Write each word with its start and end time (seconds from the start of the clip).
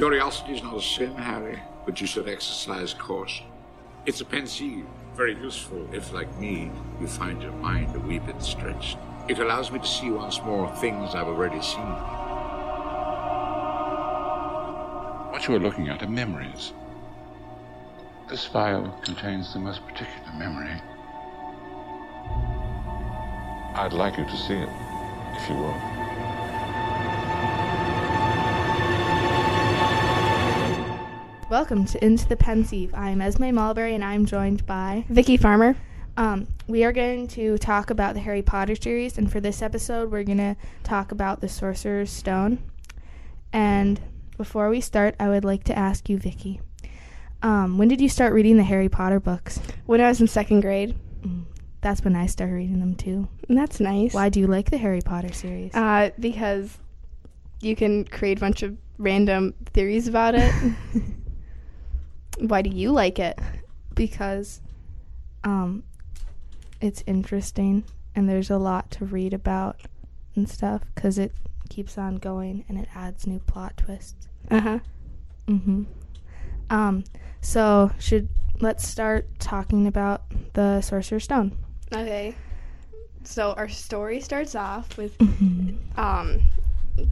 Curiosity 0.00 0.54
is 0.54 0.62
not 0.62 0.78
a 0.78 0.80
sin, 0.80 1.14
Harry, 1.14 1.60
but 1.84 2.00
you 2.00 2.06
should 2.06 2.26
exercise 2.26 2.94
caution. 2.94 3.44
It's 4.06 4.22
a 4.22 4.24
Pensieve, 4.24 4.86
very 5.14 5.34
useful 5.34 5.86
if, 5.92 6.14
like 6.14 6.34
me, 6.38 6.70
you 7.02 7.06
find 7.06 7.42
your 7.42 7.52
mind 7.52 7.94
a 7.94 7.98
wee 7.98 8.18
bit 8.18 8.42
stretched. 8.42 8.96
It 9.28 9.40
allows 9.40 9.70
me 9.70 9.78
to 9.78 9.86
see 9.86 10.10
once 10.10 10.40
more 10.40 10.74
things 10.76 11.14
I've 11.14 11.26
already 11.26 11.60
seen. 11.60 11.84
What 15.32 15.46
you 15.46 15.56
are 15.56 15.60
looking 15.60 15.90
at 15.90 16.02
are 16.02 16.08
memories. 16.08 16.72
This 18.30 18.46
file 18.46 18.98
contains 19.04 19.52
the 19.52 19.58
most 19.58 19.86
particular 19.86 20.32
memory. 20.34 20.80
I'd 23.74 23.92
like 23.92 24.16
you 24.16 24.24
to 24.24 24.36
see 24.38 24.54
it, 24.54 24.68
if 25.36 25.50
you 25.50 25.56
will. 25.56 25.89
Welcome 31.50 31.84
to 31.86 32.04
Into 32.04 32.28
the 32.28 32.36
Pensieve. 32.36 32.94
I'm 32.94 33.20
Esme 33.20 33.52
Mulberry 33.52 33.96
and 33.96 34.04
I'm 34.04 34.24
joined 34.24 34.64
by 34.66 35.04
Vicky 35.08 35.36
Farmer. 35.36 35.76
Um, 36.16 36.46
we 36.68 36.84
are 36.84 36.92
going 36.92 37.26
to 37.26 37.58
talk 37.58 37.90
about 37.90 38.14
the 38.14 38.20
Harry 38.20 38.40
Potter 38.40 38.76
series, 38.76 39.18
and 39.18 39.30
for 39.30 39.40
this 39.40 39.60
episode, 39.60 40.12
we're 40.12 40.22
going 40.22 40.38
to 40.38 40.54
talk 40.84 41.10
about 41.10 41.40
the 41.40 41.48
Sorcerer's 41.48 42.08
Stone. 42.08 42.62
And 43.52 44.00
before 44.36 44.70
we 44.70 44.80
start, 44.80 45.16
I 45.18 45.28
would 45.28 45.44
like 45.44 45.64
to 45.64 45.76
ask 45.76 46.08
you, 46.08 46.18
Vicky, 46.18 46.60
um, 47.42 47.78
when 47.78 47.88
did 47.88 48.00
you 48.00 48.08
start 48.08 48.32
reading 48.32 48.56
the 48.56 48.62
Harry 48.62 48.88
Potter 48.88 49.18
books? 49.18 49.58
When 49.86 50.00
I 50.00 50.06
was 50.06 50.20
in 50.20 50.28
second 50.28 50.60
grade. 50.60 50.94
Mm, 51.22 51.46
that's 51.80 52.04
when 52.04 52.14
I 52.14 52.26
started 52.26 52.54
reading 52.54 52.78
them 52.78 52.94
too. 52.94 53.26
And 53.48 53.58
that's 53.58 53.80
nice. 53.80 54.14
Why 54.14 54.28
do 54.28 54.38
you 54.38 54.46
like 54.46 54.70
the 54.70 54.78
Harry 54.78 55.00
Potter 55.00 55.32
series? 55.32 55.74
Uh, 55.74 56.10
because 56.20 56.78
you 57.60 57.74
can 57.74 58.04
create 58.04 58.38
a 58.38 58.40
bunch 58.40 58.62
of 58.62 58.76
random 58.98 59.54
theories 59.74 60.06
about 60.06 60.36
it. 60.36 60.54
Why 62.40 62.62
do 62.62 62.70
you 62.70 62.90
like 62.92 63.18
it? 63.18 63.38
Because 63.94 64.60
um, 65.44 65.82
it's 66.80 67.02
interesting 67.06 67.84
and 68.14 68.28
there's 68.28 68.50
a 68.50 68.58
lot 68.58 68.90
to 68.92 69.04
read 69.04 69.32
about 69.34 69.80
and 70.34 70.48
stuff 70.48 70.82
because 70.94 71.18
it 71.18 71.32
keeps 71.68 71.96
on 71.98 72.16
going 72.16 72.64
and 72.68 72.78
it 72.78 72.88
adds 72.94 73.26
new 73.26 73.38
plot 73.40 73.76
twists. 73.76 74.28
Uh 74.50 74.60
huh. 74.60 74.78
Mm-hmm. 75.46 75.82
Um, 76.70 77.04
so 77.40 77.90
should 77.98 78.28
let's 78.60 78.86
start 78.86 79.26
talking 79.38 79.86
about 79.86 80.22
the 80.54 80.80
Sorcerer's 80.80 81.24
Stone. 81.24 81.52
Okay. 81.92 82.34
So 83.24 83.52
our 83.52 83.68
story 83.68 84.20
starts 84.20 84.54
off 84.54 84.96
with 84.96 85.16
Mm-hmm. 85.18 86.00
um, 86.00 86.40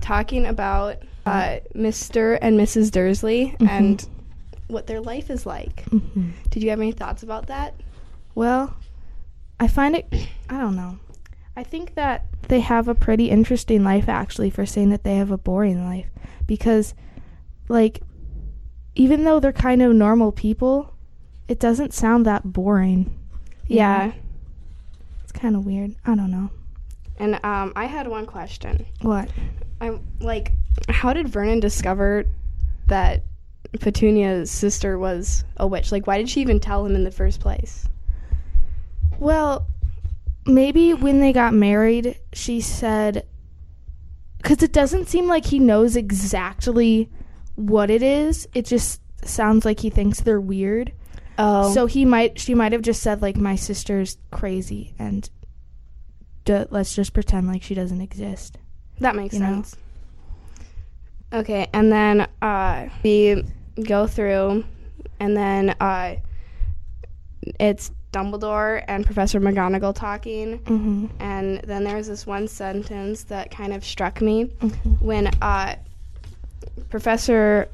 talking 0.00 0.46
about 0.46 0.96
uh, 1.26 1.58
Mr. 1.74 2.38
and 2.40 2.58
Mrs. 2.58 2.90
Dursley 2.90 3.54
Mhm. 3.58 3.68
and 3.68 4.08
what 4.68 4.86
their 4.86 5.00
life 5.00 5.30
is 5.30 5.44
like. 5.44 5.84
Mm-hmm. 5.86 6.30
Did 6.50 6.62
you 6.62 6.70
have 6.70 6.80
any 6.80 6.92
thoughts 6.92 7.22
about 7.22 7.46
that? 7.48 7.74
Well, 8.34 8.76
I 9.58 9.66
find 9.66 9.96
it. 9.96 10.06
I 10.48 10.58
don't 10.58 10.76
know. 10.76 10.98
I 11.56 11.64
think 11.64 11.94
that 11.96 12.26
they 12.46 12.60
have 12.60 12.86
a 12.86 12.94
pretty 12.94 13.30
interesting 13.30 13.82
life 13.82 14.08
actually 14.08 14.50
for 14.50 14.64
saying 14.64 14.90
that 14.90 15.02
they 15.02 15.16
have 15.16 15.32
a 15.32 15.38
boring 15.38 15.84
life 15.84 16.06
because, 16.46 16.94
like, 17.68 18.00
even 18.94 19.24
though 19.24 19.40
they're 19.40 19.52
kind 19.52 19.82
of 19.82 19.92
normal 19.92 20.30
people, 20.30 20.94
it 21.48 21.58
doesn't 21.58 21.92
sound 21.92 22.26
that 22.26 22.52
boring. 22.52 23.18
you 23.66 23.76
Yeah. 23.76 24.12
It's 25.22 25.32
kind 25.32 25.56
of 25.56 25.66
weird. 25.66 25.96
I 26.04 26.14
don't 26.14 26.30
know. 26.30 26.50
And 27.18 27.44
um, 27.44 27.72
I 27.74 27.86
had 27.86 28.06
one 28.06 28.26
question. 28.26 28.86
What? 29.02 29.28
I'm 29.80 30.06
like, 30.20 30.52
how 30.88 31.12
did 31.12 31.28
Vernon 31.28 31.60
discover 31.60 32.24
that 32.86 33.24
Petunia's 33.80 34.50
sister 34.50 34.98
was 34.98 35.44
a 35.56 35.66
witch? 35.66 35.92
Like, 35.92 36.06
why 36.06 36.18
did 36.18 36.28
she 36.28 36.40
even 36.40 36.60
tell 36.60 36.84
him 36.86 36.94
in 36.94 37.04
the 37.04 37.10
first 37.10 37.40
place? 37.40 37.86
Well, 39.18 39.66
maybe 40.46 40.94
when 40.94 41.20
they 41.20 41.32
got 41.32 41.52
married, 41.54 42.18
she 42.32 42.60
said, 42.60 43.26
because 44.38 44.62
it 44.62 44.72
doesn't 44.72 45.08
seem 45.08 45.26
like 45.26 45.44
he 45.46 45.58
knows 45.58 45.96
exactly 45.96 47.08
what 47.56 47.90
it 47.90 48.02
is. 48.02 48.48
It 48.54 48.64
just 48.64 49.00
sounds 49.24 49.64
like 49.64 49.80
he 49.80 49.90
thinks 49.90 50.20
they're 50.20 50.40
weird. 50.40 50.92
Oh, 51.38 51.72
So 51.74 51.86
he 51.86 52.04
might, 52.04 52.38
she 52.38 52.54
might 52.54 52.72
have 52.72 52.82
just 52.82 53.02
said 53.02 53.20
like, 53.22 53.36
my 53.36 53.54
sister's 53.56 54.16
crazy, 54.30 54.94
and 54.98 55.28
d- 56.44 56.64
let's 56.70 56.94
just 56.94 57.12
pretend 57.12 57.46
like 57.48 57.62
she 57.62 57.74
doesn't 57.74 58.00
exist. 58.00 58.58
that 59.00 59.14
makes 59.14 59.34
you 59.34 59.40
know. 59.40 59.46
sense. 59.54 59.76
Okay, 61.32 61.68
and 61.74 61.92
then 61.92 62.26
uh, 62.40 62.88
we 63.02 63.44
go 63.84 64.06
through, 64.06 64.64
and 65.20 65.36
then 65.36 65.70
uh, 65.80 66.16
it's 67.60 67.90
Dumbledore 68.12 68.82
and 68.88 69.04
Professor 69.04 69.40
McGonagall 69.40 69.94
talking, 69.94 70.58
Mm-hmm. 70.60 71.06
and 71.20 71.60
then 71.64 71.84
there's 71.84 72.06
this 72.06 72.26
one 72.26 72.48
sentence 72.48 73.24
that 73.24 73.50
kind 73.50 73.72
of 73.72 73.84
struck 73.84 74.20
me. 74.20 74.44
Mm-hmm. 74.46 74.90
when 75.04 75.26
uh, 75.42 75.76
Professor 76.88 77.68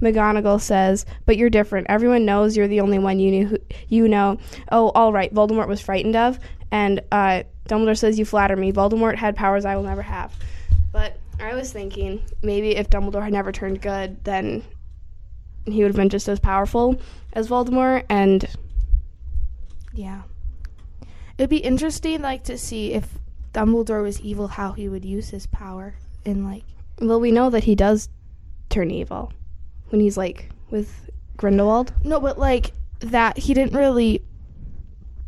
McGonagall 0.00 0.60
says, 0.60 1.04
"But 1.26 1.36
you're 1.36 1.50
different. 1.50 1.86
Everyone 1.90 2.24
knows 2.24 2.56
you're 2.56 2.68
the 2.68 2.80
only 2.80 2.98
one 2.98 3.20
you 3.20 3.30
knew. 3.30 3.46
Who, 3.46 3.58
you 3.88 4.08
know. 4.08 4.38
Oh, 4.72 4.88
all 4.90 5.12
right. 5.12 5.32
Voldemort 5.32 5.68
was 5.68 5.80
frightened 5.80 6.16
of." 6.16 6.38
And 6.72 7.00
uh, 7.12 7.42
Dumbledore 7.68 7.98
says, 7.98 8.18
"You 8.18 8.24
flatter 8.24 8.56
me. 8.56 8.72
Voldemort 8.72 9.16
had 9.16 9.36
powers 9.36 9.64
I 9.64 9.76
will 9.76 9.82
never 9.84 10.02
have." 10.02 10.34
But 10.92 11.19
I 11.40 11.54
was 11.54 11.72
thinking 11.72 12.22
maybe 12.42 12.76
if 12.76 12.90
Dumbledore 12.90 13.22
had 13.22 13.32
never 13.32 13.52
turned 13.52 13.80
good, 13.80 14.22
then 14.24 14.62
he 15.66 15.82
would 15.82 15.88
have 15.88 15.96
been 15.96 16.08
just 16.08 16.28
as 16.28 16.40
powerful 16.40 17.00
as 17.32 17.48
Voldemort. 17.48 18.04
And 18.08 18.46
Yeah. 19.92 20.22
It'd 21.38 21.50
be 21.50 21.58
interesting, 21.58 22.20
like, 22.20 22.44
to 22.44 22.58
see 22.58 22.92
if 22.92 23.18
Dumbledore 23.52 24.02
was 24.02 24.20
evil, 24.20 24.48
how 24.48 24.72
he 24.72 24.88
would 24.88 25.04
use 25.04 25.30
his 25.30 25.46
power 25.46 25.94
in 26.24 26.44
like 26.44 26.64
well, 27.00 27.18
we 27.18 27.32
know 27.32 27.48
that 27.50 27.64
he 27.64 27.74
does 27.74 28.10
turn 28.68 28.90
evil 28.90 29.32
when 29.88 30.00
he's 30.00 30.16
like 30.18 30.50
with 30.70 31.10
Grindelwald. 31.36 31.92
No, 32.04 32.20
but 32.20 32.38
like 32.38 32.72
that 33.00 33.38
he 33.38 33.54
didn't 33.54 33.74
really 33.74 34.22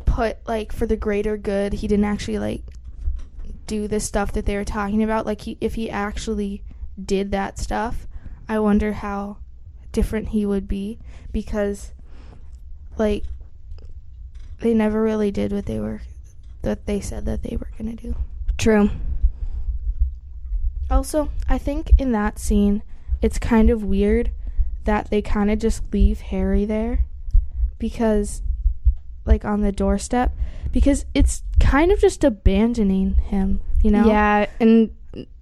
put 0.05 0.37
like 0.47 0.71
for 0.71 0.85
the 0.85 0.95
greater 0.95 1.35
good. 1.35 1.73
He 1.73 1.87
didn't 1.87 2.05
actually 2.05 2.39
like 2.39 2.61
do 3.67 3.87
the 3.87 3.99
stuff 3.99 4.31
that 4.33 4.45
they 4.45 4.55
were 4.55 4.65
talking 4.65 5.03
about. 5.03 5.25
Like 5.25 5.41
he 5.41 5.57
if 5.61 5.75
he 5.75 5.89
actually 5.89 6.63
did 7.03 7.31
that 7.31 7.57
stuff, 7.57 8.07
I 8.47 8.59
wonder 8.59 8.93
how 8.93 9.37
different 9.91 10.29
he 10.29 10.45
would 10.45 10.67
be 10.67 10.99
because 11.31 11.91
like 12.97 13.23
they 14.59 14.73
never 14.73 15.01
really 15.01 15.31
did 15.31 15.51
what 15.51 15.65
they 15.65 15.79
were 15.79 16.01
that 16.61 16.85
they 16.85 16.99
said 16.99 17.25
that 17.25 17.43
they 17.43 17.55
were 17.57 17.69
going 17.77 17.95
to 17.95 18.03
do. 18.03 18.15
True. 18.57 18.89
Also, 20.89 21.29
I 21.47 21.57
think 21.57 21.91
in 21.97 22.11
that 22.13 22.39
scene, 22.39 22.81
it's 23.21 23.37
kind 23.37 23.69
of 23.69 23.83
weird 23.83 24.31
that 24.85 25.09
they 25.09 25.21
kind 25.21 25.51
of 25.51 25.59
just 25.59 25.81
leave 25.93 26.21
Harry 26.21 26.65
there 26.65 27.05
because, 27.79 28.41
like, 29.25 29.45
on 29.45 29.61
the 29.61 29.71
doorstep, 29.71 30.33
because 30.71 31.05
it's 31.13 31.43
kind 31.73 31.91
of 31.91 31.99
just 31.99 32.23
abandoning 32.23 33.15
him, 33.15 33.59
you 33.81 33.89
know? 33.89 34.05
Yeah, 34.05 34.45
and 34.59 34.91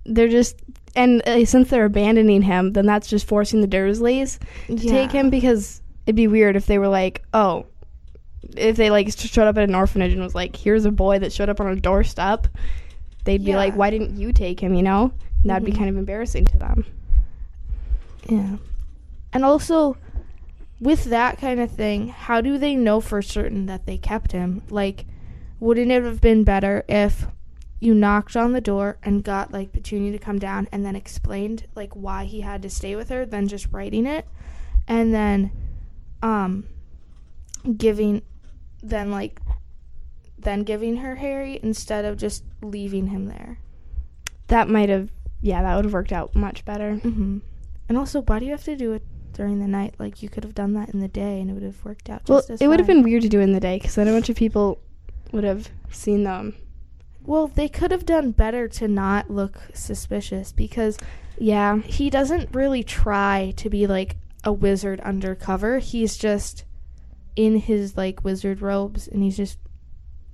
they're 0.06 0.30
just 0.30 0.56
and 0.96 1.22
uh, 1.28 1.44
since 1.46 1.70
they're 1.70 1.84
abandoning 1.86 2.42
him, 2.42 2.72
then 2.72 2.86
that's 2.86 3.08
just 3.10 3.28
forcing 3.28 3.60
the 3.62 3.68
Dursleys 3.68 4.40
to 4.68 4.76
take 4.78 5.12
him 5.12 5.30
because 5.30 5.82
it'd 6.06 6.16
be 6.16 6.28
weird 6.28 6.56
if 6.56 6.66
they 6.68 6.78
were 6.78 6.88
like, 6.88 7.22
oh, 7.34 7.66
if 8.56 8.78
they 8.78 8.90
like 8.90 9.12
showed 9.18 9.48
up 9.48 9.58
at 9.58 9.64
an 9.68 9.76
orphanage 9.76 10.14
and 10.14 10.22
was 10.22 10.34
like, 10.36 10.56
here's 10.56 10.86
a 10.86 10.92
boy 10.92 11.20
that 11.20 11.34
showed 11.34 11.50
up 11.50 11.60
on 11.60 11.68
a 11.68 11.76
doorstep, 11.76 12.48
they'd 13.26 13.44
be 13.44 13.56
like, 13.56 13.76
why 13.76 13.90
didn't 13.90 14.18
you 14.18 14.32
take 14.34 14.60
him? 14.62 14.74
You 14.74 14.84
know, 14.84 15.12
and 15.42 15.50
that'd 15.50 15.66
be 15.66 15.72
Mhm. 15.74 15.78
kind 15.78 15.90
of 15.90 15.98
embarrassing 15.98 16.46
to 16.46 16.58
them. 16.58 16.86
Yeah. 18.30 18.56
And 19.34 19.44
also, 19.46 19.98
with 20.80 21.06
that 21.06 21.40
kind 21.40 21.60
of 21.60 21.72
thing, 21.72 22.08
how 22.10 22.40
do 22.42 22.58
they 22.58 22.76
know 22.76 23.00
for 23.02 23.22
certain 23.22 23.66
that 23.68 23.86
they 23.86 23.98
kept 23.98 24.32
him? 24.32 24.62
Like, 24.70 25.06
wouldn't 25.62 25.92
it 25.92 26.04
have 26.04 26.20
been 26.20 26.44
better 26.44 26.84
if 26.90 27.28
you 27.80 27.94
knocked 27.94 28.36
on 28.36 28.52
the 28.52 28.60
door 28.60 28.98
and 29.04 29.24
got 29.24 29.54
like 29.54 29.72
Petunia 29.72 30.12
to 30.12 30.20
come 30.20 30.40
down 30.40 30.68
and 30.72 30.86
then 30.86 30.96
explained 30.96 31.68
like 31.76 31.94
why 31.94 32.26
he 32.26 32.42
had 32.42 32.62
to 32.64 32.70
stay 32.70 32.96
with 32.98 33.08
her 33.10 33.26
than 33.26 33.48
just 33.48 33.72
writing 33.72 34.06
it 34.06 34.28
and 34.88 35.14
then 35.14 35.52
um 36.22 36.66
giving 37.78 38.22
then 38.84 39.12
like 39.12 39.40
then 40.38 40.64
giving 40.64 40.98
her 40.98 41.16
Harry 41.16 41.60
instead 41.62 42.06
of 42.06 42.18
just 42.18 42.44
leaving 42.62 43.08
him 43.08 43.28
there. 43.28 43.60
That 44.48 44.68
might 44.68 44.90
have, 44.90 45.10
yeah, 45.42 45.62
that 45.62 45.76
would 45.76 45.86
have 45.86 45.94
worked 45.94 46.12
out 46.12 46.36
much 46.36 46.66
better. 46.66 46.96
hmm 46.96 47.38
And 47.88 47.98
also, 47.98 48.22
why 48.22 48.40
do 48.40 48.46
you 48.46 48.52
have 48.52 48.64
to 48.64 48.76
do 48.76 48.94
it 48.94 49.04
during 49.34 49.60
the 49.60 49.68
night? 49.68 49.96
Like 50.00 50.24
you 50.24 50.30
could 50.30 50.44
have 50.44 50.56
done 50.56 50.74
that 50.74 50.90
in 50.90 51.00
the 51.00 51.08
day, 51.08 51.40
and 51.40 51.50
it 51.50 51.54
would 51.54 51.64
have 51.64 51.84
worked 51.86 52.10
out. 52.10 52.28
Well, 52.28 52.42
as 52.50 52.62
it 52.62 52.68
would 52.68 52.80
have 52.80 52.88
been 52.88 53.04
weird 53.04 53.22
to 53.22 53.30
do 53.30 53.40
in 53.40 53.54
the 53.54 53.60
day 53.60 53.78
because 53.78 53.96
then 53.96 54.08
a 54.08 54.12
bunch 54.12 54.30
of 54.30 54.36
people 54.36 54.80
would 55.32 55.44
have 55.44 55.70
seen 55.90 56.24
them 56.24 56.56
Well, 57.24 57.48
they 57.48 57.70
could 57.70 57.92
have 57.92 58.06
done 58.06 58.32
better 58.32 58.68
to 58.70 58.88
not 58.88 59.30
look 59.30 59.60
suspicious 59.74 60.52
because 60.52 60.98
Yeah. 61.38 61.80
he 61.80 62.10
doesn't 62.10 62.50
really 62.54 62.84
try 62.84 63.54
to 63.58 63.70
be 63.70 63.86
like 63.88 64.18
a 64.44 64.52
wizard 64.52 65.00
undercover. 65.02 65.78
He's 65.80 66.18
just 66.18 66.66
in 67.36 67.58
his 67.58 67.96
like 67.96 68.24
wizard 68.24 68.62
robes 68.62 69.08
and 69.08 69.22
he's 69.24 69.38
just 69.38 69.58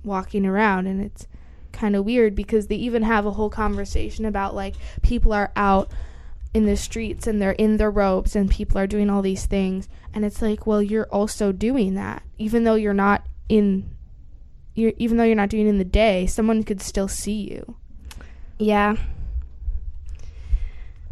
walking 0.02 0.46
around 0.46 0.86
and 0.86 1.00
it's 1.02 1.26
kind 1.72 1.94
of 1.94 2.04
weird 2.04 2.34
because 2.34 2.66
they 2.66 2.76
even 2.76 3.02
have 3.02 3.26
a 3.26 3.32
whole 3.32 3.50
conversation 3.50 4.24
about 4.24 4.54
like 4.54 4.74
people 5.02 5.32
are 5.32 5.52
out 5.54 5.90
in 6.54 6.64
the 6.64 6.76
streets 6.76 7.26
and 7.26 7.40
they're 7.40 7.52
in 7.52 7.76
their 7.76 7.90
robes 7.90 8.34
and 8.34 8.50
people 8.50 8.78
are 8.78 8.86
doing 8.86 9.10
all 9.10 9.20
these 9.22 9.44
things 9.46 9.88
and 10.14 10.24
it's 10.24 10.40
like 10.40 10.66
well 10.66 10.82
you're 10.82 11.06
also 11.12 11.52
doing 11.52 11.94
that 11.94 12.22
even 12.38 12.64
though 12.64 12.74
you're 12.74 12.94
not 12.94 13.26
in 13.48 13.88
you're 14.78 14.92
even 14.96 15.16
though 15.16 15.24
you're 15.24 15.34
not 15.34 15.48
doing 15.48 15.66
it 15.66 15.70
in 15.70 15.78
the 15.78 15.84
day 15.84 16.26
someone 16.26 16.62
could 16.62 16.80
still 16.80 17.08
see 17.08 17.50
you 17.50 17.76
Yeah. 18.58 18.96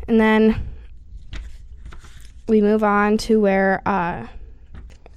And 0.09 0.21
then 0.21 0.61
we 2.49 2.61
move 2.61 2.85
on 2.85 3.19
to 3.19 3.41
where 3.41 3.83
uh, 3.87 4.27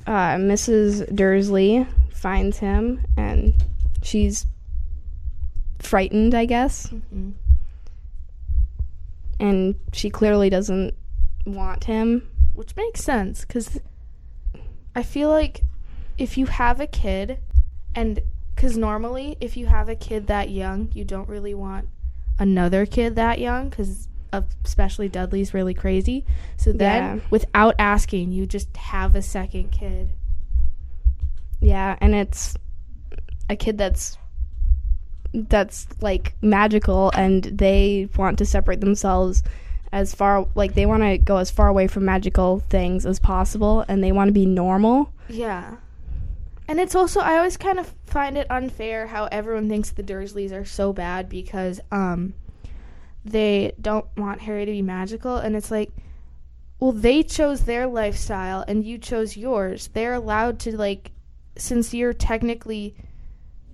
uh, 0.07 0.35
Mrs. 0.37 1.13
Dursley 1.15 1.85
finds 2.11 2.57
him 2.57 3.05
and 3.15 3.53
she's 4.01 4.45
frightened, 5.79 6.33
I 6.33 6.45
guess. 6.45 6.87
mm-hmm. 6.87 7.31
And 9.39 9.75
she 9.93 10.09
clearly 10.09 10.49
doesn't 10.49 10.95
want 11.45 11.83
him. 11.85 12.27
which 12.55 12.75
makes 12.75 13.03
sense 13.03 13.41
because 13.45 13.79
I 14.95 15.03
feel 15.03 15.29
like 15.29 15.61
if 16.17 16.37
you 16.37 16.47
have 16.47 16.81
a 16.81 16.87
kid, 16.87 17.39
and 17.95 18.19
because 18.59 18.75
normally 18.75 19.37
if 19.39 19.55
you 19.55 19.67
have 19.67 19.87
a 19.87 19.95
kid 19.95 20.27
that 20.27 20.49
young, 20.49 20.91
you 20.93 21.05
don't 21.05 21.29
really 21.29 21.53
want 21.53 21.87
another 22.37 22.85
kid 22.85 23.15
that 23.15 23.39
young 23.39 23.69
because 23.69 24.09
especially 24.65 25.07
Dudley's 25.07 25.53
really 25.53 25.73
crazy. 25.73 26.25
So 26.57 26.73
then, 26.73 27.03
Yeah. 27.19 27.23
without 27.29 27.75
asking, 27.79 28.33
you 28.33 28.45
just 28.45 28.75
have 28.75 29.15
a 29.15 29.21
second 29.21 29.71
kid. 29.71 30.09
Yeah, 31.61 31.95
and 32.01 32.13
it's 32.13 32.57
a 33.49 33.55
kid 33.55 33.77
that's 33.77 34.17
that's 35.33 35.87
like 36.01 36.33
magical 36.41 37.11
and 37.15 37.45
they 37.45 38.09
want 38.17 38.39
to 38.39 38.45
separate 38.45 38.81
themselves 38.81 39.41
as 39.93 40.13
far 40.13 40.49
like 40.53 40.73
they 40.73 40.85
want 40.85 41.03
to 41.03 41.17
go 41.17 41.37
as 41.37 41.49
far 41.49 41.69
away 41.69 41.87
from 41.87 42.03
magical 42.03 42.61
things 42.69 43.05
as 43.05 43.19
possible 43.19 43.85
and 43.87 44.03
they 44.03 44.11
want 44.11 44.27
to 44.27 44.33
be 44.33 44.45
normal. 44.45 45.13
Yeah. 45.29 45.75
And 46.69 46.79
it's 46.79 46.93
also 46.93 47.19
I 47.19 47.37
always 47.37 47.57
kind 47.57 47.79
of 47.79 47.91
find 48.05 48.37
it 48.37 48.45
unfair 48.51 49.07
how 49.07 49.27
everyone 49.31 49.67
thinks 49.67 49.89
the 49.89 50.03
Dursleys 50.03 50.51
are 50.51 50.65
so 50.65 50.93
bad 50.93 51.27
because 51.27 51.81
um 51.91 52.35
they 53.25 53.73
don't 53.81 54.05
want 54.15 54.41
Harry 54.41 54.65
to 54.65 54.71
be 54.71 54.83
magical 54.83 55.37
and 55.37 55.55
it's 55.55 55.71
like 55.71 55.89
well 56.79 56.91
they 56.91 57.23
chose 57.23 57.63
their 57.63 57.87
lifestyle 57.87 58.63
and 58.67 58.85
you 58.85 58.99
chose 58.99 59.35
yours. 59.35 59.89
They're 59.93 60.13
allowed 60.13 60.59
to 60.59 60.77
like 60.77 61.11
since 61.57 61.91
you're 61.91 62.13
technically 62.13 62.95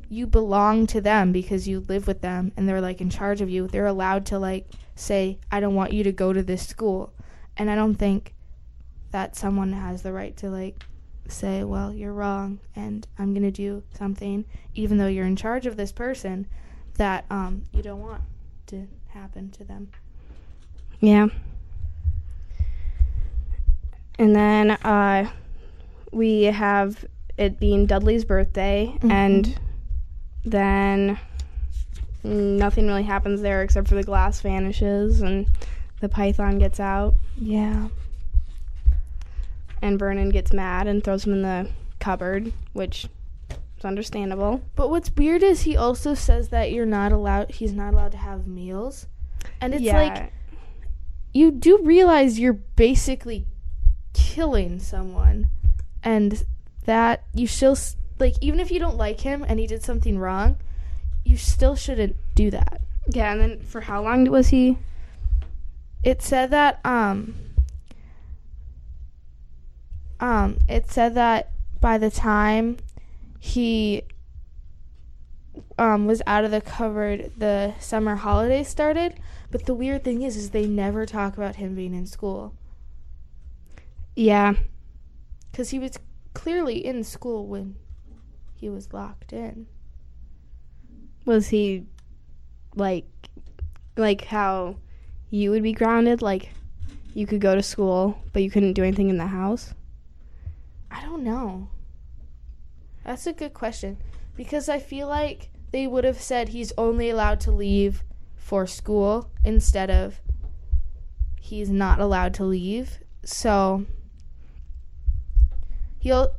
you 0.08 0.26
belong 0.26 0.88
to 0.88 1.02
them 1.02 1.34
because 1.34 1.68
you 1.68 1.82
live 1.82 2.08
with 2.08 2.22
them 2.22 2.54
and 2.56 2.68
they're 2.68 2.80
like 2.80 3.02
in 3.02 3.10
charge 3.10 3.42
of 3.42 3.50
you. 3.50 3.68
They're 3.68 3.88
allowed 3.88 4.26
to 4.28 4.40
like 4.40 4.70
say 4.96 5.38
I 5.52 5.60
don't 5.60 5.76
want 5.76 5.92
you 5.92 6.06
to 6.06 6.14
go 6.14 6.32
to 6.32 6.42
this 6.42 6.66
school. 6.66 7.14
And 7.58 7.70
I 7.70 7.76
don't 7.76 7.96
think 7.96 8.34
that 9.12 9.36
someone 9.36 9.74
has 9.74 10.02
the 10.02 10.14
right 10.14 10.38
to 10.38 10.50
like 10.50 10.82
say, 11.28 11.64
well, 11.64 11.94
you're 11.94 12.14
wrong 12.14 12.60
and 12.76 13.08
I'm 13.18 13.34
going 13.34 13.44
to 13.44 13.52
do 13.52 13.84
something, 13.98 14.46
even 14.74 14.98
though 14.98 15.08
you're 15.08 15.26
in 15.26 15.36
charge 15.36 15.66
of 15.66 15.78
this 15.78 15.92
person, 15.92 16.48
that 16.96 17.26
um, 17.30 17.64
you 17.72 17.82
don't 17.82 18.02
want 18.02 18.22
to 18.68 18.88
happen 19.08 19.50
to 19.52 19.64
them. 19.64 19.90
Yeah. 21.00 21.28
And 24.18 24.36
then 24.36 24.72
uh 24.72 25.30
we 26.12 26.44
have 26.44 27.04
it 27.38 27.60
being 27.60 27.86
Dudley's 27.86 28.24
birthday 28.24 28.98
and 29.02 29.60
then 30.46 31.20
nothing 32.24 32.88
really 32.88 33.04
happens 33.04 33.42
there 33.42 33.62
except 33.62 33.90
for 33.90 33.96
the 33.96 34.04
glass 34.04 34.40
vanishes 34.40 35.22
and 35.22 35.48
the 36.00 36.08
python 36.08 36.58
gets 36.60 36.80
out 36.80 37.16
Yeah. 37.38 37.90
And 39.86 40.00
Vernon 40.00 40.30
gets 40.30 40.52
mad 40.52 40.88
and 40.88 41.04
throws 41.04 41.26
him 41.26 41.34
in 41.34 41.42
the 41.44 41.70
cupboard, 42.00 42.52
which 42.74 43.08
is 43.78 43.86
understandable. 43.86 44.62
But 44.76 44.90
what's 44.90 45.12
weird 45.16 45.44
is 45.44 45.62
he 45.62 45.78
also 45.78 46.14
says 46.16 46.50
that 46.50 46.72
you're 46.72 46.86
not 46.86 47.12
allowed, 47.12 47.52
he's 47.52 47.72
not 47.74 47.94
allowed 47.94 48.12
to 48.14 48.18
have 48.18 48.48
meals. 48.48 49.08
And 49.62 49.74
it's 49.74 49.84
like, 49.94 50.34
you 51.34 51.52
do 51.52 51.80
realize 51.84 52.40
you're 52.40 52.54
basically 52.54 53.46
killing 54.14 54.80
someone. 54.80 55.48
And 56.04 56.44
that 56.86 57.24
you 57.34 57.48
still, 57.48 57.74
s- 57.74 57.96
like, 58.20 58.36
even 58.42 58.60
if 58.60 58.72
you 58.72 58.80
don't 58.80 58.98
like 58.98 59.22
him 59.22 59.44
and 59.48 59.60
he 59.60 59.68
did 59.68 59.84
something 59.84 60.18
wrong, 60.20 60.58
you 61.24 61.38
still 61.38 61.76
shouldn't 61.76 62.16
do 62.36 62.50
that. 62.52 62.82
yeah, 63.10 63.32
and 63.32 63.42
then 63.42 63.60
for 63.62 63.82
how 63.82 64.02
long 64.04 64.26
was 64.32 64.48
he? 64.50 64.78
it 66.04 66.22
said 66.22 66.52
that 66.52 66.80
um 66.86 67.34
um 70.20 70.58
it 70.68 70.90
said 70.90 71.16
that 71.16 71.52
by 71.82 71.98
the 71.98 72.10
time 72.10 72.78
he 73.40 74.04
um 75.78 76.06
was 76.06 76.22
out 76.26 76.44
of 76.44 76.52
the 76.52 76.62
cupboard 76.62 77.32
the 77.38 77.74
summer 77.80 78.16
holidays 78.16 78.68
started 78.68 79.20
but 79.56 79.68
the 79.68 79.74
weird 79.74 80.04
thing 80.04 80.22
is 80.22 80.36
is 80.36 80.50
they 80.50 80.66
never 80.66 81.06
talk 81.06 81.38
about 81.38 81.56
him 81.56 81.76
being 81.76 81.94
in 81.94 82.06
school. 82.06 82.54
Yeah, 84.18 84.56
cuz 85.54 85.70
he 85.70 85.80
was 85.80 85.98
clearly 86.34 86.86
in 86.86 87.06
school 87.06 87.48
when 87.48 87.78
he 88.54 88.70
was 88.70 88.92
locked 88.92 89.32
in. 89.32 89.68
Was 91.24 91.48
he 91.48 91.86
like 92.76 93.06
like 93.96 94.26
how 94.26 94.76
you 95.30 95.52
would 95.52 95.64
be 95.64 95.72
grounded? 95.72 96.22
Like 96.22 96.50
you 97.14 97.26
could 97.26 97.40
go 97.40 97.56
to 97.56 97.64
school 97.64 98.18
but 98.34 98.44
you 98.44 98.52
couldn't 98.52 98.74
do 98.74 98.84
anything 98.84 99.10
in 99.10 99.16
the 99.16 99.28
house 99.28 99.74
I 100.96 101.02
don't 101.02 101.24
know. 101.24 101.68
That's 103.04 103.28
a 103.28 103.34
good 103.34 103.54
question 103.54 103.98
because 104.36 104.70
I 104.70 104.80
feel 104.80 105.08
like 105.08 105.50
they 105.72 105.88
would 105.88 106.06
have 106.06 106.22
said 106.22 106.50
he's 106.50 106.72
only 106.78 107.10
allowed 107.10 107.42
to 107.42 107.52
leave 107.52 108.04
for 108.38 108.66
school 108.66 109.30
instead 109.44 109.92
of 109.92 110.22
he's 111.42 111.70
not 111.70 112.00
allowed 112.00 112.34
to 112.36 112.46
leave. 112.46 113.00
So 113.26 113.86
he'll 116.00 116.34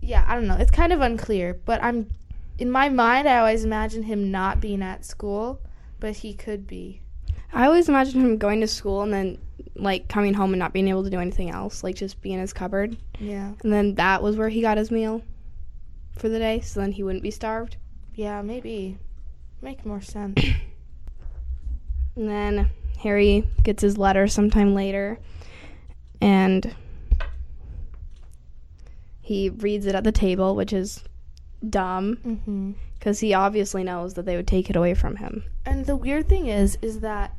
yeah, 0.00 0.24
I 0.26 0.34
don't 0.34 0.46
know. 0.46 0.56
It's 0.56 0.70
kind 0.70 0.92
of 0.92 1.02
unclear, 1.02 1.60
but 1.64 1.82
I'm 1.82 2.08
in 2.58 2.70
my 2.70 2.88
mind 2.88 3.28
I 3.28 3.38
always 3.38 3.64
imagine 3.64 4.04
him 4.04 4.30
not 4.30 4.60
being 4.60 4.82
at 4.82 5.04
school, 5.04 5.60
but 6.00 6.16
he 6.16 6.32
could 6.32 6.66
be. 6.66 7.02
i 7.52 7.66
always 7.66 7.90
imagine 7.90 8.22
him 8.22 8.38
going 8.38 8.62
to 8.62 8.66
school 8.66 9.02
and 9.02 9.12
then 9.12 9.38
like 9.76 10.08
coming 10.08 10.34
home 10.34 10.52
and 10.52 10.58
not 10.58 10.72
being 10.72 10.88
able 10.88 11.04
to 11.04 11.10
do 11.10 11.18
anything 11.20 11.50
else 11.50 11.82
like 11.84 11.94
just 11.96 12.20
be 12.20 12.32
in 12.32 12.40
his 12.40 12.52
cupboard 12.52 12.96
Yeah. 13.18 13.52
and 13.62 13.72
then 13.72 13.94
that 13.96 14.22
was 14.22 14.36
where 14.36 14.48
he 14.48 14.60
got 14.60 14.78
his 14.78 14.90
meal 14.90 15.22
for 16.16 16.28
the 16.28 16.38
day 16.38 16.60
so 16.60 16.80
then 16.80 16.92
he 16.92 17.02
wouldn't 17.02 17.22
be 17.22 17.30
starved 17.30 17.76
Yeah, 18.14 18.42
maybe. 18.42 18.98
Make 19.62 19.84
more 19.86 20.00
sense. 20.00 20.40
And 22.16 22.28
then 22.28 22.70
Harry 23.00 23.44
gets 23.64 23.82
his 23.82 23.98
letter 23.98 24.28
sometime 24.28 24.72
later 24.74 25.18
and 26.20 26.72
he 29.20 29.50
reads 29.50 29.86
it 29.86 29.94
at 29.94 30.04
the 30.04 30.12
table, 30.12 30.54
which 30.54 30.72
is 30.72 31.02
dumb 31.68 32.18
mm-hmm. 32.24 32.72
because 32.98 33.18
he 33.20 33.34
obviously 33.34 33.82
knows 33.82 34.14
that 34.14 34.26
they 34.26 34.36
would 34.36 34.46
take 34.46 34.70
it 34.70 34.76
away 34.76 34.94
from 34.94 35.16
him. 35.16 35.42
And 35.66 35.86
the 35.86 35.96
weird 35.96 36.28
thing 36.28 36.46
is, 36.46 36.78
is 36.82 37.00
that 37.00 37.34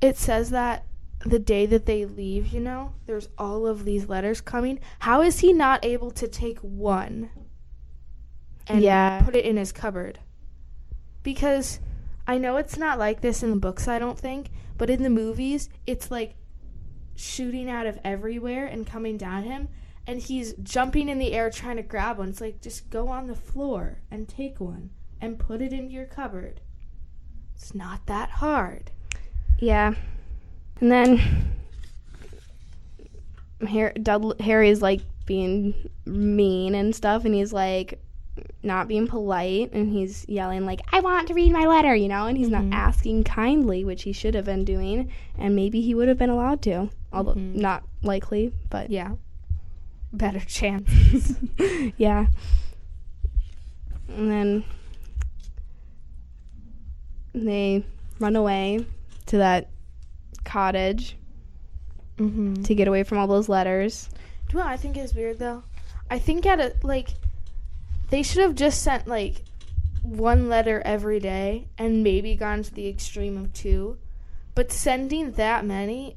it 0.00 0.16
says 0.16 0.50
that 0.50 0.84
the 1.24 1.38
day 1.38 1.66
that 1.66 1.86
they 1.86 2.04
leave, 2.04 2.48
you 2.48 2.60
know, 2.60 2.94
there's 3.06 3.28
all 3.36 3.66
of 3.66 3.84
these 3.84 4.08
letters 4.08 4.40
coming. 4.40 4.80
How 5.00 5.20
is 5.20 5.40
he 5.40 5.52
not 5.52 5.84
able 5.84 6.10
to 6.12 6.26
take 6.26 6.58
one 6.60 7.30
and 8.66 8.80
Yeah. 8.82 9.22
put 9.22 9.36
it 9.36 9.44
in 9.44 9.56
his 9.56 9.72
cupboard? 9.72 10.18
Because 11.22 11.80
I 12.26 12.38
know 12.38 12.56
it's 12.56 12.78
not 12.78 12.98
like 12.98 13.20
this 13.20 13.42
in 13.42 13.50
the 13.50 13.56
books, 13.56 13.86
I 13.86 13.98
don't 13.98 14.18
think, 14.18 14.50
but 14.78 14.88
in 14.88 15.02
the 15.02 15.10
movies, 15.10 15.68
it's 15.86 16.10
like 16.10 16.36
shooting 17.14 17.68
out 17.68 17.86
of 17.86 17.98
everywhere 18.02 18.66
and 18.66 18.86
coming 18.86 19.18
down 19.18 19.42
him. 19.42 19.68
And 20.06 20.20
he's 20.20 20.54
jumping 20.54 21.08
in 21.08 21.18
the 21.18 21.32
air 21.34 21.50
trying 21.50 21.76
to 21.76 21.82
grab 21.82 22.18
one. 22.18 22.30
It's 22.30 22.40
like, 22.40 22.62
just 22.62 22.88
go 22.88 23.08
on 23.08 23.26
the 23.26 23.34
floor 23.34 24.00
and 24.10 24.26
take 24.26 24.58
one 24.58 24.90
and 25.20 25.38
put 25.38 25.60
it 25.60 25.72
into 25.72 25.92
your 25.92 26.06
cupboard. 26.06 26.62
It's 27.54 27.74
not 27.74 28.06
that 28.06 28.30
hard. 28.30 28.90
Yeah. 29.58 29.94
And 30.80 30.90
then 30.90 31.20
Harry, 33.68 33.92
Dudley, 33.94 34.36
Harry's 34.40 34.80
like 34.82 35.00
being 35.26 35.74
mean 36.06 36.74
and 36.74 36.94
stuff, 36.94 37.24
and 37.24 37.34
he's 37.34 37.52
like, 37.52 38.00
not 38.62 38.88
being 38.88 39.06
polite 39.06 39.70
and 39.72 39.90
he's 39.92 40.24
yelling 40.28 40.64
like 40.64 40.80
I 40.92 41.00
want 41.00 41.28
to 41.28 41.34
read 41.34 41.52
my 41.52 41.66
letter, 41.66 41.94
you 41.94 42.08
know, 42.08 42.26
and 42.26 42.38
he's 42.38 42.48
Mhm. 42.48 42.68
not 42.68 42.74
asking 42.78 43.24
kindly, 43.24 43.84
which 43.84 44.04
he 44.04 44.12
should 44.12 44.34
have 44.34 44.44
been 44.46 44.64
doing, 44.64 45.10
and 45.36 45.54
maybe 45.54 45.80
he 45.82 45.94
would 45.94 46.08
have 46.08 46.16
been 46.16 46.30
allowed 46.30 46.62
to, 46.62 46.88
although 47.12 47.34
Mhm. 47.34 47.56
not 47.56 47.82
likely, 48.02 48.52
but 48.70 48.88
Yeah. 48.90 49.12
Better 50.12 50.40
chances. 50.40 51.36
yeah. 51.98 52.26
And 54.08 54.30
then 54.30 54.64
they 57.34 57.84
run 58.18 58.36
away 58.36 58.84
to 59.26 59.36
that 59.38 59.68
cottage 60.44 61.16
mm-hmm. 62.16 62.62
to 62.62 62.74
get 62.74 62.88
away 62.88 63.02
from 63.02 63.18
all 63.18 63.26
those 63.26 63.48
letters. 63.48 64.08
Do 64.48 64.56
you 64.56 64.62
know 64.62 64.68
I 64.68 64.76
think 64.76 64.96
is 64.96 65.14
weird 65.14 65.38
though? 65.38 65.62
I 66.10 66.18
think 66.18 66.46
at 66.46 66.60
a 66.60 66.74
like 66.82 67.10
they 68.10 68.22
should 68.22 68.42
have 68.42 68.54
just 68.54 68.82
sent 68.82 69.06
like 69.06 69.44
one 70.02 70.48
letter 70.48 70.82
every 70.84 71.20
day 71.20 71.68
and 71.78 72.02
maybe 72.02 72.34
gone 72.34 72.62
to 72.62 72.74
the 72.74 72.88
extreme 72.88 73.36
of 73.36 73.52
two. 73.52 73.98
But 74.54 74.72
sending 74.72 75.32
that 75.32 75.64
many 75.64 76.16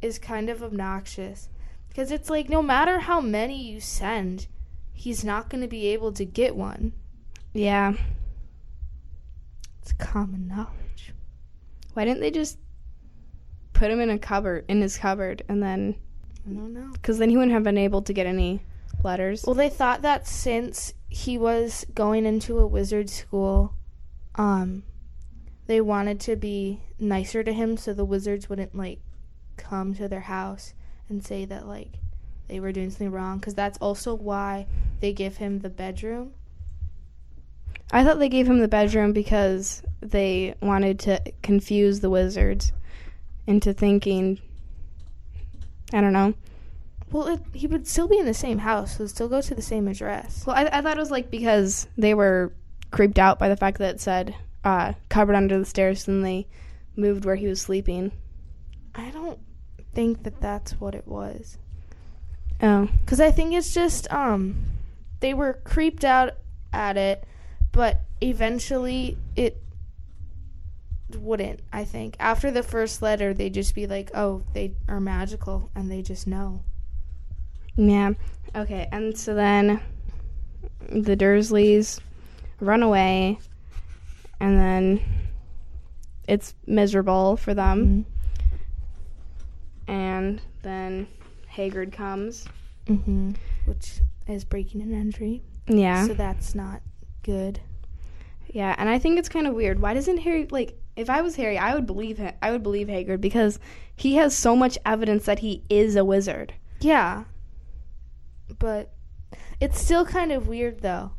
is 0.00 0.18
kind 0.18 0.48
of 0.48 0.62
obnoxious. 0.62 1.48
Because 1.88 2.10
it's 2.12 2.30
like 2.30 2.48
no 2.48 2.62
matter 2.62 3.00
how 3.00 3.20
many 3.20 3.60
you 3.60 3.80
send, 3.80 4.46
he's 4.92 5.24
not 5.24 5.50
going 5.50 5.62
to 5.62 5.68
be 5.68 5.88
able 5.88 6.12
to 6.12 6.24
get 6.24 6.54
one. 6.54 6.92
Yeah. 7.52 7.94
It's 9.82 9.92
common 9.94 10.46
knowledge. 10.46 11.14
Why 11.94 12.04
didn't 12.04 12.20
they 12.20 12.30
just 12.30 12.58
put 13.76 13.90
him 13.90 14.00
in 14.00 14.10
a 14.10 14.18
cupboard 14.18 14.64
in 14.68 14.80
his 14.80 14.96
cupboard 14.96 15.42
and 15.48 15.62
then 15.62 15.94
I 16.46 16.52
don't 16.52 16.72
know. 16.72 16.90
because 16.92 17.18
then 17.18 17.28
he 17.28 17.36
wouldn't 17.36 17.52
have 17.52 17.62
been 17.62 17.78
able 17.78 18.02
to 18.02 18.12
get 18.12 18.26
any 18.26 18.62
letters. 19.04 19.44
Well, 19.46 19.54
they 19.54 19.68
thought 19.68 20.02
that 20.02 20.26
since 20.26 20.94
he 21.08 21.36
was 21.36 21.84
going 21.94 22.24
into 22.24 22.58
a 22.58 22.66
wizard 22.66 23.10
school, 23.10 23.74
um, 24.36 24.82
they 25.66 25.80
wanted 25.80 26.20
to 26.20 26.36
be 26.36 26.80
nicer 26.98 27.42
to 27.42 27.52
him 27.52 27.76
so 27.76 27.92
the 27.92 28.04
wizards 28.04 28.48
wouldn't 28.48 28.74
like 28.74 29.00
come 29.56 29.94
to 29.94 30.08
their 30.08 30.20
house 30.20 30.72
and 31.08 31.24
say 31.24 31.44
that 31.44 31.66
like 31.66 31.98
they 32.48 32.60
were 32.60 32.72
doing 32.72 32.90
something 32.90 33.10
wrong 33.10 33.38
because 33.38 33.54
that's 33.54 33.78
also 33.78 34.14
why 34.14 34.66
they 35.00 35.12
give 35.12 35.36
him 35.36 35.58
the 35.58 35.70
bedroom. 35.70 36.32
I 37.92 38.04
thought 38.04 38.18
they 38.18 38.28
gave 38.28 38.48
him 38.48 38.58
the 38.58 38.68
bedroom 38.68 39.12
because 39.12 39.82
they 40.00 40.54
wanted 40.60 40.98
to 41.00 41.20
confuse 41.42 42.00
the 42.00 42.10
wizards 42.10 42.72
into 43.46 43.72
thinking. 43.72 44.40
I 45.92 46.00
don't 46.00 46.12
know. 46.12 46.34
Well, 47.12 47.28
it, 47.28 47.40
he 47.52 47.66
would 47.66 47.86
still 47.86 48.08
be 48.08 48.18
in 48.18 48.26
the 48.26 48.34
same 48.34 48.58
house, 48.58 48.98
He'd 48.98 49.08
still 49.10 49.28
go 49.28 49.40
to 49.40 49.54
the 49.54 49.62
same 49.62 49.86
address. 49.86 50.44
Well, 50.44 50.56
I, 50.56 50.68
I 50.72 50.80
thought 50.82 50.96
it 50.96 51.00
was 51.00 51.10
like 51.10 51.30
because 51.30 51.86
they 51.96 52.14
were 52.14 52.52
creeped 52.90 53.18
out 53.18 53.38
by 53.38 53.48
the 53.48 53.56
fact 53.56 53.78
that 53.78 53.94
it 53.94 54.00
said 54.00 54.34
uh, 54.64 54.94
cupboard 55.08 55.36
under 55.36 55.58
the 55.58 55.64
stairs, 55.64 56.08
and 56.08 56.24
they 56.24 56.46
moved 56.96 57.24
where 57.24 57.36
he 57.36 57.46
was 57.46 57.60
sleeping. 57.60 58.10
I 58.94 59.10
don't 59.10 59.38
think 59.94 60.24
that 60.24 60.40
that's 60.40 60.72
what 60.80 60.94
it 60.94 61.06
was. 61.06 61.58
Oh, 62.60 62.88
Because 63.04 63.20
I 63.20 63.30
think 63.30 63.54
it's 63.54 63.72
just, 63.72 64.10
um, 64.12 64.56
they 65.20 65.34
were 65.34 65.60
creeped 65.64 66.04
out 66.04 66.32
at 66.72 66.96
it, 66.96 67.24
but 67.70 68.00
eventually 68.20 69.16
it 69.36 69.62
wouldn't, 71.14 71.60
I 71.72 71.84
think. 71.84 72.16
After 72.18 72.50
the 72.50 72.62
first 72.62 73.02
letter, 73.02 73.32
they'd 73.32 73.54
just 73.54 73.74
be 73.74 73.86
like, 73.86 74.10
oh, 74.14 74.42
they 74.54 74.74
are 74.88 75.00
magical, 75.00 75.70
and 75.74 75.90
they 75.90 76.02
just 76.02 76.26
know. 76.26 76.62
yeah. 77.76 78.12
Okay, 78.54 78.88
and 78.90 79.16
so 79.16 79.34
then 79.34 79.80
the 80.88 81.16
Dursleys 81.16 82.00
run 82.60 82.82
away, 82.82 83.38
and 84.40 84.58
then 84.58 85.00
it's 86.26 86.54
miserable 86.66 87.36
for 87.36 87.54
them. 87.54 88.06
And 89.88 90.40
then 90.62 91.06
Hagrid 91.52 91.92
comes. 91.92 92.46
Mm-hmm. 92.86 93.32
Which 93.66 94.00
is 94.26 94.44
breaking 94.44 94.80
an 94.82 94.94
entry. 94.94 95.42
Yeah. 95.68 96.06
So 96.06 96.14
that's 96.14 96.54
not 96.54 96.80
good. 97.22 97.60
Yeah, 98.48 98.74
and 98.78 98.88
I 98.88 98.98
think 98.98 99.18
it's 99.18 99.28
kind 99.28 99.46
of 99.46 99.54
weird. 99.54 99.80
Why 99.80 99.94
doesn't 99.94 100.18
Harry 100.18 100.46
like 100.50 100.78
if 100.96 101.10
I 101.10 101.20
was 101.20 101.36
Harry, 101.36 101.58
I 101.58 101.74
would 101.74 101.86
believe 101.86 102.18
him. 102.18 102.34
I 102.42 102.50
would 102.50 102.62
believe 102.62 102.88
Hagrid 102.88 103.20
because 103.20 103.60
he 103.94 104.16
has 104.16 104.34
so 104.36 104.56
much 104.56 104.78
evidence 104.84 105.26
that 105.26 105.40
he 105.40 105.62
is 105.68 105.94
a 105.94 106.04
wizard. 106.04 106.54
Yeah. 106.80 107.24
But 108.58 108.92
it's 109.60 109.80
still 109.80 110.04
kind 110.06 110.32
of 110.32 110.48
weird, 110.48 110.80
though, 110.80 111.12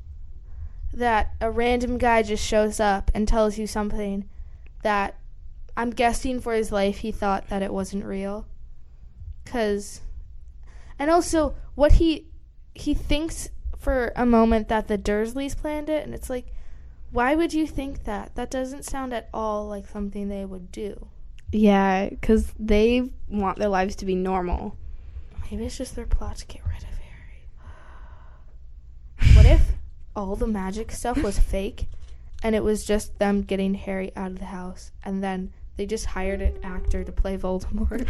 that 0.94 1.34
a 1.40 1.52
random 1.52 1.98
guy 1.98 2.24
just 2.24 2.46
shows 2.46 2.80
up 2.80 3.12
and 3.14 3.28
tells 3.28 3.58
you 3.58 3.68
something 3.68 4.28
that 4.84 5.16
I'm 5.76 5.92
guessing 5.92 6.40
for 6.40 6.54
his 6.54 6.72
life 6.72 7.00
he 7.00 7.12
thought 7.12 7.50
that 7.50 7.62
it 7.62 7.74
wasn't 7.74 8.06
real. 8.06 8.48
Cause, 9.46 10.02
and 10.98 11.10
also 11.10 11.56
what 11.76 11.94
he 11.94 12.28
he 12.74 12.94
thinks 12.94 13.50
for 13.78 14.12
a 14.16 14.26
moment 14.26 14.68
that 14.68 14.88
the 14.88 14.98
Dursleys 14.98 15.56
planned 15.56 15.90
it, 15.90 16.04
and 16.04 16.14
it's 16.14 16.30
like, 16.30 16.54
why 17.12 17.36
would 17.36 17.54
you 17.54 17.66
think 17.68 18.04
that? 18.04 18.36
That 18.36 18.52
doesn't 18.52 18.86
sound 18.86 19.14
at 19.14 19.30
all 19.34 19.68
like 19.68 19.88
something 19.88 20.28
they 20.28 20.46
would 20.46 20.72
do. 20.72 21.08
Yeah, 21.52 22.10
cuz 22.22 22.54
they 22.60 23.10
want 23.30 23.58
their 23.58 23.70
lives 23.70 23.96
to 23.98 24.06
be 24.06 24.16
normal. 24.16 24.76
Maybe 25.50 25.66
it's 25.66 25.78
just 25.78 25.96
their 25.96 26.06
plot 26.06 26.38
to 26.38 26.46
get 26.46 26.62
rid 26.66 26.84
of 26.84 26.98
Harry. 27.00 27.48
What 29.36 29.46
if 29.46 29.72
all 30.16 30.36
the 30.36 30.48
magic 30.48 30.92
stuff 30.92 31.22
was 31.24 31.40
fake 31.54 31.88
and 32.44 32.54
it 32.56 32.64
was 32.64 32.86
just 32.86 33.18
them 33.20 33.44
getting 33.44 33.76
Harry 33.76 34.12
out 34.16 34.32
of 34.32 34.40
the 34.40 34.46
house 34.46 34.92
and 35.04 35.24
then 35.24 35.54
they 35.78 35.86
just 35.86 36.08
hired 36.08 36.42
an 36.42 36.58
actor 36.64 37.04
to 37.04 37.12
play 37.12 37.38
Voldemort? 37.38 38.06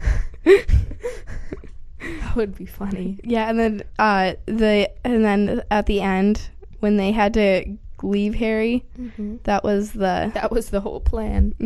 that 0.44 2.34
would 2.34 2.56
be 2.56 2.66
funny. 2.66 3.20
Yeah, 3.22 3.48
and 3.48 3.60
then 3.60 3.82
uh 4.00 4.34
the 4.46 4.90
and 5.04 5.24
then 5.24 5.62
at 5.70 5.86
the 5.86 6.00
end 6.00 6.50
when 6.80 6.96
they 6.96 7.12
had 7.12 7.32
to 7.34 7.76
leave 8.02 8.34
Harry, 8.36 8.84
Mm-hmm. 8.98 9.36
that 9.44 9.64
was 9.64 9.92
the 9.92 10.30
That 10.34 10.50
was 10.50 10.70
the 10.70 10.80
whole 10.80 11.00
plan. 11.00 11.54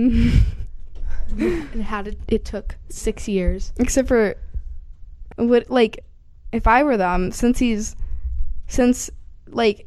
and 1.38 1.82
how 1.84 2.02
did 2.02 2.18
it 2.28 2.44
took 2.44 2.76
six 2.88 3.28
years. 3.28 3.72
except 3.78 4.08
for 4.08 4.34
what 5.36 5.70
like 5.70 6.04
if 6.52 6.66
I 6.66 6.82
were 6.82 6.96
them 6.96 7.30
since 7.32 7.58
he's 7.58 7.94
since 8.66 9.10
like 9.46 9.86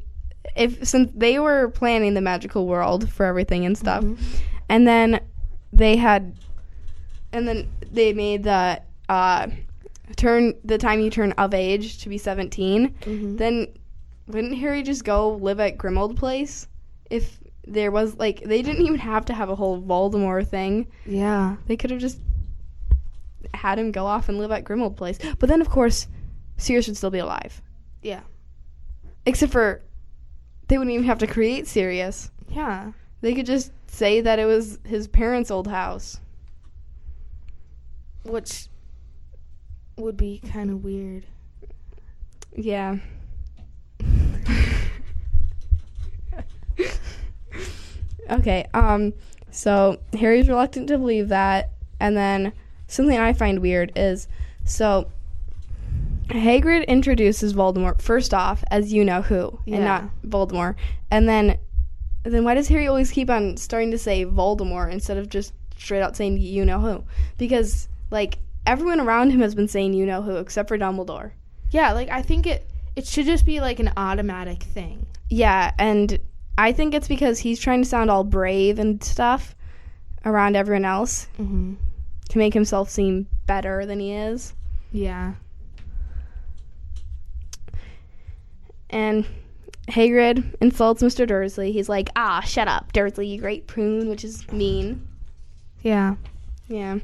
if 0.56 0.86
since 0.86 1.10
they 1.14 1.38
were 1.38 1.68
planning 1.70 2.14
the 2.14 2.20
magical 2.20 2.66
world 2.66 3.08
for 3.10 3.26
everything 3.26 3.64
and 3.66 3.76
stuff 3.76 4.02
Mhm. 4.04 4.18
and 4.68 4.86
then 4.86 5.20
they 5.72 5.96
had 5.96 6.34
and 7.32 7.46
then 7.46 7.68
they 7.92 8.12
made 8.12 8.44
the 8.44 8.80
uh 9.08 9.46
turn 10.16 10.54
the 10.64 10.78
time 10.78 11.00
you 11.00 11.10
turn 11.10 11.32
of 11.32 11.52
age 11.54 11.98
to 11.98 12.08
be 12.08 12.16
17 12.18 12.94
Mhm. 13.02 13.38
then 13.38 13.68
wouldn't 14.26 14.56
harry 14.56 14.82
just 14.82 15.04
go 15.04 15.30
live 15.32 15.60
at 15.60 15.76
grimmauld 15.78 16.16
place 16.16 16.66
if 17.10 17.38
there 17.66 17.90
was 17.90 18.16
like 18.16 18.42
they 18.44 18.62
didn't 18.62 18.82
even 18.84 18.98
have 18.98 19.24
to 19.26 19.32
have 19.34 19.48
a 19.50 19.54
whole 19.54 19.80
voldemort 19.82 20.46
thing 20.48 20.86
Yeah. 21.06 21.56
they 21.66 21.76
could 21.76 21.90
have 21.90 22.00
just 22.00 22.20
had 23.52 23.78
him 23.78 23.92
go 23.92 24.06
off 24.06 24.28
and 24.28 24.38
live 24.38 24.50
at 24.50 24.64
grimmauld 24.64 24.96
place 24.96 25.18
but 25.38 25.48
then 25.48 25.60
of 25.60 25.68
course 25.70 26.08
sirius 26.56 26.86
would 26.86 26.96
still 26.96 27.10
be 27.10 27.18
alive 27.18 27.60
Yeah. 28.02 28.20
except 29.26 29.52
for 29.52 29.82
they 30.68 30.78
wouldn't 30.78 30.94
even 30.94 31.06
have 31.06 31.18
to 31.18 31.26
create 31.26 31.66
sirius 31.66 32.30
Yeah. 32.48 32.92
they 33.20 33.34
could 33.34 33.46
just 33.46 33.72
say 33.86 34.20
that 34.22 34.38
it 34.38 34.44
was 34.46 34.78
his 34.84 35.06
parents 35.08 35.50
old 35.50 35.68
house 35.68 36.18
Which 38.24 38.68
would 39.96 40.16
be 40.16 40.40
kind 40.52 40.70
of 40.70 40.82
weird. 40.82 41.26
Yeah. 42.56 42.96
okay, 48.30 48.66
um 48.74 49.12
so 49.50 49.98
Harry's 50.18 50.48
reluctant 50.48 50.88
to 50.88 50.98
believe 50.98 51.28
that 51.28 51.70
and 52.00 52.16
then 52.16 52.52
something 52.88 53.16
I 53.18 53.32
find 53.32 53.60
weird 53.60 53.92
is 53.96 54.26
so 54.64 55.10
Hagrid 56.28 56.86
introduces 56.88 57.54
Voldemort 57.54 58.00
first 58.00 58.32
off 58.34 58.64
as 58.70 58.92
you 58.92 59.04
know 59.04 59.22
who 59.22 59.58
and 59.66 59.76
Yeah. 59.76 59.84
not 59.84 60.04
Voldemort. 60.26 60.74
And 61.10 61.28
then 61.28 61.58
then 62.24 62.42
why 62.44 62.54
does 62.54 62.68
Harry 62.68 62.86
always 62.86 63.10
keep 63.10 63.28
on 63.30 63.56
starting 63.58 63.90
to 63.90 63.98
say 63.98 64.24
Voldemort 64.24 64.90
instead 64.90 65.18
of 65.18 65.28
just 65.28 65.52
straight 65.76 66.00
out 66.00 66.16
saying 66.16 66.38
you 66.38 66.64
know 66.64 66.80
who? 66.80 67.04
Because 67.38 67.88
like 68.10 68.38
everyone 68.66 69.00
around 69.00 69.30
him 69.30 69.40
has 69.40 69.54
been 69.54 69.68
saying 69.68 69.92
you 69.92 70.06
know 70.06 70.22
who 70.22 70.36
except 70.36 70.68
for 70.68 70.78
Dumbledore. 70.78 71.32
Yeah, 71.70 71.92
like 71.92 72.08
I 72.08 72.22
think 72.22 72.46
it 72.46 72.66
it 72.96 73.06
should 73.06 73.26
just 73.26 73.44
be 73.46 73.60
like 73.60 73.80
an 73.80 73.92
automatic 73.96 74.62
thing. 74.62 75.06
Yeah, 75.28 75.72
and 75.78 76.18
I 76.56 76.72
think 76.72 76.94
it's 76.94 77.08
because 77.08 77.38
he's 77.40 77.58
trying 77.58 77.82
to 77.82 77.88
sound 77.88 78.10
all 78.10 78.24
brave 78.24 78.78
and 78.78 79.02
stuff 79.02 79.54
around 80.24 80.56
everyone 80.56 80.84
else 80.84 81.26
Mm-hmm. 81.38 81.74
to 82.30 82.38
make 82.38 82.54
himself 82.54 82.88
seem 82.90 83.26
better 83.46 83.84
than 83.86 84.00
he 84.00 84.12
is. 84.12 84.54
Yeah. 84.92 85.34
And 88.90 89.26
Hagrid 89.88 90.54
insults 90.60 91.02
Mr. 91.02 91.26
Dursley. 91.26 91.72
He's 91.72 91.88
like, 91.88 92.08
"Ah, 92.16 92.40
shut 92.40 92.68
up, 92.68 92.92
Dursley, 92.92 93.26
you 93.26 93.40
great 93.40 93.66
prune," 93.66 94.08
which 94.08 94.24
is 94.24 94.50
mean. 94.52 95.06
Yeah. 95.82 96.14
Yeah. 96.68 96.98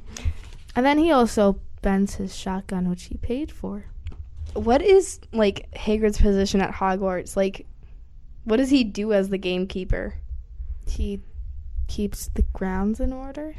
And 0.77 0.87
then 0.87 0.99
he 0.99 1.11
also 1.11 1.61
bends 1.83 2.15
his 2.15 2.35
shotgun, 2.35 2.89
which 2.89 3.05
he 3.05 3.17
paid 3.19 3.51
for. 3.51 3.87
What 4.55 4.83
is 4.83 5.21
like 5.33 5.71
Hagrid's 5.73 6.21
position 6.21 6.61
at 6.61 6.73
Hogwarts? 6.73 7.37
Like, 7.37 7.67
what 8.45 8.57
does 8.57 8.71
he 8.71 8.85
do 8.85 9.13
as 9.13 9.29
the 9.29 9.39
gamekeeper? 9.39 10.15
He 10.87 11.21
keeps 11.89 12.29
the 12.35 12.43
grounds 12.53 13.01
in 13.01 13.13
order. 13.13 13.55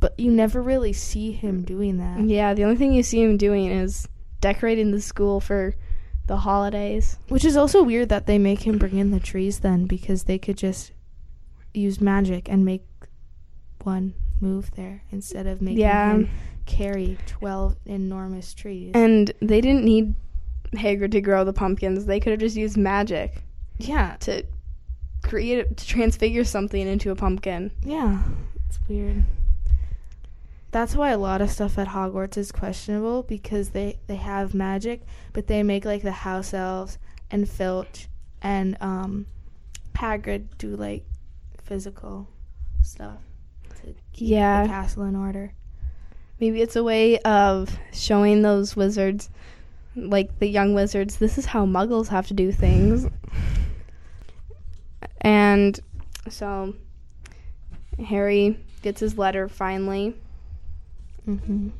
But 0.00 0.18
you 0.18 0.30
never 0.32 0.60
really 0.60 0.92
see 0.92 1.30
him 1.32 1.62
doing 1.62 1.98
that. 1.98 2.20
Yeah, 2.20 2.54
the 2.54 2.64
only 2.64 2.76
thing 2.76 2.92
you 2.92 3.02
see 3.04 3.22
him 3.22 3.36
doing 3.36 3.66
is 3.66 4.08
decorating 4.40 4.90
the 4.90 5.00
school 5.00 5.40
for 5.40 5.74
the 6.26 6.38
holidays. 6.38 7.18
Which 7.28 7.44
is 7.44 7.56
also 7.56 7.82
weird 7.84 8.08
that 8.08 8.26
they 8.26 8.38
make 8.38 8.66
him 8.66 8.78
bring 8.78 8.98
in 8.98 9.10
the 9.12 9.20
trees 9.20 9.60
then 9.60 9.86
because 9.86 10.24
they 10.24 10.38
could 10.38 10.56
just 10.56 10.92
use 11.72 12.00
magic 12.00 12.48
and 12.48 12.64
make 12.64 12.84
one 13.82 14.14
move 14.40 14.72
there 14.72 15.02
instead 15.12 15.46
of 15.46 15.62
making 15.62 15.78
Yeah. 15.80 16.14
him 16.14 16.30
carry 16.66 17.18
12 17.26 17.76
enormous 17.86 18.54
trees. 18.54 18.92
And 18.94 19.32
they 19.40 19.60
didn't 19.60 19.84
need 19.84 20.14
Hagrid 20.74 21.12
to 21.12 21.20
grow 21.20 21.44
the 21.44 21.52
pumpkins. 21.52 22.06
They 22.06 22.20
could 22.20 22.30
have 22.32 22.40
just 22.40 22.56
used 22.56 22.76
magic 22.76 23.42
yeah. 23.78 24.16
to 24.20 24.44
create 25.22 25.58
it, 25.58 25.76
to 25.76 25.86
transfigure 25.86 26.44
something 26.44 26.86
into 26.86 27.10
a 27.10 27.16
pumpkin. 27.16 27.70
Yeah. 27.84 28.22
It's 28.68 28.78
weird. 28.88 29.24
That's 30.70 30.96
why 30.96 31.10
a 31.10 31.18
lot 31.18 31.42
of 31.42 31.50
stuff 31.50 31.78
at 31.78 31.88
Hogwarts 31.88 32.38
is 32.38 32.50
questionable 32.50 33.22
because 33.24 33.70
they 33.70 33.98
they 34.06 34.16
have 34.16 34.54
magic, 34.54 35.02
but 35.34 35.46
they 35.46 35.62
make 35.62 35.84
like 35.84 36.02
the 36.02 36.12
house 36.12 36.54
elves 36.54 36.98
and 37.30 37.46
Filch 37.46 38.08
and 38.40 38.78
um 38.80 39.26
Hagrid 39.94 40.46
do 40.56 40.74
like 40.74 41.04
physical 41.62 42.26
stuff 42.82 43.20
to 43.82 43.94
keep 44.14 44.30
Yeah. 44.30 44.62
the 44.62 44.68
castle 44.68 45.02
in 45.04 45.14
order. 45.14 45.52
Maybe 46.42 46.60
it's 46.60 46.74
a 46.74 46.82
way 46.82 47.20
of 47.20 47.78
showing 47.92 48.42
those 48.42 48.74
wizards, 48.74 49.30
like 49.94 50.40
the 50.40 50.48
young 50.48 50.74
wizards, 50.74 51.18
this 51.18 51.38
is 51.38 51.46
how 51.46 51.64
muggles 51.64 52.08
have 52.08 52.26
to 52.26 52.34
do 52.34 52.50
things. 52.50 53.06
And 55.20 55.78
so 56.28 56.74
Harry 58.04 58.58
gets 58.82 58.98
his 58.98 59.16
letter 59.16 59.48
finally. 59.48 60.16
Mm-hmm. 61.28 61.68
Do 61.68 61.74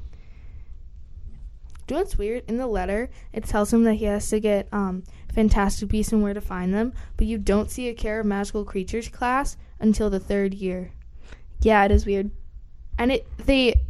you 1.88 1.96
know 1.96 1.96
what's 1.96 2.16
weird? 2.16 2.44
In 2.46 2.56
the 2.56 2.68
letter, 2.68 3.10
it 3.32 3.42
tells 3.42 3.72
him 3.72 3.82
that 3.82 3.94
he 3.94 4.04
has 4.04 4.30
to 4.30 4.38
get 4.38 4.68
um, 4.70 5.02
Fantastic 5.34 5.88
Beasts 5.88 6.12
and 6.12 6.22
where 6.22 6.34
to 6.34 6.40
find 6.40 6.72
them, 6.72 6.92
but 7.16 7.26
you 7.26 7.36
don't 7.36 7.68
see 7.68 7.88
a 7.88 7.94
Care 7.94 8.20
of 8.20 8.26
Magical 8.26 8.64
Creatures 8.64 9.08
class 9.08 9.56
until 9.80 10.08
the 10.08 10.20
third 10.20 10.54
year. 10.54 10.92
Yeah, 11.62 11.84
it 11.84 11.90
is 11.90 12.06
weird. 12.06 12.30
and 12.96 13.10
it 13.10 13.26
they 13.46 13.81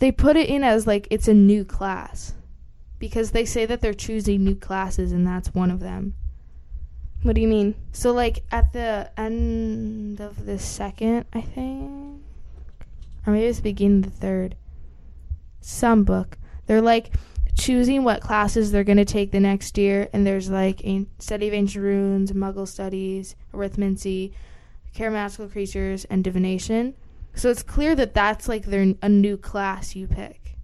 they 0.00 0.10
put 0.10 0.36
it 0.36 0.48
in 0.48 0.64
as 0.64 0.86
like 0.86 1.06
it's 1.10 1.28
a 1.28 1.34
new 1.34 1.64
class. 1.64 2.34
Because 2.98 3.30
they 3.30 3.44
say 3.44 3.64
that 3.64 3.80
they're 3.80 3.94
choosing 3.94 4.44
new 4.44 4.56
classes 4.56 5.12
and 5.12 5.26
that's 5.26 5.54
one 5.54 5.70
of 5.70 5.80
them. 5.80 6.14
What 7.22 7.34
do 7.34 7.40
you 7.40 7.48
mean? 7.48 7.74
so 7.92 8.12
like 8.12 8.42
at 8.50 8.72
the 8.72 9.10
end 9.16 10.20
of 10.20 10.46
the 10.46 10.58
second 10.58 11.26
i 11.34 11.40
think? 11.42 12.20
Or 13.26 13.32
maybe 13.32 13.46
it's 13.46 13.58
the 13.58 13.62
beginning 13.62 14.04
of 14.04 14.12
the 14.12 14.18
third. 14.18 14.56
Some 15.60 16.04
book. 16.04 16.38
They're 16.66 16.80
like 16.80 17.10
choosing 17.54 18.04
what 18.04 18.22
classes 18.22 18.72
they're 18.72 18.84
going 18.84 18.96
to 18.96 19.04
take 19.04 19.32
the 19.32 19.40
next 19.40 19.76
year 19.76 20.08
and 20.14 20.26
there's 20.26 20.48
like 20.48 20.82
a 20.84 21.06
study 21.18 21.46
of 21.48 21.52
ancient 21.52 21.84
runes 21.84 22.32
muggle 22.32 22.66
studies 22.66 23.36
arithmancy 23.52 24.32
magical 24.98 25.48
creatures 25.48 26.04
and 26.06 26.24
divination 26.24 26.94
so 27.34 27.48
it's 27.50 27.62
clear 27.62 27.94
that 27.94 28.14
that's 28.14 28.48
like 28.48 28.64
their 28.66 28.94
a 29.02 29.08
new 29.08 29.36
class 29.36 29.94
you 29.96 30.06
pick 30.06 30.56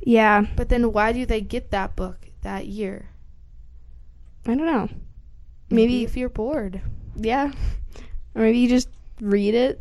Yeah, 0.00 0.46
but 0.56 0.68
then 0.68 0.92
why 0.92 1.12
do 1.12 1.24
they 1.26 1.40
get 1.40 1.70
that 1.70 1.94
book 1.96 2.28
that 2.42 2.66
year 2.66 3.08
I 4.46 4.54
don't 4.56 4.66
know. 4.66 4.88
maybe 5.70 5.82
Maybe- 5.98 6.04
if 6.04 6.16
you're 6.16 6.28
bored 6.28 6.80
Yeah. 7.16 7.52
Or 8.34 8.42
maybe 8.42 8.58
you 8.58 8.68
just 8.68 8.88
read 9.20 9.54
it. 9.54 9.80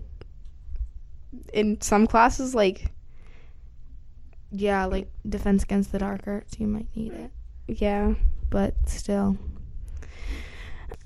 In 1.53 1.79
some 1.81 2.05
classes, 2.07 2.53
like, 2.53 2.91
yeah 4.51 4.83
like 4.85 5.07
defense 5.27 5.63
against 5.63 5.91
the 5.93 5.99
dark 5.99 6.21
arts 6.27 6.59
you 6.59 6.67
might 6.67 6.87
need 6.95 7.13
it 7.13 7.31
yeah. 7.67 8.13
but 8.49 8.73
still 8.85 9.37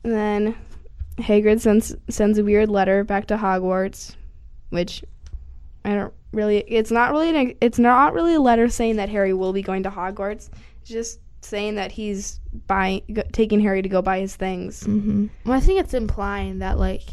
And 0.03 0.13
then 0.13 0.55
Hagrid 1.17 1.61
sends 1.61 1.95
sends 2.09 2.37
a 2.39 2.43
weird 2.43 2.69
letter 2.69 3.03
back 3.03 3.27
to 3.27 3.37
Hogwarts, 3.37 4.15
which 4.75 5.03
I 5.83 5.95
don't 5.95 6.13
really. 6.31 6.59
It's 6.67 6.91
not 6.91 7.11
really. 7.11 7.35
An, 7.35 7.55
it's 7.61 7.79
not 7.79 8.13
really 8.13 8.35
a 8.35 8.39
letter 8.39 8.69
saying 8.69 8.97
that 8.97 9.09
Harry 9.09 9.33
will 9.33 9.53
be 9.53 9.63
going 9.63 9.83
to 9.83 9.89
Hogwarts. 9.89 10.49
It's 10.81 10.89
just 10.91 11.19
saying 11.41 11.75
that 11.75 11.91
he's 11.91 12.39
buying, 12.67 13.01
go, 13.13 13.23
taking 13.31 13.59
Harry 13.61 13.81
to 13.81 13.89
go 13.89 14.01
buy 14.01 14.19
his 14.19 14.35
things. 14.35 14.83
Mm-hmm. 14.83 15.27
Well, 15.45 15.57
I 15.57 15.59
think 15.59 15.79
it's 15.79 15.93
implying 15.93 16.59
that 16.59 16.77
like 16.77 17.03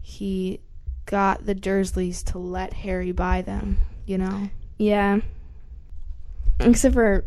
he 0.00 0.60
got 1.06 1.46
the 1.46 1.54
Dursleys 1.54 2.24
to 2.32 2.38
let 2.38 2.72
Harry 2.72 3.12
buy 3.12 3.42
them. 3.42 3.78
You 4.06 4.18
know. 4.18 4.50
Yeah. 4.78 5.20
Except 6.60 6.94
for 6.94 7.24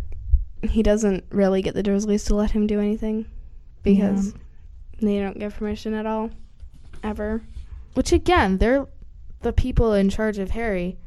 he 0.63 0.83
doesn't 0.83 1.23
really 1.29 1.61
get 1.61 1.73
the 1.73 1.83
Dursleys 1.83 2.27
to 2.27 2.35
let 2.35 2.51
him 2.51 2.67
do 2.67 2.79
anything 2.79 3.25
because 3.83 4.33
they 5.01 5.19
don't 5.19 5.39
give 5.39 5.55
permission 5.55 5.93
at 5.93 6.05
all, 6.05 6.29
ever. 7.03 7.41
Which 7.93 8.11
again, 8.11 8.57
they're 8.57 8.87
the 9.41 9.53
people 9.53 9.93
in 9.93 10.09
charge 10.09 10.37
of 10.37 10.51
Harry, 10.51 10.97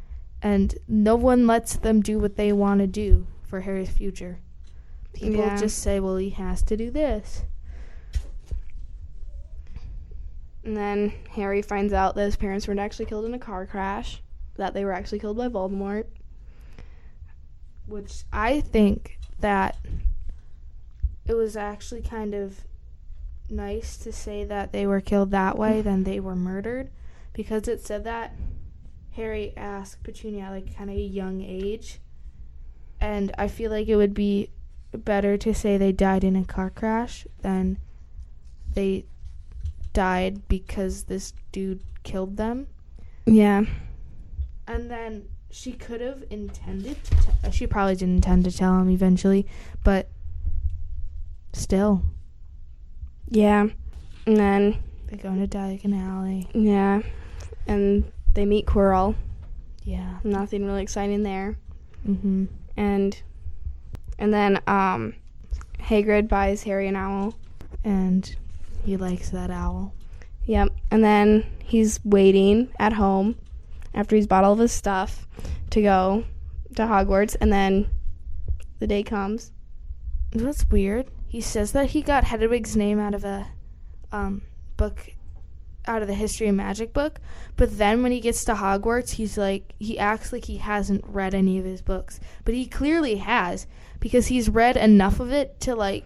and 0.42 0.74
no 0.88 1.16
one 1.16 1.46
lets 1.46 1.76
them 1.76 2.00
do 2.00 2.18
what 2.18 2.36
they 2.36 2.52
want 2.52 2.80
to 2.80 2.86
do 2.86 3.26
for 3.42 3.60
Harry's 3.60 3.90
future. 3.90 4.40
People 5.12 5.40
Yeah. 5.40 5.56
just 5.56 5.78
say, 5.78 6.00
"Well, 6.00 6.16
he 6.16 6.30
has 6.30 6.62
to 6.62 6.76
do 6.76 6.90
this." 6.90 7.44
And 10.64 10.76
then 10.76 11.12
Harry 11.30 11.60
finds 11.62 11.92
out 11.92 12.14
that 12.14 12.24
his 12.24 12.36
parents 12.36 12.66
weren't 12.66 12.80
actually 12.80 13.04
killed 13.06 13.26
in 13.26 13.34
a 13.34 13.38
car 13.38 13.66
crash, 13.66 14.22
that 14.56 14.72
they 14.72 14.84
were 14.84 14.92
actually 14.92 15.18
killed 15.18 15.36
by 15.36 15.48
Voldemort. 15.48 16.06
Which 17.86 18.24
I 18.32 18.60
think 18.60 19.18
that 19.40 19.76
it 21.26 21.34
was 21.34 21.54
actually 21.56 22.00
kind 22.00 22.34
of 22.34 22.64
nice 23.50 23.98
to 23.98 24.10
say 24.10 24.42
that 24.44 24.72
they 24.72 24.86
were 24.86 25.02
killed 25.02 25.30
that 25.32 25.58
way 25.58 25.80
than 25.82 26.04
they 26.04 26.18
were 26.18 26.36
murdered 26.36 26.90
because 27.34 27.68
it 27.68 27.80
said 27.84 28.04
that 28.04 28.34
Harry 29.12 29.52
asked 29.56 30.02
Petunia 30.02 30.48
like 30.50 30.74
kind 30.76 30.88
of 30.90 30.96
a 30.96 31.00
young 31.00 31.42
age 31.42 32.00
and 33.00 33.32
I 33.36 33.48
feel 33.48 33.70
like 33.70 33.86
it 33.88 33.96
would 33.96 34.14
be 34.14 34.50
better 34.92 35.36
to 35.36 35.52
say 35.54 35.76
they 35.76 35.92
died 35.92 36.24
in 36.24 36.36
a 36.36 36.44
car 36.44 36.70
crash 36.70 37.26
than 37.42 37.78
they 38.74 39.04
died 39.92 40.48
because 40.48 41.04
this 41.04 41.32
dude 41.52 41.82
killed 42.02 42.36
them 42.36 42.66
Yeah. 43.26 43.64
and 44.66 44.90
then 44.90 45.26
she 45.50 45.72
could 45.72 46.00
have 46.00 46.24
intended 46.30 47.02
to 47.04 47.10
te- 47.10 47.18
uh, 47.44 47.50
she 47.50 47.66
probably 47.66 47.94
didn't 47.94 48.16
intend 48.16 48.44
to 48.44 48.50
tell 48.52 48.78
him 48.80 48.90
eventually 48.90 49.46
but 49.84 50.08
still 51.52 52.02
Yeah. 53.28 53.68
And 54.26 54.36
then, 54.38 54.78
they 55.08 55.16
go 55.18 55.30
into 55.30 55.46
Diagon 55.46 55.94
Alley 56.00 56.48
yeah. 56.54 57.02
And 57.66 58.10
they 58.34 58.44
meet 58.44 58.66
Quirrell. 58.66 59.14
yeah 59.84 60.18
Nothing 60.24 60.66
really 60.66 60.82
exciting 60.82 61.22
there. 61.22 61.56
mm-hmm 62.06 62.46
And 62.76 63.20
and 64.18 64.32
then 64.32 64.60
um 64.66 65.14
Hagrid 65.80 66.28
buys 66.28 66.62
Harry 66.64 66.88
an 66.88 66.96
owl. 66.96 67.34
and 67.84 68.34
he 68.84 68.96
likes 68.96 69.30
that 69.30 69.50
owl 69.50 69.92
Yep. 70.46 70.68
And 70.90 71.02
then 71.02 71.46
he's 71.64 72.00
waiting 72.04 72.68
at 72.78 72.92
home 72.92 73.36
after 73.94 74.14
he's 74.14 74.26
bought 74.26 74.44
all 74.44 74.52
of 74.52 74.58
his 74.58 74.72
stuff 74.72 75.26
to 75.70 75.80
go 75.80 76.24
to 76.76 76.82
Hogwarts 76.82 77.34
and 77.40 77.50
then 77.50 77.88
the 78.78 78.86
day 78.86 79.02
comes. 79.02 79.52
That's 80.32 80.68
weird. 80.68 81.06
He 81.28 81.40
says 81.40 81.72
that 81.72 81.90
he 81.90 82.02
got 82.02 82.24
Hedwig's 82.24 82.76
name 82.76 82.98
out 83.00 83.14
of 83.14 83.24
a 83.24 83.46
um, 84.12 84.42
book, 84.76 85.13
out 85.86 86.02
of 86.02 86.08
the 86.08 86.14
History 86.14 86.48
of 86.48 86.54
Magic 86.54 86.92
book. 86.92 87.20
But 87.56 87.78
then 87.78 88.02
when 88.02 88.12
he 88.12 88.20
gets 88.20 88.44
to 88.44 88.54
Hogwarts, 88.54 89.10
he's 89.12 89.36
like, 89.38 89.74
he 89.78 89.98
acts 89.98 90.32
like 90.32 90.46
he 90.46 90.56
hasn't 90.58 91.04
read 91.06 91.34
any 91.34 91.58
of 91.58 91.64
his 91.64 91.82
books. 91.82 92.20
But 92.44 92.54
he 92.54 92.66
clearly 92.66 93.16
has, 93.16 93.66
because 94.00 94.26
he's 94.28 94.48
read 94.48 94.76
enough 94.76 95.20
of 95.20 95.32
it 95.32 95.60
to, 95.60 95.74
like, 95.74 96.04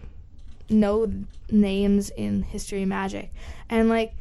know 0.69 1.13
names 1.51 2.11
in 2.11 2.43
History 2.43 2.83
of 2.83 2.89
Magic. 2.89 3.33
And, 3.71 3.89
like, 3.89 4.15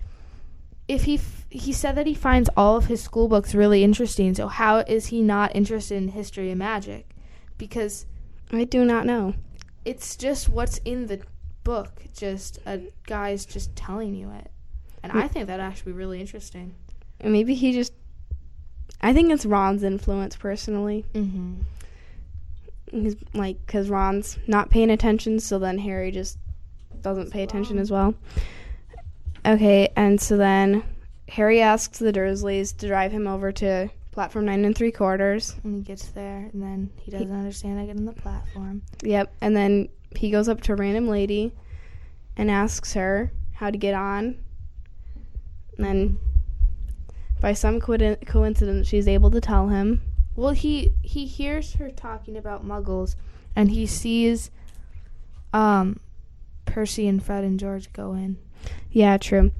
if 0.88 1.04
he 1.04 1.16
f- 1.16 1.46
he 1.50 1.74
said 1.74 1.96
that 1.96 2.08
he 2.08 2.14
finds 2.14 2.50
all 2.56 2.78
of 2.78 2.86
his 2.86 3.02
school 3.02 3.28
books 3.28 3.54
really 3.56 3.84
interesting, 3.84 4.34
so 4.34 4.48
how 4.48 4.78
is 4.80 5.08
he 5.08 5.22
not 5.22 5.56
interested 5.56 5.96
in 5.96 6.10
History 6.10 6.52
of 6.52 6.58
Magic? 6.58 7.10
Because 7.58 8.06
I 8.52 8.64
do 8.64 8.86
not 8.86 9.06
know. 9.06 9.34
it's 9.86 10.18
just 10.18 10.50
what's 10.50 10.80
in 10.80 11.08
the 11.08 11.22
book 11.64 12.04
just 12.14 12.60
a 12.66 12.82
guy's 13.06 13.46
just 13.46 13.76
telling 13.76 14.14
you 14.16 14.30
it. 14.32 14.52
And 15.12 15.20
Hmm. 15.20 15.26
I 15.26 15.28
think 15.28 15.48
that 15.48 15.60
actually 15.60 15.94
be 15.94 15.98
really 15.98 16.20
interesting. 16.20 16.76
And 17.20 17.32
maybe 17.34 17.56
he 17.56 17.72
just. 17.72 17.94
I 19.02 19.14
think 19.14 19.32
it's 19.32 19.46
Ron's 19.46 19.84
influence 19.84 20.36
personally. 20.36 21.06
Mm-hmm. 21.14 21.54
He's 22.92 23.16
like, 23.34 23.64
because 23.66 23.90
Ron's 23.90 24.40
not 24.48 24.70
paying 24.70 24.90
attention, 24.90 25.40
so 25.40 25.60
then 25.60 25.78
Harry 25.78 26.10
just 26.10 26.38
doesn't 27.02 27.32
pay 27.32 27.44
attention 27.44 27.78
as 27.78 27.92
well. 27.92 28.16
Okay, 29.46 29.90
and 29.96 30.20
so 30.20 30.36
then 30.36 30.84
Harry 31.30 31.62
asks 31.62 32.00
the 32.00 32.12
Dursleys 32.12 32.76
to 32.78 32.88
drive 32.88 33.12
him 33.12 33.28
over 33.28 33.52
to 33.54 33.90
platform 34.12 34.46
nine 34.46 34.66
and 34.66 34.76
three 34.76 34.92
quarters. 34.92 35.56
When 35.62 35.76
he 35.76 35.82
gets 35.82 36.08
there, 36.08 36.50
and 36.52 36.62
then 36.64 36.90
he 36.98 37.12
doesn't 37.12 37.32
understand 37.32 37.80
I 37.80 37.86
get 37.86 37.98
on 37.98 38.06
the 38.06 38.14
platform. 38.14 38.82
Yep, 39.04 39.32
and 39.42 39.56
then 39.56 39.90
he 40.16 40.32
goes 40.32 40.50
up 40.50 40.62
to 40.62 40.74
a 40.74 40.76
random 40.76 41.08
lady 41.08 41.54
and 42.36 42.50
asks 42.50 42.94
her 42.94 43.32
how 43.54 43.70
to 43.70 43.78
get 43.78 43.94
on. 43.94 44.38
And 45.78 45.86
then, 45.86 46.20
by 47.40 47.54
some 47.54 47.80
coin- 47.80 48.18
coincidence, 48.26 48.88
she's 48.88 49.08
able 49.08 49.30
to 49.32 49.40
tell 49.42 49.70
him. 49.70 50.02
Well, 50.36 50.52
he 50.54 50.92
he 51.02 51.26
hears 51.26 51.74
her 51.76 51.90
talking 51.90 52.36
about 52.38 52.66
Muggles, 52.66 53.16
and 53.56 53.72
he 53.72 53.86
sees, 53.86 54.52
um, 55.54 56.00
Percy 56.66 57.08
and 57.08 57.22
Fred 57.24 57.44
and 57.44 57.60
George 57.60 57.92
go 57.94 58.14
in. 58.14 58.38
Yeah, 58.92 59.18
true. 59.18 59.52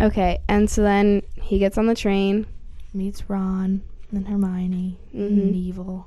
Okay, 0.00 0.38
and 0.48 0.68
so 0.68 0.82
then 0.82 1.22
he 1.40 1.58
gets 1.58 1.78
on 1.78 1.86
the 1.86 1.94
train. 1.94 2.46
Meets 2.92 3.28
Ron 3.30 3.82
and 4.12 4.28
Hermione 4.28 4.98
Mhm. 5.14 5.26
and 5.26 5.52
Neville. 5.66 6.06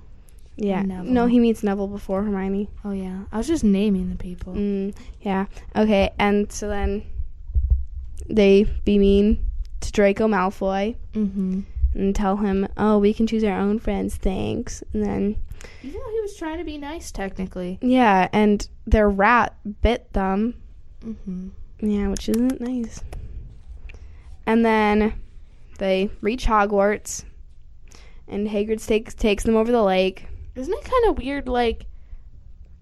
Yeah, 0.57 0.81
Neville. 0.83 1.11
no, 1.11 1.25
he 1.27 1.39
meets 1.39 1.63
Neville 1.63 1.87
before 1.87 2.23
Hermione. 2.23 2.69
Oh 2.83 2.91
yeah, 2.91 3.23
I 3.31 3.37
was 3.37 3.47
just 3.47 3.63
naming 3.63 4.09
the 4.09 4.15
people. 4.15 4.53
Mm, 4.53 4.93
yeah. 5.21 5.45
Okay, 5.75 6.11
and 6.19 6.51
so 6.51 6.67
then 6.67 7.03
they 8.27 8.65
be 8.85 8.99
mean 8.99 9.39
to 9.81 9.91
Draco 9.91 10.27
Malfoy 10.27 10.95
Mm-hmm. 11.13 11.61
and 11.95 12.15
tell 12.15 12.37
him, 12.37 12.67
"Oh, 12.77 12.97
we 12.99 13.13
can 13.13 13.27
choose 13.27 13.43
our 13.43 13.57
own 13.59 13.79
friends, 13.79 14.15
thanks." 14.15 14.83
And 14.93 15.03
then 15.03 15.35
Even 15.83 15.99
though 15.99 16.11
he 16.11 16.21
was 16.21 16.35
trying 16.37 16.57
to 16.59 16.63
be 16.63 16.77
nice, 16.77 17.11
technically. 17.11 17.79
yeah, 17.81 18.27
and 18.33 18.67
their 18.85 19.09
rat 19.09 19.55
bit 19.81 20.11
them. 20.13 20.55
Mm-hmm. 21.05 21.49
Yeah, 21.81 22.07
which 22.09 22.27
isn't 22.29 22.59
nice. 22.59 23.01
And 24.45 24.65
then 24.65 25.13
they 25.77 26.09
reach 26.21 26.45
Hogwarts, 26.45 27.23
and 28.27 28.47
Hagrid 28.47 28.85
takes 28.85 29.13
takes 29.13 29.43
them 29.43 29.55
over 29.55 29.71
the 29.71 29.83
lake. 29.83 30.25
Isn't 30.55 30.73
it 30.73 30.83
kind 30.83 31.05
of 31.09 31.17
weird, 31.17 31.47
like, 31.47 31.85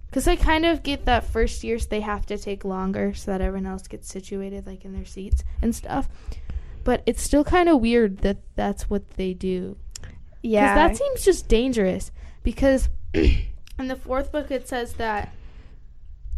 because 0.08 0.28
I 0.28 0.36
kind 0.36 0.66
of 0.66 0.82
get 0.82 1.06
that 1.06 1.26
first 1.26 1.64
years 1.64 1.86
they 1.88 2.02
have 2.02 2.26
to 2.28 2.38
take 2.38 2.64
longer 2.66 3.14
so 3.14 3.32
that 3.32 3.42
everyone 3.42 3.68
else 3.70 3.88
gets 3.88 4.08
situated, 4.08 4.66
like, 4.66 4.84
in 4.86 4.94
their 4.94 5.06
seats 5.06 5.44
and 5.62 5.76
stuff. 5.76 6.08
But 6.88 7.04
it's 7.06 7.22
still 7.22 7.44
kind 7.44 7.68
of 7.68 7.82
weird 7.82 8.20
that 8.20 8.38
that's 8.56 8.90
what 8.90 9.10
they 9.18 9.34
do. 9.34 9.76
Yeah, 10.42 10.74
Because 10.74 10.98
that 10.98 11.04
seems 11.04 11.26
just 11.26 11.50
dangerous. 11.50 12.14
Because 12.44 12.88
in 13.14 13.88
the 13.90 13.98
fourth 13.98 14.32
book, 14.32 14.52
it 14.52 14.70
says 14.70 14.94
that 14.94 15.34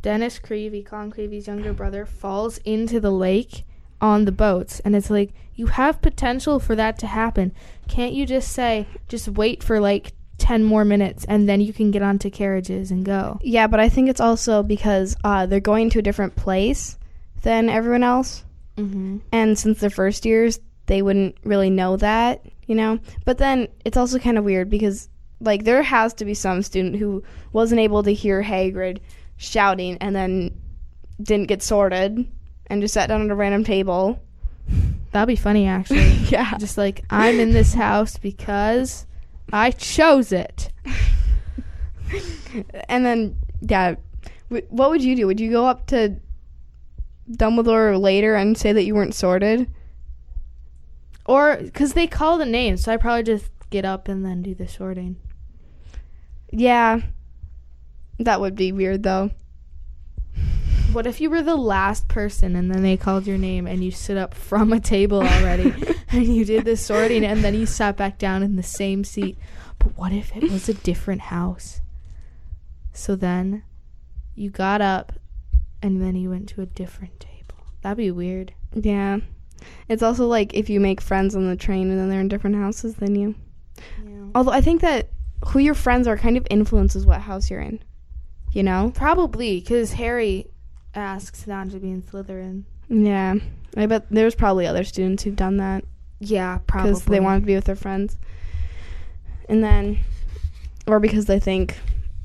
Dennis 0.01 0.39
Creevey, 0.39 0.83
Colin 0.83 1.12
Creevey's 1.12 1.45
younger 1.45 1.71
brother, 1.71 2.03
falls 2.03 2.57
into 2.65 2.99
the 2.99 3.12
lake 3.12 3.63
on 4.01 4.25
the 4.25 4.31
boats. 4.31 4.79
And 4.79 4.95
it's 4.95 5.12
like, 5.12 5.33
you 5.53 5.67
have 5.67 6.01
potential 6.01 6.59
for 6.59 6.75
that 6.75 6.97
to 6.97 7.05
happen. 7.05 7.51
Can't 7.88 8.13
you 8.13 8.25
just 8.25 8.51
say, 8.51 8.88
just 9.07 9.27
wait 9.27 9.62
for 9.62 9.79
like 9.79 10.13
10 10.39 10.63
more 10.63 10.83
minutes 10.83 11.25
and 11.25 11.47
then 11.47 11.62
you 11.62 11.73
can 11.73 11.91
get 11.91 12.01
onto 12.01 12.31
carriages 12.31 12.89
and 12.89 13.05
go? 13.05 13.38
Yeah, 13.43 13.67
but 13.67 13.79
I 13.79 13.88
think 13.88 14.09
it's 14.09 14.19
also 14.19 14.63
because 14.63 15.15
uh, 15.23 15.45
they're 15.45 15.59
going 15.59 15.91
to 15.91 15.99
a 15.99 16.01
different 16.01 16.35
place 16.35 16.97
than 17.43 17.69
everyone 17.69 18.01
else. 18.01 18.45
Mm-hmm. 18.79 19.17
And 19.31 19.57
since 19.59 19.79
they're 19.79 19.89
first 19.89 20.25
years, 20.25 20.59
they 20.85 21.01
wouldn't 21.01 21.35
really 21.43 21.69
know 21.69 21.97
that, 21.97 22.45
you 22.65 22.75
know? 22.75 22.99
But 23.25 23.37
then 23.37 23.67
it's 23.85 23.97
also 23.97 24.17
kind 24.19 24.37
of 24.37 24.43
weird 24.43 24.69
because, 24.69 25.09
like, 25.39 25.63
there 25.65 25.83
has 25.83 26.13
to 26.15 26.25
be 26.25 26.33
some 26.33 26.61
student 26.61 26.95
who 26.95 27.23
wasn't 27.53 27.81
able 27.81 28.01
to 28.03 28.13
hear 28.13 28.41
Hagrid 28.41 28.99
shouting 29.37 29.97
and 30.01 30.15
then 30.15 30.59
didn't 31.21 31.47
get 31.47 31.61
sorted 31.61 32.25
and 32.67 32.81
just 32.81 32.93
sat 32.93 33.07
down 33.07 33.21
at 33.23 33.29
a 33.31 33.35
random 33.35 33.63
table. 33.63 34.19
That'd 35.11 35.27
be 35.27 35.35
funny, 35.35 35.67
actually. 35.67 36.11
Yeah. 36.29 36.57
just 36.57 36.77
like, 36.77 37.03
I'm 37.09 37.39
in 37.39 37.51
this 37.51 37.73
house 37.73 38.17
because 38.17 39.05
I 39.51 39.71
chose 39.71 40.31
it. 40.31 40.71
And 42.87 43.05
then, 43.05 43.35
yeah, 43.61 43.95
w- 44.49 44.65
what 44.69 44.89
would 44.89 45.03
you 45.03 45.15
do? 45.15 45.27
Would 45.27 45.39
you 45.39 45.51
go 45.51 45.65
up 45.67 45.85
to 45.87 46.15
Dumbledore 47.31 47.99
later 47.99 48.35
and 48.35 48.57
say 48.57 48.73
that 48.73 48.83
you 48.83 48.95
weren't 48.95 49.15
sorted? 49.15 49.69
Or, 51.25 51.57
because 51.57 51.93
they 51.93 52.07
call 52.07 52.37
the 52.37 52.45
name, 52.45 52.77
so 52.77 52.91
I 52.91 52.97
probably 52.97 53.23
just 53.23 53.51
get 53.69 53.85
up 53.85 54.07
and 54.07 54.25
then 54.25 54.41
do 54.41 54.55
the 54.55 54.67
sorting. 54.67 55.17
Yeah. 56.51 57.01
That 58.17 58.41
would 58.41 58.55
be 58.55 58.71
weird, 58.71 59.03
though. 59.03 59.31
What 60.91 61.05
if 61.05 61.21
you 61.21 61.29
were 61.29 61.43
the 61.43 61.55
last 61.55 62.07
person 62.07 62.55
and 62.55 62.73
then 62.73 62.81
they 62.81 62.97
called 62.97 63.27
your 63.27 63.37
name 63.37 63.67
and 63.67 63.83
you 63.83 63.91
stood 63.91 64.17
up 64.17 64.33
from 64.33 64.73
a 64.73 64.79
table 64.79 65.21
already 65.21 65.71
and 66.09 66.25
you 66.25 66.43
did 66.43 66.65
the 66.65 66.75
sorting 66.75 67.23
and 67.23 67.43
then 67.43 67.53
you 67.53 67.67
sat 67.67 67.95
back 67.95 68.17
down 68.17 68.41
in 68.41 68.55
the 68.55 68.63
same 68.63 69.03
seat? 69.03 69.37
But 69.77 69.95
what 69.95 70.11
if 70.11 70.35
it 70.35 70.51
was 70.51 70.67
a 70.67 70.73
different 70.73 71.21
house? 71.21 71.81
So 72.91 73.15
then 73.15 73.61
you 74.33 74.49
got 74.49 74.81
up 74.81 75.13
and 75.81 76.01
then 76.01 76.15
you 76.15 76.29
went 76.29 76.49
to 76.49 76.61
a 76.61 76.65
different 76.65 77.19
table. 77.19 77.63
That'd 77.81 77.97
be 77.97 78.11
weird. 78.11 78.53
Yeah. 78.73 79.19
It's 79.87 80.03
also 80.03 80.25
like 80.27 80.53
if 80.53 80.69
you 80.69 80.79
make 80.79 81.01
friends 81.01 81.35
on 81.35 81.47
the 81.49 81.55
train 81.55 81.89
and 81.89 81.99
then 81.99 82.09
they're 82.09 82.21
in 82.21 82.27
different 82.27 82.55
houses 82.55 82.95
than 82.95 83.15
you. 83.15 83.35
Yeah. 84.05 84.27
Although 84.35 84.51
I 84.51 84.61
think 84.61 84.81
that 84.81 85.09
who 85.47 85.59
your 85.59 85.73
friends 85.73 86.07
are 86.07 86.17
kind 86.17 86.37
of 86.37 86.45
influences 86.49 87.05
what 87.05 87.21
house 87.21 87.49
you're 87.49 87.61
in. 87.61 87.79
You 88.51 88.63
know? 88.63 88.91
Probably 88.95 89.59
because 89.59 89.93
Harry 89.93 90.47
asks 90.95 91.45
not 91.47 91.69
to 91.71 91.79
be 91.79 91.91
in 91.91 92.01
Slytherin. 92.01 92.63
Yeah. 92.89 93.35
I 93.77 93.85
bet 93.85 94.07
there's 94.09 94.35
probably 94.35 94.65
other 94.65 94.83
students 94.83 95.23
who've 95.23 95.35
done 95.35 95.57
that 95.57 95.83
Yeah, 96.19 96.59
probably. 96.65 96.91
because 96.91 97.05
they 97.05 97.19
want 97.19 97.43
to 97.43 97.45
be 97.45 97.55
with 97.55 97.65
their 97.65 97.75
friends. 97.75 98.17
And 99.47 99.63
then, 99.63 99.99
or 100.87 100.99
because 100.99 101.25
they 101.25 101.39
think 101.39 101.77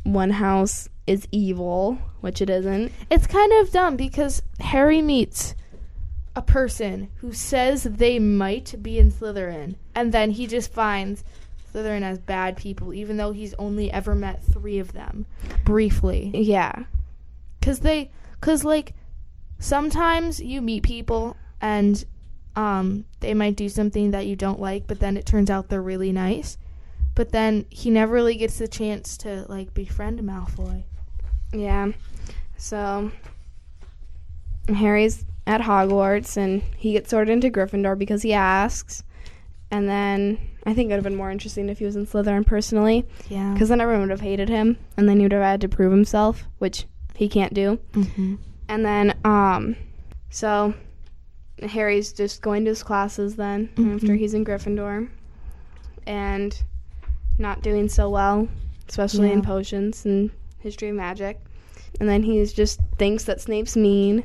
one 0.05 0.31
house 0.31 0.89
is 1.07 1.29
evil, 1.31 1.99
which 2.21 2.41
it 2.41 2.51
isn't. 2.51 2.93
It's 3.11 3.27
kind 3.27 3.53
of 3.55 3.71
dumb 3.71 3.97
because 3.97 4.43
Harry 4.61 5.03
meets 5.03 5.55
a 6.37 6.43
person 6.43 7.11
who 7.17 7.33
says 7.33 7.85
they 7.85 8.19
might 8.19 8.75
be 8.83 8.99
in 8.99 9.13
Slytherin, 9.13 9.77
and 9.95 10.13
then 10.13 10.33
he 10.33 10.47
just 10.47 10.73
finds 10.73 11.23
Slytherin 11.73 12.03
as 12.03 12.19
bad 12.19 12.57
people, 12.57 12.95
even 12.95 13.17
though 13.17 13.33
he's 13.33 13.55
only 13.55 13.91
ever 13.91 14.15
met 14.15 14.43
three 14.43 14.79
of 14.79 14.93
them 14.93 15.27
briefly. 15.65 16.31
Yeah. 16.35 16.85
Cause 17.61 17.81
they, 17.81 18.11
cause 18.41 18.65
like, 18.65 18.95
sometimes 19.59 20.41
you 20.41 20.61
meet 20.61 20.83
people 20.83 21.37
and 21.61 22.05
um 22.57 23.05
they 23.21 23.33
might 23.35 23.57
do 23.57 23.69
something 23.69 24.11
that 24.11 24.27
you 24.27 24.37
don't 24.37 24.61
like, 24.61 24.87
but 24.87 25.01
then 25.01 25.17
it 25.17 25.27
turns 25.27 25.51
out 25.51 25.69
they're 25.69 25.83
really 25.83 26.13
nice. 26.13 26.59
But 27.15 27.31
then 27.31 27.65
he 27.71 27.91
never 27.91 28.13
really 28.13 28.35
gets 28.35 28.59
the 28.59 28.69
chance 28.69 29.17
to 29.19 29.47
like 29.49 29.73
befriend 29.73 30.21
Malfoy. 30.21 30.85
Yeah. 31.55 31.93
So 32.57 33.11
Harry's 34.69 35.25
at 35.47 35.61
Hogwarts 35.61 36.37
and 36.37 36.63
he 36.77 36.93
gets 36.93 37.11
sorted 37.11 37.33
into 37.33 37.51
Gryffindor 37.51 37.99
because 37.99 38.23
he 38.23 38.33
asks. 38.33 39.03
And 39.71 39.89
then 39.89 40.39
I 40.67 40.73
think 40.75 40.87
it 40.87 40.93
would 40.93 40.97
have 40.97 41.05
been 41.05 41.17
more 41.17 41.31
interesting 41.31 41.69
if 41.69 41.79
he 41.79 41.85
was 41.85 41.97
in 41.97 42.07
Slytherin 42.07 42.47
personally, 42.47 43.05
Yeah. 43.29 43.53
because 43.53 43.69
then 43.69 43.81
everyone 43.81 44.03
would 44.03 44.11
have 44.11 44.21
hated 44.21 44.49
him, 44.49 44.79
and 44.97 45.09
then 45.09 45.17
he 45.19 45.25
would 45.25 45.33
have 45.33 45.43
had 45.43 45.61
to 45.63 45.69
prove 45.69 45.91
himself, 45.93 46.45
which 46.59 46.87
he 47.15 47.29
can't 47.29 47.53
do. 47.53 47.79
hmm 47.93 48.37
And 48.69 48.85
then, 48.85 49.15
um, 49.25 49.77
so 50.31 50.73
Harry's 51.63 52.13
just 52.13 52.41
going 52.41 52.65
to 52.65 52.71
his 52.71 52.83
classes 52.83 53.37
then 53.37 53.69
after 53.77 54.07
Mhm. 54.09 54.19
he's 54.19 54.33
in 54.33 54.45
Gryffindor, 54.45 55.09
and 56.07 56.63
not 57.39 57.63
doing 57.63 57.89
so 57.89 58.09
well, 58.09 58.49
especially 58.89 59.33
in 59.33 59.43
potions 59.43 60.07
and 60.07 60.31
history 60.65 60.89
of 60.89 60.97
magic. 60.97 61.39
And 62.01 62.09
then 62.09 62.25
he 62.25 62.45
just 62.47 62.81
thinks 62.99 63.25
that 63.25 63.41
Snape's 63.41 63.77
mean, 63.77 64.25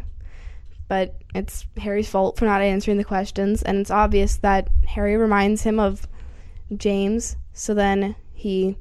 but 0.87 1.15
it's 1.35 1.67
Harry's 1.77 2.09
fault 2.09 2.37
for 2.39 2.45
not 2.45 2.61
answering 2.63 2.97
the 2.97 3.03
questions, 3.03 3.61
and 3.61 3.77
it's 3.77 3.91
obvious 3.91 4.37
that 4.37 4.69
Harry 4.87 5.15
reminds 5.15 5.61
him 5.61 5.79
of 5.79 6.07
James. 6.75 7.35
So 7.53 7.75
then 7.75 8.15
he, 8.33 8.75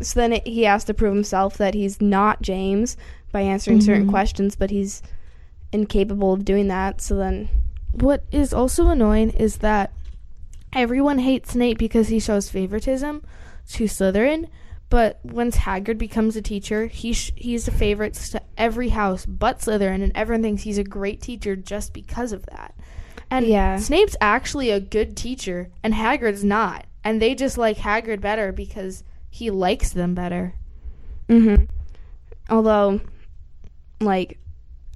so 0.00 0.18
then 0.18 0.40
he 0.44 0.64
has 0.64 0.82
to 0.84 0.94
prove 0.94 1.14
himself 1.14 1.56
that 1.58 1.74
he's 1.74 2.00
not 2.00 2.42
James 2.42 2.96
by 3.30 3.42
answering 3.42 3.80
certain 3.80 4.06
Mhm. 4.06 4.10
questions, 4.10 4.56
but 4.56 4.70
he's 4.70 5.02
incapable 5.70 6.32
of 6.32 6.44
doing 6.44 6.66
that. 6.68 7.00
So 7.00 7.14
then, 7.16 7.48
What 7.92 8.22
is 8.30 8.52
also 8.52 8.88
annoying 8.88 9.30
is 9.30 9.56
that 9.58 9.92
everyone 10.74 11.20
hates 11.20 11.52
Snape 11.52 11.78
because 11.78 12.08
he 12.08 12.20
shows 12.20 12.50
favoritism 12.50 13.22
to 13.70 13.84
Slytherin, 13.84 14.48
But 14.90 15.20
once 15.22 15.56
Hagrid 15.56 15.98
becomes 15.98 16.34
a 16.36 16.42
teacher, 16.42 16.86
he 16.86 17.12
sh- 17.12 17.32
he's 17.36 17.68
a 17.68 17.72
favorite 17.72 18.14
to 18.14 18.40
every 18.56 18.88
house 18.88 19.26
but 19.26 19.58
Slytherin, 19.58 20.02
and 20.02 20.12
everyone 20.14 20.42
thinks 20.42 20.62
he's 20.62 20.78
a 20.78 20.84
great 20.84 21.20
teacher 21.20 21.56
just 21.56 21.92
because 21.92 22.32
of 22.32 22.46
that. 22.46 22.74
And 23.30 23.46
Yeah. 23.46 23.76
Snape's 23.76 24.16
actually 24.20 24.70
a 24.70 24.80
good 24.80 25.16
teacher, 25.16 25.70
and 25.82 25.92
Hagrid's 25.92 26.42
not. 26.44 26.86
And 27.04 27.20
they 27.20 27.34
just 27.34 27.58
like 27.58 27.76
Hagrid 27.78 28.20
better 28.22 28.50
because 28.50 29.04
he 29.28 29.50
likes 29.50 29.90
them 29.90 30.14
better. 30.14 30.54
Mm-hmm. 31.28 31.64
Although, 32.48 33.00
like, 34.00 34.38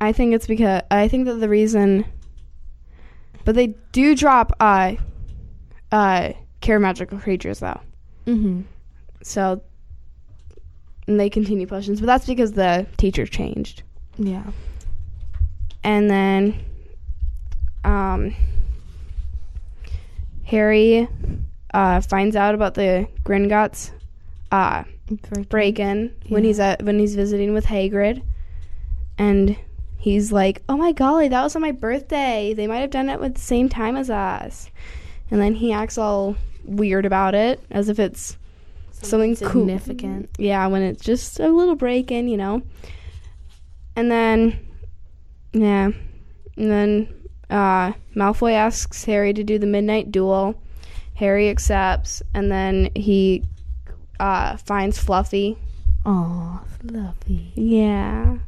I 0.01 0.13
think 0.13 0.35
it's 0.35 0.47
because 0.47 0.83
I 0.91 1.09
think 1.09 1.27
that 1.27 1.35
the 1.35 1.49
reason, 1.49 2.07
but 3.45 3.55
they 3.55 3.75
do 3.93 4.17
drop 4.17 4.57
uh, 4.59 4.95
uh, 5.93 6.33
care 6.63 6.81
magical 6.81 7.19
creatures 7.19 7.61
though. 7.61 7.81
Mm-hmm. 8.27 8.63
So, 9.23 9.63
and 11.07 11.19
they 11.19 11.29
continue 11.31 11.67
potions, 11.67 12.01
but 12.01 12.07
that's 12.07 12.27
because 12.27 12.53
the 12.53 12.87
teacher 12.97 13.27
changed. 13.27 13.83
Yeah. 14.19 14.45
And 15.85 16.11
then, 16.11 16.55
um, 17.85 18.35
Harry 20.45 21.09
uh, 21.75 22.01
finds 22.01 22.37
out 22.37 22.55
about 22.55 22.75
the 22.75 23.09
Gringotts 23.25 23.91
uh, 24.51 24.85
break 25.49 25.79
in 25.79 26.15
when 26.29 26.45
Yeah. 26.45 26.49
he's 26.49 26.61
at 26.61 26.83
when 26.83 26.99
he's 26.99 27.15
visiting 27.15 27.55
with 27.55 27.67
Hagrid, 27.67 28.23
and 29.19 29.57
he's 29.97 30.31
like, 30.33 30.63
"Oh 30.69 30.77
my 30.77 30.93
golly, 30.93 31.29
that 31.29 31.43
was 31.43 31.57
on 31.57 31.63
my 31.63 31.73
birthday. 31.73 32.53
They 32.55 32.67
might 32.67 32.79
have 32.81 32.91
done 32.91 33.09
it 33.09 33.21
at 33.21 33.35
the 33.35 33.41
same 33.41 33.69
time 33.69 33.97
as 33.97 34.11
us." 34.11 34.71
And 35.31 35.41
then 35.41 35.55
he 35.55 35.73
acts 35.73 35.97
all 35.97 36.37
weird 36.65 37.07
about 37.07 37.35
it, 37.35 37.61
as 37.71 37.89
if 37.89 37.99
it's 37.99 38.37
something 39.03 39.37
cool. 39.37 39.67
significant. 39.67 40.31
Yeah, 40.39 40.67
when 40.67 40.83
it's 40.83 41.05
just 41.05 41.41
a 41.41 41.49
little 41.49 41.77
break 41.77 42.11
in, 42.11 42.29
you 42.29 42.37
know. 42.37 42.63
And 43.97 44.11
then, 44.11 44.59
yeah, 45.53 45.91
and 46.57 46.71
then 46.71 47.09
uh, 47.51 47.93
Malfoy 48.17 48.55
asks 48.55 49.05
Harry 49.05 49.33
to 49.35 49.45
do 49.45 49.59
the 49.59 49.67
midnight 49.67 50.11
duel. 50.11 50.61
Harry 51.15 51.51
accepts, 51.51 52.23
and 52.35 52.51
then 52.51 52.91
he 52.97 53.45
uh, 54.19 54.57
finds 54.57 54.99
Fluffy. 54.99 55.59
Oh, 56.07 56.63
Fluffy. 56.81 57.53
Yeah. 57.55 58.39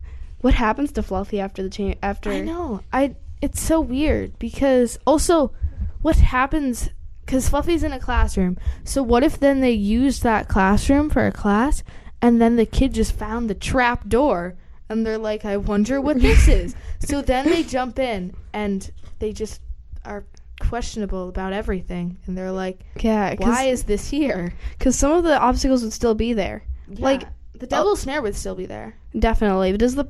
What 0.40 0.54
happens 0.54 0.92
to 0.92 1.02
Fluffy 1.02 1.40
after 1.40 1.62
the 1.62 1.70
change? 1.70 1.98
After 2.02 2.30
I 2.30 2.40
know. 2.40 2.80
I. 2.92 3.16
It's 3.42 3.60
so 3.60 3.80
weird 3.80 4.38
because 4.38 4.98
also, 5.06 5.52
what 6.00 6.16
happens? 6.16 6.90
Because 7.24 7.48
Fluffy's 7.48 7.82
in 7.82 7.92
a 7.92 7.98
classroom. 7.98 8.58
So 8.84 9.02
what 9.02 9.22
if 9.22 9.38
then 9.40 9.60
they 9.60 9.72
used 9.72 10.22
that 10.22 10.48
classroom 10.48 11.08
for 11.10 11.26
a 11.26 11.32
class, 11.32 11.82
and 12.20 12.40
then 12.40 12.56
the 12.56 12.66
kid 12.66 12.92
just 12.94 13.12
found 13.12 13.48
the 13.48 13.54
trap 13.54 14.08
door, 14.08 14.56
and 14.88 15.06
they're 15.06 15.18
like, 15.18 15.44
"I 15.44 15.56
wonder 15.56 16.00
what 16.00 16.20
this 16.20 16.48
is." 16.60 16.74
So 17.00 17.22
then 17.22 17.46
they 17.46 17.62
jump 17.62 17.98
in, 17.98 18.34
and 18.52 18.90
they 19.18 19.32
just 19.32 19.60
are 20.04 20.24
questionable 20.60 21.28
about 21.28 21.52
everything, 21.52 22.18
and 22.26 22.36
they're 22.36 22.52
like, 22.52 22.80
Yeah, 23.00 23.34
"Why 23.38 23.64
is 23.64 23.84
this 23.84 24.08
here?" 24.10 24.54
Because 24.78 24.96
some 24.96 25.12
of 25.12 25.24
the 25.24 25.38
obstacles 25.38 25.82
would 25.82 25.92
still 25.92 26.14
be 26.14 26.32
there. 26.34 26.62
Like, 26.98 27.22
Yeah. 27.22 27.28
the 27.58 27.66
devil's 27.66 28.00
snare 28.00 28.20
would 28.22 28.36
still 28.36 28.54
be 28.54 28.66
there. 28.66 28.94
Definitely. 29.18 29.72
But 29.72 29.80
does 29.80 29.94
the 29.94 30.06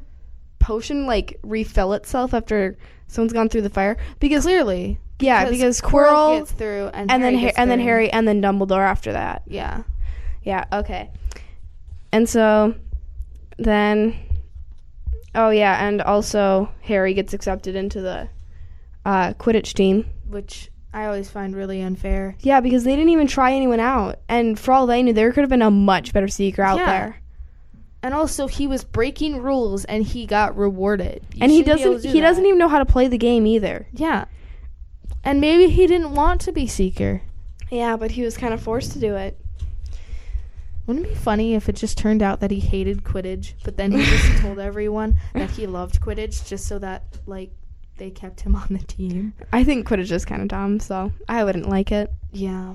potion 0.59 1.07
like 1.07 1.39
refill 1.43 1.93
itself 1.93 2.35
after 2.35 2.77
someone's 3.07 3.33
gone 3.33 3.49
through 3.49 3.63
the 3.63 3.71
fire? 3.71 3.97
Because 4.19 4.45
Clearly, 4.45 4.99
yeah, 5.25 5.49
because 5.51 5.81
Quirrell 5.81 6.39
gets 6.41 6.53
through, 6.53 6.91
and, 6.95 7.11
and 7.11 7.23
then 7.23 7.35
Harry 7.35 7.41
Har- 7.41 7.47
gets 7.49 7.59
and 7.59 7.71
then. 7.71 7.81
Harry 7.81 8.11
and 8.11 8.29
then 8.29 8.41
Dumbledore 8.43 8.87
after 8.87 9.13
that. 9.13 9.43
Yeah. 9.47 9.83
Yeah, 10.43 10.65
okay. 10.73 11.11
And 12.13 12.29
so 12.29 12.75
then 13.59 14.15
oh 15.35 15.51
yeah, 15.51 15.87
and 15.87 16.01
also 16.03 16.71
Harry 16.83 17.15
gets 17.15 17.33
accepted 17.33 17.75
into 17.77 18.01
the 18.01 18.29
uh, 19.05 19.33
Quidditch 19.35 19.75
team. 19.75 20.07
which 20.29 20.71
I 20.93 21.07
always 21.07 21.29
find 21.31 21.57
really 21.57 21.81
unfair. 21.83 22.37
Yeah, 22.41 22.61
because 22.61 22.85
they 22.85 22.95
didn't 22.95 23.11
even 23.11 23.27
try 23.27 23.53
anyone 23.53 23.81
out. 23.81 24.21
And 24.29 24.59
for 24.59 24.73
all 24.73 24.87
they 24.87 25.03
knew, 25.03 25.13
there 25.13 25.33
could 25.33 25.41
have 25.43 25.51
been 25.51 25.61
a 25.63 25.71
much 25.71 26.13
better 26.13 26.29
seeker 26.29 26.63
out 26.63 26.79
Yeah. 26.79 26.87
there. 26.87 27.21
And 28.03 28.15
also, 28.15 28.47
he 28.47 28.67
was 28.67 28.85
breaking 28.85 29.39
rules 29.43 29.85
and 29.87 30.05
he 30.05 30.25
got 30.27 30.57
rewarded. 30.57 31.23
You 31.33 31.39
and 31.43 31.51
he 31.51 31.59
shouldn't 31.59 31.79
be 31.79 31.83
able 31.83 31.93
doesn't 31.95 32.03
to 32.03 32.09
do 32.09 32.15
he 32.15 32.21
doesn't 32.21 32.45
even 32.47 32.59
know 32.59 32.69
how 32.69 32.79
to 32.79 32.85
play 32.87 33.09
the 33.09 33.19
game 33.19 33.47
either. 33.47 33.87
Yeah. 33.93 34.27
And 35.25 35.41
maybe 35.41 35.71
he 35.71 35.87
didn't 35.87 36.15
want 36.15 36.41
to 36.43 36.53
be 36.53 36.67
Seeker. 36.67 37.23
Yeah, 37.71 37.97
but 37.97 38.13
he 38.13 38.23
was 38.23 38.37
kind 38.37 38.55
of 38.55 38.63
forced 38.63 38.93
to 38.93 39.01
do 39.01 39.17
it. 39.17 39.39
Wouldn't 40.87 41.07
it 41.07 41.11
be 41.11 41.15
funny 41.15 41.55
if 41.55 41.69
it 41.69 41.77
just 41.77 41.97
turned 41.97 42.23
out 42.23 42.41
that 42.41 42.51
he 42.51 42.61
hated 42.61 43.05
Quidditch, 43.05 43.55
but 43.65 43.79
then 43.79 43.93
he 43.93 44.05
just 44.05 44.39
told 44.43 44.59
everyone 44.59 45.17
that 45.33 45.51
he 45.51 45.67
loved 45.67 46.01
Quidditch 46.01 46.47
just 46.47 46.67
so 46.67 46.79
that, 46.79 47.05
like, 47.27 47.51
they 47.97 48.11
kept 48.11 48.43
him 48.43 48.55
on 48.55 48.67
the 48.69 48.85
team? 48.85 49.33
I 49.53 49.65
think 49.65 49.89
Quidditch 49.89 50.13
is 50.13 50.27
kind 50.27 50.43
of 50.43 50.49
dumb, 50.49 50.79
so 50.81 51.11
I 51.27 51.43
wouldn't 51.43 51.71
like 51.71 51.91
it. 51.91 52.13
Yeah. 52.33 52.75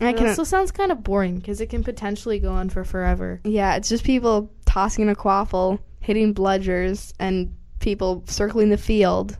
I 0.00 0.10
It 0.10 0.16
can 0.16 0.28
also 0.28 0.44
sounds 0.44 0.72
kind 0.72 0.90
of 0.90 1.04
boring 1.04 1.36
because 1.36 1.60
it 1.60 1.68
can 1.68 1.84
potentially 1.84 2.38
go 2.38 2.52
on 2.52 2.70
for 2.70 2.84
forever. 2.84 3.40
Yeah, 3.44 3.76
it's 3.76 3.88
just 3.88 4.02
people 4.02 4.50
tossing 4.64 5.08
a 5.10 5.14
quaffle, 5.14 5.78
hitting 6.00 6.34
bludgers, 6.34 7.12
and 7.18 7.54
people 7.80 8.24
circling 8.26 8.70
the 8.70 8.78
field. 8.78 9.36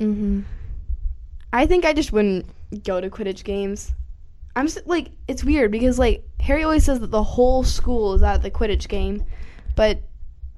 Mm-hmm. 0.00 0.40
I 1.52 1.66
think 1.66 1.84
I 1.84 1.92
just 1.92 2.12
wouldn't 2.12 2.46
go 2.84 3.00
to 3.00 3.10
Quidditch 3.10 3.44
games. 3.44 3.92
I'm 4.54 4.66
s 4.66 4.78
like, 4.86 5.10
it's 5.28 5.44
weird 5.44 5.70
because 5.70 5.98
like 5.98 6.24
Harry 6.40 6.62
always 6.62 6.84
says 6.84 7.00
that 7.00 7.10
the 7.10 7.22
whole 7.22 7.64
school 7.64 8.14
is 8.14 8.22
at 8.22 8.42
the 8.42 8.50
Quidditch 8.50 8.88
game, 8.88 9.24
but 9.76 10.00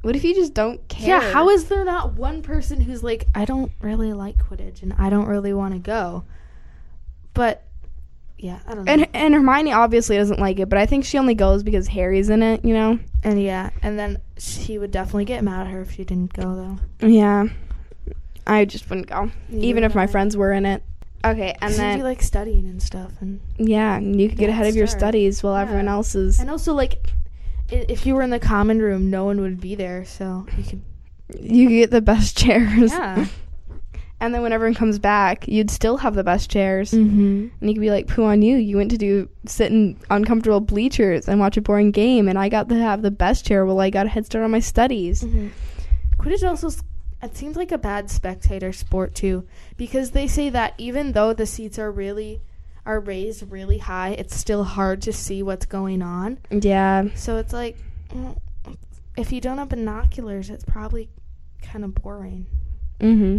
what 0.03 0.15
if 0.17 0.25
you 0.25 0.35
just 0.35 0.53
don't 0.53 0.87
care? 0.89 1.09
Yeah, 1.09 1.33
how 1.33 1.49
is 1.49 1.67
there 1.67 1.85
not 1.85 2.15
one 2.15 2.43
person 2.43 2.81
who's 2.81 3.03
like, 3.03 3.27
I 3.35 3.45
don't 3.45 3.73
really 3.81 4.13
like 4.13 4.37
Quidditch 4.37 4.83
and 4.83 4.93
I 4.99 5.11
don't 5.11 5.27
really 5.27 5.55
want 5.55 5.75
to 5.75 5.81
go? 5.81 6.25
But 7.33 7.65
yeah, 8.37 8.61
I 8.67 8.75
don't 8.75 8.85
know. 8.85 8.93
and 8.93 9.09
and 9.15 9.35
Hermione 9.35 9.73
obviously 9.73 10.17
doesn't 10.17 10.41
like 10.41 10.59
it, 10.59 10.69
but 10.69 10.79
I 10.79 10.87
think 10.87 11.05
she 11.05 11.17
only 11.19 11.35
goes 11.35 11.63
because 11.63 11.87
Harry's 11.89 12.29
in 12.29 12.43
it. 12.43 12.65
You 12.65 12.75
know? 12.75 12.99
And 13.23 13.43
yeah, 13.43 13.71
and 13.83 13.99
then 13.99 14.21
she 14.37 14.77
would 14.77 14.91
definitely 14.91 15.25
get 15.25 15.43
mad 15.43 15.67
at 15.67 15.73
her 15.73 15.81
if 15.81 15.93
she 15.93 16.05
didn't 16.05 16.35
go 16.35 16.55
though. 17.01 17.09
Yeah. 17.09 17.47
I 18.47 18.65
just 18.65 18.89
wouldn't 18.91 19.09
go, 19.09 19.31
Neither 19.49 19.67
even 19.67 19.85
if 19.85 19.95
my 19.95 20.07
friends 20.07 20.37
were 20.37 20.53
in 20.53 20.67
it. 20.67 20.83
Okay, 21.25 21.53
and 21.53 21.63
And 21.63 21.73
then 21.75 21.79
then 21.79 21.99
you 21.99 22.05
like 22.05 22.21
studying 22.23 22.67
and 22.69 22.83
stuff, 22.83 23.13
and 23.21 23.41
yeah, 23.57 23.97
and 23.97 24.21
you 24.21 24.29
could 24.29 24.37
get 24.39 24.49
Yeah, 24.51 24.55
ahead 24.55 24.67
of 24.67 24.77
your 24.77 24.87
sure. 24.87 24.99
studies 24.99 25.43
while 25.43 25.57
everyone 25.57 25.89
else 25.89 26.15
is. 26.15 26.39
and 26.39 26.51
also 26.51 26.75
like, 26.75 27.11
i- 27.73 27.87
if 27.89 28.05
you 28.05 28.15
were 28.15 28.23
in 28.23 28.29
the 28.31 28.39
common 28.39 28.81
room, 28.81 29.09
no 29.11 29.25
one 29.25 29.41
would 29.41 29.61
be 29.61 29.75
there, 29.75 30.05
so 30.05 30.47
you 30.59 30.65
could. 30.65 30.83
You 31.41 31.67
could 31.69 31.75
get 31.75 31.91
the 31.91 32.03
best 32.03 32.37
chairs. 32.43 32.93
Yeah. 32.93 33.27
And 34.21 34.33
then 34.33 34.41
when 34.43 34.53
everyone 34.55 34.75
comes 34.75 34.99
back, 34.99 35.47
you'd 35.49 35.71
still 35.71 35.99
have 35.99 36.15
the 36.15 36.25
best 36.25 36.49
chairs. 36.49 36.93
Mm-hmm. 36.93 37.49
And 37.61 37.71
you 37.71 37.75
could 37.75 37.81
be 37.81 37.91
like, 37.91 38.07
poo 38.07 38.25
on 38.25 38.41
you. 38.41 38.57
You 38.57 38.79
went 38.79 38.91
to 38.93 38.97
do 38.97 39.29
sit 39.45 39.71
in 39.71 39.99
uncomfortable 40.09 40.61
bleachers 40.61 41.29
and 41.29 41.41
watch 41.41 41.59
a 41.59 41.61
boring 41.61 41.91
game, 41.91 42.29
and 42.29 42.39
I 42.39 42.49
got 42.49 42.69
to 42.71 42.77
have 42.77 43.03
the 43.03 43.11
best 43.11 43.45
chair 43.45 43.67
while 43.67 43.81
I 43.81 43.91
got 43.91 44.07
a 44.07 44.09
head 44.09 44.25
start 44.25 44.43
on 44.45 44.51
my 44.51 44.61
studies. 44.61 45.25
Mm-hmm. 45.25 45.49
Quidditch 46.19 46.49
also 46.49 46.69
s- 46.69 46.83
it 47.25 47.37
seems 47.37 47.57
like 47.57 47.73
a 47.73 47.79
bad 47.79 48.11
spectator 48.11 48.73
sport 48.73 49.15
too, 49.15 49.47
because 49.77 50.11
they 50.11 50.27
say 50.27 50.51
that 50.51 50.75
even 50.79 51.13
though 51.13 51.33
the 51.33 51.47
seats 51.47 51.79
are 51.79 51.91
really 51.91 52.41
are 52.87 53.01
raised 53.01 53.51
really 53.51 53.79
high, 53.79 54.11
it's 54.11 54.37
still 54.37 54.65
hard 54.65 55.01
to 55.03 55.13
see 55.13 55.43
what's 55.43 55.67
going 55.67 56.03
on. 56.03 56.39
Yeah. 56.51 57.09
So 57.15 57.39
it's 57.39 57.53
like, 57.53 57.79
mm, 58.11 58.39
if 59.17 59.33
you 59.33 59.41
don't 59.41 59.59
have 59.59 59.71
binoculars, 59.71 60.51
it's 60.51 60.65
probably 60.65 61.09
kind 61.63 61.85
of 61.85 61.95
boring. 61.95 62.47
Mm-hmm. 63.01 63.39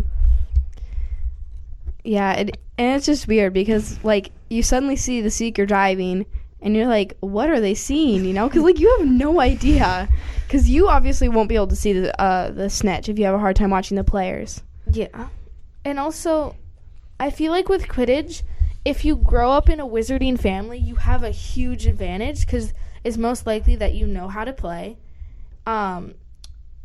Yeah, 2.03 2.33
it, 2.33 2.57
and 2.77 2.95
it's 2.95 3.05
just 3.05 3.27
weird 3.27 3.53
because 3.53 4.03
like 4.03 4.31
you 4.49 4.63
suddenly 4.63 4.95
see 4.95 5.21
the 5.21 5.31
seeker 5.31 5.65
driving, 5.65 6.25
and 6.61 6.75
you're 6.75 6.87
like, 6.87 7.17
what 7.19 7.49
are 7.49 7.59
they 7.59 7.73
seeing? 7.73 8.25
You 8.25 8.33
know, 8.33 8.47
because 8.47 8.63
like 8.63 8.79
you 8.79 8.95
have 8.97 9.07
no 9.07 9.39
idea, 9.39 10.09
because 10.47 10.69
you 10.69 10.87
obviously 10.87 11.29
won't 11.29 11.49
be 11.49 11.55
able 11.55 11.67
to 11.67 11.75
see 11.75 11.93
the 11.93 12.21
uh, 12.21 12.51
the 12.51 12.69
snitch 12.69 13.09
if 13.09 13.19
you 13.19 13.25
have 13.25 13.35
a 13.35 13.39
hard 13.39 13.55
time 13.55 13.69
watching 13.69 13.97
the 13.97 14.03
players. 14.03 14.61
Yeah. 14.89 15.27
And 15.83 15.99
also, 15.99 16.55
I 17.19 17.29
feel 17.29 17.51
like 17.51 17.69
with 17.69 17.87
Quidditch, 17.87 18.41
if 18.83 19.05
you 19.05 19.15
grow 19.15 19.51
up 19.51 19.69
in 19.69 19.79
a 19.79 19.85
wizarding 19.85 20.39
family, 20.39 20.77
you 20.77 20.95
have 20.95 21.23
a 21.23 21.31
huge 21.31 21.85
advantage 21.85 22.45
because 22.45 22.73
it's 23.03 23.17
most 23.17 23.45
likely 23.45 23.75
that 23.75 23.93
you 23.93 24.07
know 24.07 24.27
how 24.27 24.43
to 24.43 24.53
play. 24.53 24.97
Um, 25.67 26.15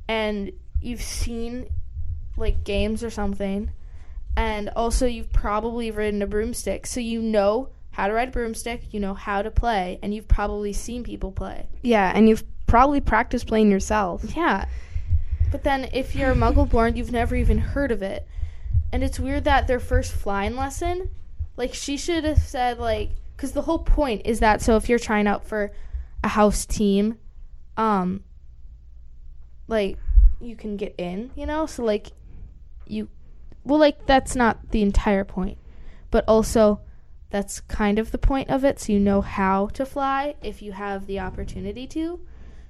and 0.09 0.53
you've 0.83 1.03
seen 1.03 1.71
like 2.37 2.65
games 2.65 3.05
or 3.05 3.11
something. 3.11 3.71
And 4.37 4.71
also, 4.71 5.07
you've 5.07 5.33
probably 5.33 5.91
ridden 5.91 6.23
a 6.23 6.27
broomstick. 6.27 6.87
So 6.87 7.01
you 7.01 7.21
know 7.21 7.71
how 7.91 8.07
to 8.07 8.15
ride 8.15 8.29
a 8.29 8.31
broomstick, 8.31 8.93
you 8.93 9.01
know 9.01 9.15
how 9.15 9.43
to 9.43 9.51
play, 9.51 9.99
and 10.03 10.15
you've 10.15 10.29
probably 10.29 10.73
seen 10.73 11.03
people 11.03 11.33
play. 11.33 11.67
Yeah, 11.83 12.13
and 12.15 12.29
you've 12.29 12.45
probably 12.67 13.01
practiced 13.01 13.47
playing 13.47 13.71
yourself. 13.71 14.25
Yeah. 14.37 14.67
But 15.51 15.65
then 15.65 15.89
if 15.93 16.15
you're 16.15 16.31
a 16.31 16.37
muggle 16.37 16.69
born, 16.69 16.97
you've 16.97 17.11
never 17.11 17.35
even 17.35 17.59
heard 17.59 17.91
of 17.91 18.03
it. 18.03 18.27
And 18.93 19.03
it's 19.03 19.19
weird 19.19 19.45
that 19.45 19.67
their 19.67 19.81
first 19.81 20.13
flying 20.13 20.57
lesson, 20.57 21.11
like 21.57 21.75
she 21.75 21.97
should 21.97 22.25
have 22.25 22.39
said 22.39 22.79
like 22.79 23.11
cuz 23.37 23.53
the 23.53 23.63
whole 23.63 23.81
point 23.81 24.23
is 24.25 24.41
that 24.41 24.61
so 24.61 24.77
if 24.77 24.89
you're 24.89 24.99
trying 24.99 25.27
out 25.27 25.45
for 25.45 25.73
a 26.23 26.29
house 26.29 26.67
team, 26.67 27.19
um, 27.77 28.23
like 29.67 29.99
you 30.41 30.57
can 30.57 30.77
get 30.77 30.95
in, 30.99 31.31
you 31.35 31.47
know. 31.47 31.67
So 31.67 31.85
like 31.85 32.13
you, 32.87 33.09
well, 33.65 33.79
like 33.79 34.07
that's 34.07 34.37
not 34.37 34.71
the 34.71 34.83
entire 34.83 35.25
point, 35.25 35.59
but 36.11 36.25
also 36.29 36.81
that's 37.31 37.61
kind 37.61 37.99
of 37.99 38.11
the 38.11 38.19
point 38.19 38.51
of 38.51 38.65
it. 38.65 38.79
So 38.81 38.93
you 38.93 39.01
know 39.01 39.21
how 39.21 39.69
to 39.69 39.87
fly 39.87 40.35
if 40.43 40.61
you 40.63 40.73
have 40.73 41.07
the 41.07 41.21
opportunity 41.21 41.87
to. 41.89 42.21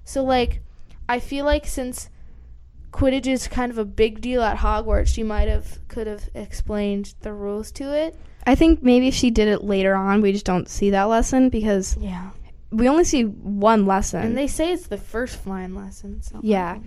So 0.05 0.23
like, 0.23 0.61
I 1.09 1.19
feel 1.19 1.45
like 1.45 1.67
since 1.67 2.09
Quidditch 2.93 3.27
is 3.27 3.49
kind 3.49 3.71
of 3.73 3.79
a 3.79 3.85
big 3.85 4.21
deal 4.21 4.43
at 4.43 4.59
Hogwarts, 4.59 5.09
she 5.15 5.23
might 5.23 5.49
have 5.49 5.79
could 5.89 6.07
have 6.07 6.29
explained 6.35 7.15
the 7.21 7.33
rules 7.33 7.71
to 7.73 7.95
it. 7.95 8.17
I 8.47 8.55
think 8.55 8.83
maybe 8.83 9.09
if 9.09 9.15
she 9.15 9.31
did 9.31 9.49
it 9.49 9.63
later 9.65 9.95
on, 9.95 10.23
we 10.23 10.33
just 10.33 10.47
don't 10.47 10.69
see 10.69 10.91
that 10.91 11.05
lesson 11.05 11.49
because 11.51 11.97
Yeah. 11.99 12.31
we 12.71 12.89
only 12.89 13.05
see 13.05 13.23
one 13.25 13.87
lesson. 13.87 14.23
And 14.23 14.37
they 14.37 14.47
say 14.47 14.73
it's 14.73 14.87
the 14.89 14.97
first 14.97 15.37
flying 15.37 15.75
lesson. 15.75 16.23
So 16.23 16.41
Yeah. 16.43 16.79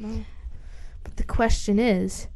But 1.03 1.17
the 1.17 1.23
question 1.23 1.79
is, 1.79 2.27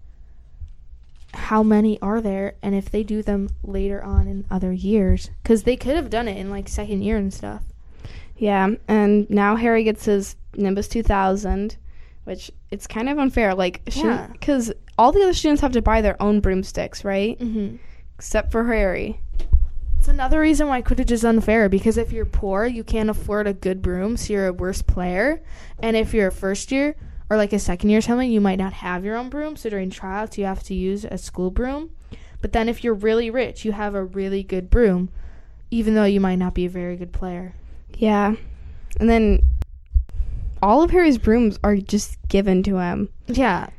how 1.33 1.61
many 1.63 1.99
are 2.01 2.21
there, 2.21 2.55
and 2.61 2.73
if 2.75 2.89
they 2.89 3.03
do 3.03 3.21
them 3.21 3.49
later 3.63 4.01
on 4.03 4.27
in 4.27 4.45
other 4.49 4.71
years? 4.71 5.29
Because 5.43 5.63
they 5.63 5.75
could 5.75 5.95
have 5.95 6.09
done 6.09 6.27
it 6.27 6.37
in 6.37 6.49
like 6.49 6.67
second 6.67 7.01
year 7.01 7.17
and 7.17 7.33
stuff. 7.33 7.63
yeah, 8.37 8.69
and 8.87 9.29
now 9.29 9.55
Harry 9.55 9.83
gets 9.83 10.05
his 10.05 10.35
Nimbus 10.55 10.87
2000, 10.87 11.75
which 12.23 12.51
it's 12.71 12.87
kind 12.87 13.09
of 13.09 13.17
unfair. 13.17 13.53
Like, 13.55 13.81
Yeah. 13.93 14.27
because 14.31 14.71
all 14.97 15.11
the 15.11 15.21
other 15.23 15.33
students 15.33 15.61
have 15.61 15.71
to 15.73 15.81
buy 15.81 16.01
their 16.01 16.21
own 16.21 16.39
broomsticks, 16.39 17.03
right? 17.03 17.37
Mm-hmm. 17.39 17.77
Except 18.15 18.51
for 18.51 18.65
Harry. 18.65 19.19
It's 19.99 20.07
another 20.07 20.39
reason 20.39 20.67
why 20.67 20.81
Quidditch 20.81 21.11
is 21.11 21.25
unfair 21.25 21.67
because 21.69 21.97
if 21.97 22.11
you're 22.11 22.25
poor, 22.25 22.65
you 22.65 22.83
can't 22.83 23.09
afford 23.09 23.47
a 23.47 23.53
good 23.53 23.81
broom, 23.81 24.15
so 24.17 24.33
you're 24.33 24.47
a 24.47 24.53
worse 24.53 24.81
player. 24.81 25.41
And 25.79 25.97
if 25.97 26.13
you're 26.13 26.27
a 26.27 26.31
first 26.31 26.71
year 26.71 26.95
or 27.29 27.37
like 27.37 27.53
a 27.53 27.59
second 27.59 27.89
year 27.89 27.99
or 27.99 28.01
something, 28.01 28.31
you 28.31 28.41
might 28.41 28.59
not 28.59 28.73
have 28.73 29.03
your 29.03 29.15
own 29.15 29.29
broom. 29.29 29.55
So 29.55 29.69
during 29.69 29.89
tryouts, 29.89 30.37
you 30.37 30.45
have 30.45 30.63
to 30.63 30.73
use 30.73 31.05
a 31.05 31.17
school 31.17 31.51
broom. 31.51 31.91
But 32.41 32.53
then 32.53 32.69
if 32.69 32.83
you're 32.83 32.93
really 32.93 33.29
rich, 33.29 33.65
you 33.65 33.71
have 33.71 33.95
a 33.95 34.03
really 34.03 34.43
good 34.43 34.69
broom, 34.69 35.09
even 35.71 35.95
though 35.95 36.05
you 36.05 36.21
might 36.21 36.35
not 36.35 36.53
be 36.53 36.65
a 36.65 36.69
very 36.69 36.95
good 36.95 37.11
player. 37.11 37.55
Yeah. 37.95 38.35
And 38.99 39.09
then 39.09 39.41
all 40.61 40.83
of 40.83 40.91
Harry's 40.91 41.17
brooms 41.17 41.59
are 41.63 41.77
just 41.77 42.17
given 42.27 42.63
to 42.63 42.77
him. 42.77 43.09
Yeah. 43.27 43.69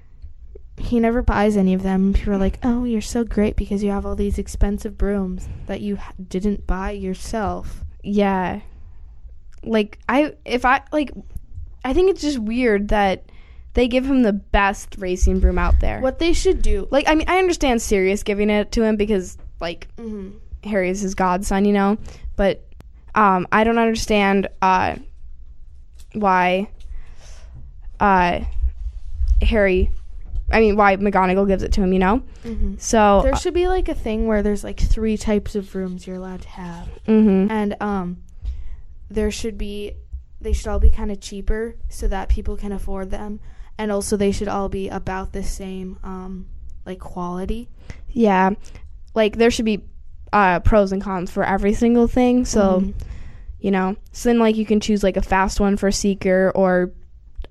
He 0.77 1.01
never 1.01 1.23
buys 1.23 1.57
any 1.57 1.75
of 1.75 1.83
them. 1.83 2.13
People 2.13 2.35
are 2.35 2.39
like, 2.39 2.59
"Oh, 2.63 2.85
you're 2.85 3.01
so 3.01 3.25
great 3.25 3.57
because 3.57 3.83
you 3.83 3.91
have 3.91 4.07
all 4.07 4.15
these 4.15 4.39
expensive 4.39 4.97
brooms 4.97 5.49
that 5.67 5.81
you 5.81 5.99
didn't 6.29 6.69
buy 6.69 6.93
yourself." 6.93 7.85
Yeah. 8.05 8.61
Like 9.65 9.99
I 10.09 10.35
if 10.45 10.65
I 10.65 10.83
like 10.93 11.11
I 11.85 11.93
think 11.93 12.11
it's 12.11 12.23
just 12.23 12.39
weird 12.39 12.89
that 12.89 13.25
they 13.79 13.87
give 13.87 14.05
him 14.05 14.23
the 14.25 14.33
best 14.33 14.97
racing 14.99 15.39
broom 15.39 15.57
out 15.57 15.79
there. 15.79 16.01
What 16.01 16.19
they 16.19 16.33
should 16.33 16.63
do, 16.63 16.89
Like 16.91 17.09
I 17.09 17.15
mean 17.15 17.29
I 17.29 17.39
understand 17.39 17.81
Sirius 17.81 18.25
giving 18.25 18.51
it 18.51 18.73
to 18.73 18.83
him 18.83 18.97
because 18.97 19.39
like 19.61 19.87
Mhm. 19.97 20.33
Harry 20.65 20.91
is 20.91 21.01
his 21.01 21.15
godson, 21.15 21.65
you 21.65 21.73
know, 21.73 21.97
but 22.35 22.67
um 23.15 23.47
I 23.53 23.63
don't 23.63 23.79
understand 23.79 24.49
uh 24.61 24.97
why 26.13 26.69
uh 28.01 28.41
Harry 29.43 29.91
I 30.51 30.59
mean 30.61 30.77
why 30.77 30.97
McGonagall 30.97 31.47
gives 31.47 31.63
it 31.63 31.73
to 31.75 31.83
him, 31.83 31.93
you 31.93 32.01
know? 32.01 32.23
Mhm. 32.45 32.81
So 32.81 33.21
There 33.23 33.37
should 33.37 33.55
be 33.55 33.69
like 33.69 33.89
a 33.89 33.95
thing 33.95 34.27
where 34.27 34.43
there's 34.43 34.65
like 34.65 34.81
three 34.81 35.17
types 35.17 35.55
of 35.55 35.73
rooms 35.77 36.05
you're 36.07 36.17
allowed 36.17 36.43
to 36.43 36.49
have, 36.49 36.89
mhm. 37.07 37.49
and 37.51 37.77
um, 37.81 38.17
there 39.09 39.31
should 39.31 39.57
be 39.57 39.93
they 40.41 40.53
should 40.53 40.69
all 40.69 40.81
be 40.81 40.91
kind 40.91 41.11
of 41.13 41.21
cheaper 41.21 41.77
so 41.89 42.09
that 42.09 42.29
people 42.29 42.57
can 42.57 42.73
afford 42.73 43.11
them, 43.11 43.39
and 43.79 43.91
also 43.93 44.17
they 44.17 44.33
should 44.33 44.49
all 44.49 44.69
be 44.69 44.89
about 44.89 45.33
the 45.33 45.43
same 45.43 45.99
um 46.03 46.47
like 46.85 46.99
quality. 46.99 47.69
Yeah. 48.11 48.51
Like 49.15 49.37
there 49.39 49.51
should 49.51 49.65
be 49.65 49.85
uh 50.33 50.61
pros 50.61 50.93
and 50.93 51.03
cons 51.03 51.31
for 51.31 51.45
every 51.45 51.73
single 51.75 52.07
thing. 52.07 52.45
So 52.45 52.81
Mhm. 52.81 52.95
you 53.61 53.71
know 53.71 53.97
so 54.13 54.29
then 54.29 54.39
like 54.39 54.57
you 54.57 54.65
can 54.67 54.79
choose 54.81 55.03
like 55.03 55.17
a 55.17 55.23
fast 55.23 55.59
one 55.59 55.77
for 55.77 55.91
seeker 55.91 56.53
or 56.55 56.93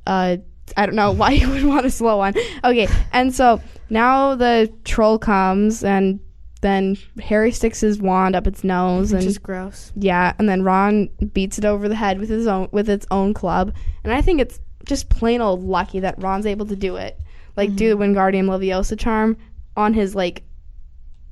uh 0.05 0.37
i 0.77 0.85
don't 0.85 0.95
know 0.95 1.11
why 1.21 1.31
you 1.31 1.49
would 1.49 1.65
want 1.65 1.85
a 1.85 1.89
slow 1.91 2.15
one 2.17 2.33
okay 2.63 2.87
and 3.11 3.35
so 3.35 3.59
now 3.89 4.33
the 4.35 4.71
troll 4.85 5.19
comes 5.19 5.83
and 5.83 6.21
then 6.61 6.95
harry 7.19 7.51
sticks 7.51 7.81
his 7.81 7.99
wand 7.99 8.37
up 8.37 8.47
its 8.47 8.63
nose 8.63 9.11
which 9.11 9.19
and 9.23 9.29
is 9.29 9.37
gross. 9.37 9.91
yeah 9.97 10.31
and 10.39 10.47
then 10.47 10.63
ron 10.63 11.09
beats 11.33 11.57
it 11.57 11.65
over 11.65 11.89
the 11.89 11.95
head 11.95 12.19
with 12.19 12.29
his 12.29 12.47
own 12.47 12.69
with 12.71 12.89
its 12.89 13.05
own 13.11 13.33
club 13.33 13.73
and 14.05 14.13
i 14.13 14.21
think 14.21 14.39
it's 14.39 14.61
just 14.87 15.09
plain 15.09 15.41
old 15.41 15.63
lucky 15.63 15.99
that 15.99 16.15
ron's 16.21 16.45
able 16.45 16.65
to 16.65 16.75
do 16.75 16.95
it 16.95 17.19
like 17.55 17.75
do 17.75 17.89
the 17.89 17.95
wingardium 17.97 18.45
leviosa 18.45 18.97
charm 18.97 19.37
on 19.75 19.93
his 19.93 20.15
like 20.15 20.43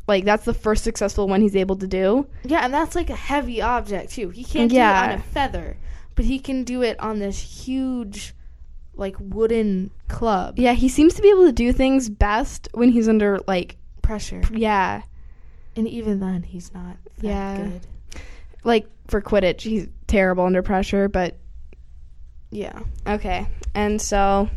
like 0.07 0.23
that's 0.23 0.45
the 0.45 0.53
first 0.53 0.83
successful 0.83 1.27
one 1.27 1.41
he's 1.41 1.55
able 1.55 1.75
to 1.75 1.87
do 1.87 2.27
Yeah, 2.43 2.63
and 2.63 2.71
that's 2.73 2.93
like 2.95 3.09
a 3.09 3.15
heavy 3.15 3.59
object 3.61 4.11
too. 4.11 4.29
He 4.29 4.43
can't 4.43 4.71
Yeah. 4.71 5.07
do 5.07 5.09
it 5.09 5.13
on 5.15 5.19
a 5.19 5.23
feather, 5.23 5.77
but 6.13 6.25
he 6.25 6.37
can 6.37 6.63
do 6.63 6.83
it 6.83 6.99
on 6.99 7.17
this 7.17 7.39
huge, 7.65 8.35
like 8.93 9.15
wooden 9.19 9.89
club. 10.07 10.59
Yeah, 10.59 10.73
he 10.73 10.89
seems 10.89 11.15
to 11.15 11.23
be 11.23 11.29
able 11.31 11.45
to 11.47 11.51
do 11.51 11.73
things 11.73 12.07
best 12.09 12.69
when 12.73 12.89
he's 12.89 13.07
under 13.09 13.39
like 13.47 13.77
Pressure, 14.03 14.41
yeah, 14.53 15.01
and 15.75 15.87
even 15.87 16.19
then, 16.19 16.43
he's 16.43 16.71
not 16.71 16.97
that 17.17 17.25
Yeah. 17.27 17.57
good. 17.57 17.81
like 18.63 18.85
for 19.07 19.21
Quidditch, 19.21 19.61
he's 19.61 19.87
terrible 20.05 20.43
under 20.45 20.61
pressure, 20.61 21.07
but 21.09 21.35
Yeah. 22.51 22.79
okay. 23.07 23.47
And 23.73 24.01
so 24.01 24.49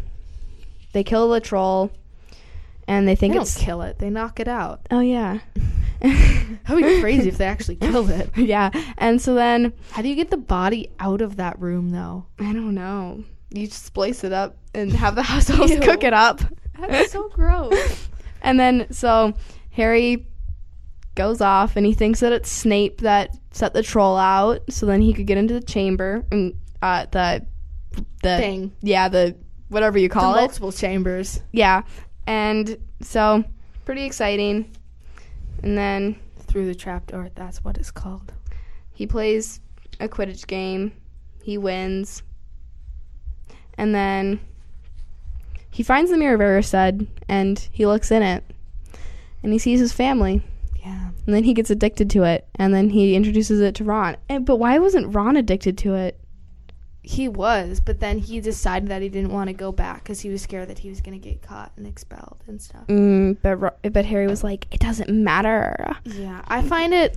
they 0.93 1.03
kill 1.05 1.29
the 1.31 1.41
troll 1.41 1.91
and 2.87 3.07
they 3.09 3.15
think 3.17 3.35
They 3.35 3.41
it's 3.41 3.55
don't 3.57 3.65
kill 3.65 3.83
it; 3.83 3.99
they 3.99 4.09
knock 4.11 4.41
it 4.41 4.49
out. 4.49 4.87
Oh 4.91 5.01
yeah. 5.01 5.41
That'd 6.01 6.85
be 6.85 7.01
crazy 7.01 7.29
if 7.29 7.39
they 7.39 7.45
actually 7.47 7.77
killed 7.81 8.11
it. 8.11 8.31
yeah. 8.37 8.71
And 8.99 9.21
so 9.21 9.35
then 9.35 9.73
How 9.91 10.03
do 10.03 10.09
you 10.09 10.15
get 10.15 10.31
the 10.31 10.37
body 10.37 10.91
out 11.01 11.21
of 11.21 11.37
that 11.37 11.61
room, 11.61 11.91
though? 11.91 12.27
I 12.39 12.53
don't 12.53 12.75
know. 12.75 13.25
You 13.51 13.67
just 13.67 13.85
splice 13.85 14.25
it 14.25 14.33
up 14.33 14.57
and 14.75 14.93
have 14.93 15.15
the 15.17 15.23
house 15.25 15.51
elves 15.51 15.73
Ew. 15.73 15.81
cook 15.81 16.05
it 16.05 16.13
up. 16.15 16.41
That's 16.79 17.13
so 17.13 17.29
gross. 17.29 18.09
And 18.43 18.59
then 18.61 18.87
so 18.93 19.35
Harry 19.73 20.27
goes 21.17 21.41
off 21.41 21.75
and 21.77 21.85
he 21.85 21.93
thinks 21.95 22.21
that 22.21 22.33
it's 22.33 22.49
Snape 22.51 23.01
that 23.01 23.37
set 23.51 23.75
the 23.75 23.83
troll 23.83 24.17
out 24.17 24.61
so 24.71 24.87
then 24.87 25.03
he 25.03 25.13
could 25.13 25.27
get 25.27 25.37
into 25.37 25.53
the 25.55 25.61
chamber 25.61 26.25
and 26.31 26.55
uh 26.81 27.07
the 27.11 27.45
the 28.23 28.37
Thing. 28.39 28.73
Yeah, 28.83 29.09
the 29.09 29.37
whatever 29.69 29.99
you 29.99 30.09
The 30.09 30.15
call 30.15 30.35
it. 30.35 30.41
multiple 30.41 30.73
chambers 30.73 31.41
Yeah. 31.53 31.83
And 32.27 32.77
so 33.01 33.45
pretty 33.85 34.05
exciting. 34.05 34.71
And 35.63 35.77
then 35.77 36.17
through 36.41 36.67
the 36.67 36.75
trapdoor. 36.75 37.31
That's 37.35 37.63
what 37.65 37.77
it's 37.79 37.91
called. 37.91 38.33
he 38.95 39.07
plays 39.07 39.61
a 40.01 40.09
Quidditch 40.09 40.47
game. 40.47 40.93
He 41.43 41.59
wins. 41.59 42.23
And 43.77 43.95
then 43.95 44.41
he 45.71 45.83
finds 45.83 46.11
the 46.11 46.17
Mirror 46.17 46.35
of 46.35 46.41
Erised 46.41 47.07
and 47.29 47.69
he 47.71 47.87
looks 47.87 48.11
in 48.11 48.23
it. 48.23 48.45
And 49.43 49.53
he 49.53 49.59
sees 49.59 49.79
his 49.81 49.93
family. 49.93 50.43
Yeah. 50.81 51.11
And 51.27 51.35
then 51.35 51.45
he 51.45 51.55
gets 51.55 51.71
addicted 51.71 52.11
to 52.11 52.25
it. 52.25 52.49
And 52.57 52.75
then 52.75 52.91
he 52.91 53.15
introduces 53.15 53.61
it 53.61 53.75
to 53.77 53.85
Ron. 53.85 54.17
And, 54.29 54.45
but 54.45 54.57
why 54.57 54.79
wasn't 54.79 55.15
Ron 55.15 55.37
addicted 55.37 55.79
to 55.79 55.95
it? 55.95 56.19
He 57.03 57.29
was, 57.29 57.81
but 57.81 58.01
then 58.01 58.19
he 58.19 58.41
decided 58.41 58.89
that 58.91 59.03
he 59.03 59.09
didn't 59.09 59.33
want 59.33 59.49
to 59.49 59.55
go 59.55 59.73
back 59.73 60.03
because 60.03 60.21
he 60.21 60.29
was 60.29 60.43
scared 60.43 60.69
that 60.69 60.81
he 60.81 60.89
was 60.91 61.01
going 61.01 61.19
to 61.19 61.29
get 61.29 61.41
caught 61.43 61.73
and 61.77 61.87
expelled 61.87 62.43
and 62.47 62.61
stuff. 62.61 62.87
Mm, 62.89 63.39
but 63.41 63.93
but 63.93 64.05
Harry 64.05 64.27
was 64.27 64.45
like, 64.45 64.67
it 64.71 64.81
doesn't 64.81 65.09
matter. 65.09 65.97
Yeah, 66.05 66.43
I 66.47 66.63
find 66.63 66.93
it. 66.93 67.17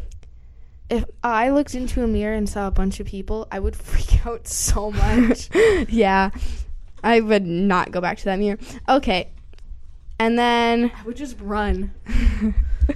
If 0.89 1.05
I 1.23 1.49
looked 1.49 1.73
into 1.73 2.03
a 2.03 2.07
mirror 2.07 2.35
and 2.35 2.47
saw 2.47 2.67
a 2.67 2.71
bunch 2.71 2.99
of 2.99 3.07
people, 3.07 3.47
I 3.51 3.59
would 3.59 3.75
freak 3.87 4.25
out 4.25 4.47
so 4.47 4.91
much. 4.91 5.49
yeah. 5.89 6.31
I 7.03 7.19
would 7.19 7.45
not 7.45 7.91
go 7.91 7.99
back 7.99 8.19
to 8.19 8.25
that 8.25 8.39
mirror. 8.39 8.59
Okay. 8.87 9.29
And 10.19 10.37
then 10.37 10.91
I 10.95 11.03
would 11.03 11.17
just 11.17 11.35
run. 11.39 11.91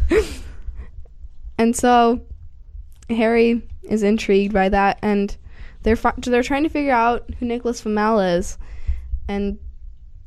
and 1.58 1.76
so 1.76 2.22
Harry 3.10 3.64
is 3.84 4.04
intrigued 4.04 4.54
by 4.54 4.70
that 4.70 5.00
and 5.02 5.36
they're 5.86 5.96
fi- 5.96 6.14
they're 6.18 6.44
trying 6.44 6.64
to 6.64 6.70
figure 6.70 6.92
out 6.92 7.30
who 7.40 7.46
Nicholas 7.46 7.80
Flamel 7.80 8.20
is 8.20 8.58
and 9.30 9.58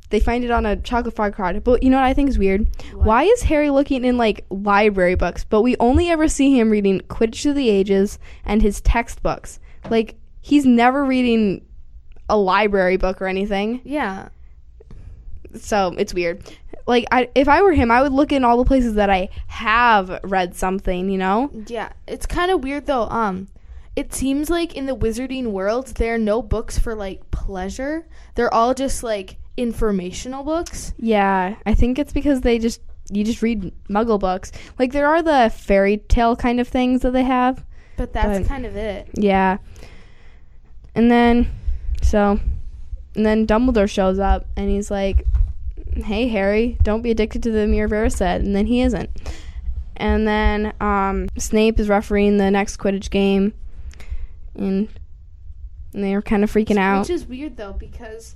they 0.09 0.19
find 0.19 0.43
it 0.43 0.49
on 0.49 0.65
a 0.65 0.75
chocolate 0.77 1.15
frog 1.15 1.35
card. 1.35 1.63
But 1.63 1.83
you 1.83 1.89
know 1.89 1.97
what 1.97 2.05
I 2.05 2.13
think 2.13 2.29
is 2.29 2.39
weird? 2.39 2.67
What? 2.93 3.05
Why 3.05 3.23
is 3.25 3.43
Harry 3.43 3.69
looking 3.69 4.03
in 4.05 4.17
like 4.17 4.45
library 4.49 5.15
books, 5.15 5.43
but 5.43 5.61
we 5.61 5.75
only 5.79 6.09
ever 6.09 6.27
see 6.27 6.57
him 6.57 6.69
reading 6.71 7.01
Quidditch 7.01 7.47
of 7.47 7.55
the 7.55 7.69
Ages 7.69 8.17
and 8.45 8.61
his 8.61 8.81
textbooks? 8.81 9.59
Like 9.89 10.15
he's 10.41 10.65
never 10.65 11.05
reading 11.05 11.65
a 12.29 12.37
library 12.37 12.97
book 12.97 13.21
or 13.21 13.27
anything. 13.27 13.81
Yeah. 13.83 14.29
so 15.55 15.93
it's 15.97 16.13
weird. 16.13 16.41
Like 16.87 17.05
I, 17.11 17.29
if 17.35 17.47
I 17.47 17.61
were 17.61 17.73
him, 17.73 17.91
I 17.91 18.01
would 18.01 18.13
look 18.13 18.31
in 18.31 18.43
all 18.43 18.57
the 18.57 18.65
places 18.65 18.95
that 18.95 19.09
I 19.09 19.29
have 19.47 20.19
read 20.23 20.55
something. 20.55 21.09
You 21.09 21.17
know? 21.17 21.51
Yeah. 21.67 21.91
It's 22.07 22.25
kind 22.25 22.49
of 22.49 22.63
weird 22.63 22.85
though. 22.87 23.03
Um, 23.03 23.47
it 23.99 24.13
seems 24.13 24.49
like 24.49 24.75
in 24.75 24.85
the 24.85 24.95
wizarding 24.95 25.47
world 25.47 25.87
there 25.99 26.15
are 26.15 26.17
no 26.17 26.41
books 26.41 26.79
for 26.79 26.95
like 26.95 27.29
pleasure. 27.31 28.05
They're 28.35 28.53
all 28.53 28.73
just 28.73 29.03
like 29.03 29.37
informational 29.57 30.43
books. 30.43 30.93
Yeah, 30.97 31.55
I 31.65 31.73
think 31.73 31.99
it's 31.99 32.13
because 32.13 32.41
they 32.41 32.59
just 32.59 32.81
you 33.11 33.23
just 33.23 33.41
read 33.41 33.73
Muggle 33.89 34.19
books. 34.19 34.51
Like 34.77 34.91
there 34.93 35.07
are 35.07 35.21
the 35.21 35.51
fairy 35.53 35.97
tale 35.97 36.35
kind 36.35 36.59
of 36.59 36.67
things 36.67 37.01
that 37.01 37.11
they 37.11 37.23
have. 37.23 37.65
But 37.97 38.13
that's 38.13 38.39
But- 38.39 38.47
kind 38.47 38.65
of 38.65 38.75
it. 38.75 39.09
Yeah. 39.15 39.57
And 40.95 41.11
then 41.11 41.49
so 42.01 42.39
and 43.15 43.25
then 43.25 43.45
Dumbledore 43.47 43.89
shows 43.89 44.19
up 44.19 44.45
and 44.55 44.69
he's 44.69 44.89
like, 44.89 45.25
"Hey 45.95 46.27
Harry, 46.29 46.77
don't 46.83 47.01
be 47.01 47.11
addicted 47.11 47.43
to 47.43 47.51
the 47.51 47.67
Mirror 47.67 47.89
Erised." 47.89 48.21
And 48.45 48.55
then 48.55 48.65
he 48.67 48.81
isn't. 48.81 49.09
And 49.97 50.25
then 50.25 50.73
um, 50.79 51.27
Snape 51.37 51.77
is 51.79 51.89
refereeing 51.89 52.37
the 52.37 52.49
next 52.49 52.77
Quidditch 52.77 53.09
game, 53.09 53.53
and, 54.55 54.89
and 55.93 56.03
they 56.03 56.13
were 56.13 56.21
kind 56.21 56.43
of 56.43 56.51
freaking 56.51 56.77
out. 56.77 57.01
Which 57.01 57.09
is 57.09 57.25
weird 57.25 57.57
though 57.57 57.73
because 57.73 58.35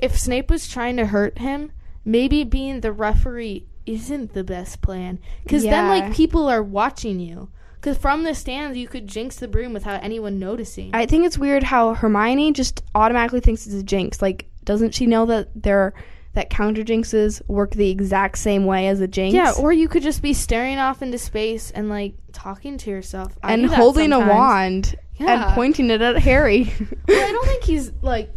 if 0.00 0.18
Snape 0.18 0.50
was 0.50 0.68
trying 0.68 0.96
to 0.96 1.06
hurt 1.06 1.38
him, 1.38 1.72
maybe 2.04 2.44
being 2.44 2.80
the 2.80 2.92
referee 2.92 3.66
isn't 3.86 4.34
the 4.34 4.44
best 4.44 4.82
plan 4.82 5.18
because 5.42 5.62
then 5.62 5.88
like 5.88 6.14
people 6.14 6.48
are 6.48 6.62
watching 6.62 7.20
you. 7.20 7.50
Because 7.76 7.96
from 7.96 8.24
the 8.24 8.34
stands, 8.34 8.76
you 8.76 8.88
could 8.88 9.06
jinx 9.06 9.36
the 9.36 9.46
broom 9.46 9.72
without 9.72 10.02
anyone 10.02 10.40
noticing. 10.40 10.90
I 10.92 11.06
think 11.06 11.24
it's 11.24 11.38
weird 11.38 11.62
how 11.62 11.94
Hermione 11.94 12.52
just 12.52 12.82
automatically 12.94 13.38
thinks 13.38 13.66
it's 13.66 13.76
a 13.76 13.84
jinx. 13.84 14.20
Like, 14.20 14.46
doesn't 14.64 14.94
she 14.94 15.06
know 15.06 15.26
that 15.26 15.50
there 15.54 15.94
that 16.34 16.50
counter 16.50 16.82
jinxes 16.82 17.40
work 17.48 17.70
the 17.72 17.88
exact 17.88 18.38
same 18.38 18.66
way 18.66 18.88
as 18.88 19.00
a 19.00 19.06
jinx? 19.06 19.32
yeah, 19.32 19.52
or 19.52 19.72
you 19.72 19.88
could 19.88 20.02
just 20.02 20.22
be 20.22 20.34
staring 20.34 20.78
off 20.78 21.02
into 21.02 21.18
space 21.18 21.70
and 21.70 21.88
like 21.88 22.14
talking 22.32 22.78
to 22.78 22.90
yourself 22.90 23.38
I 23.42 23.52
and 23.52 23.66
holding 23.66 24.12
a 24.12 24.18
wand 24.18 24.96
Yeah. 25.18 25.46
and 25.46 25.54
pointing 25.54 25.90
it 25.90 26.00
at 26.00 26.16
Harry. 26.18 26.72
Well, 27.08 27.28
I 27.28 27.32
don't 27.32 27.46
think 27.46 27.64
he's 27.64 27.90
like 28.02 28.30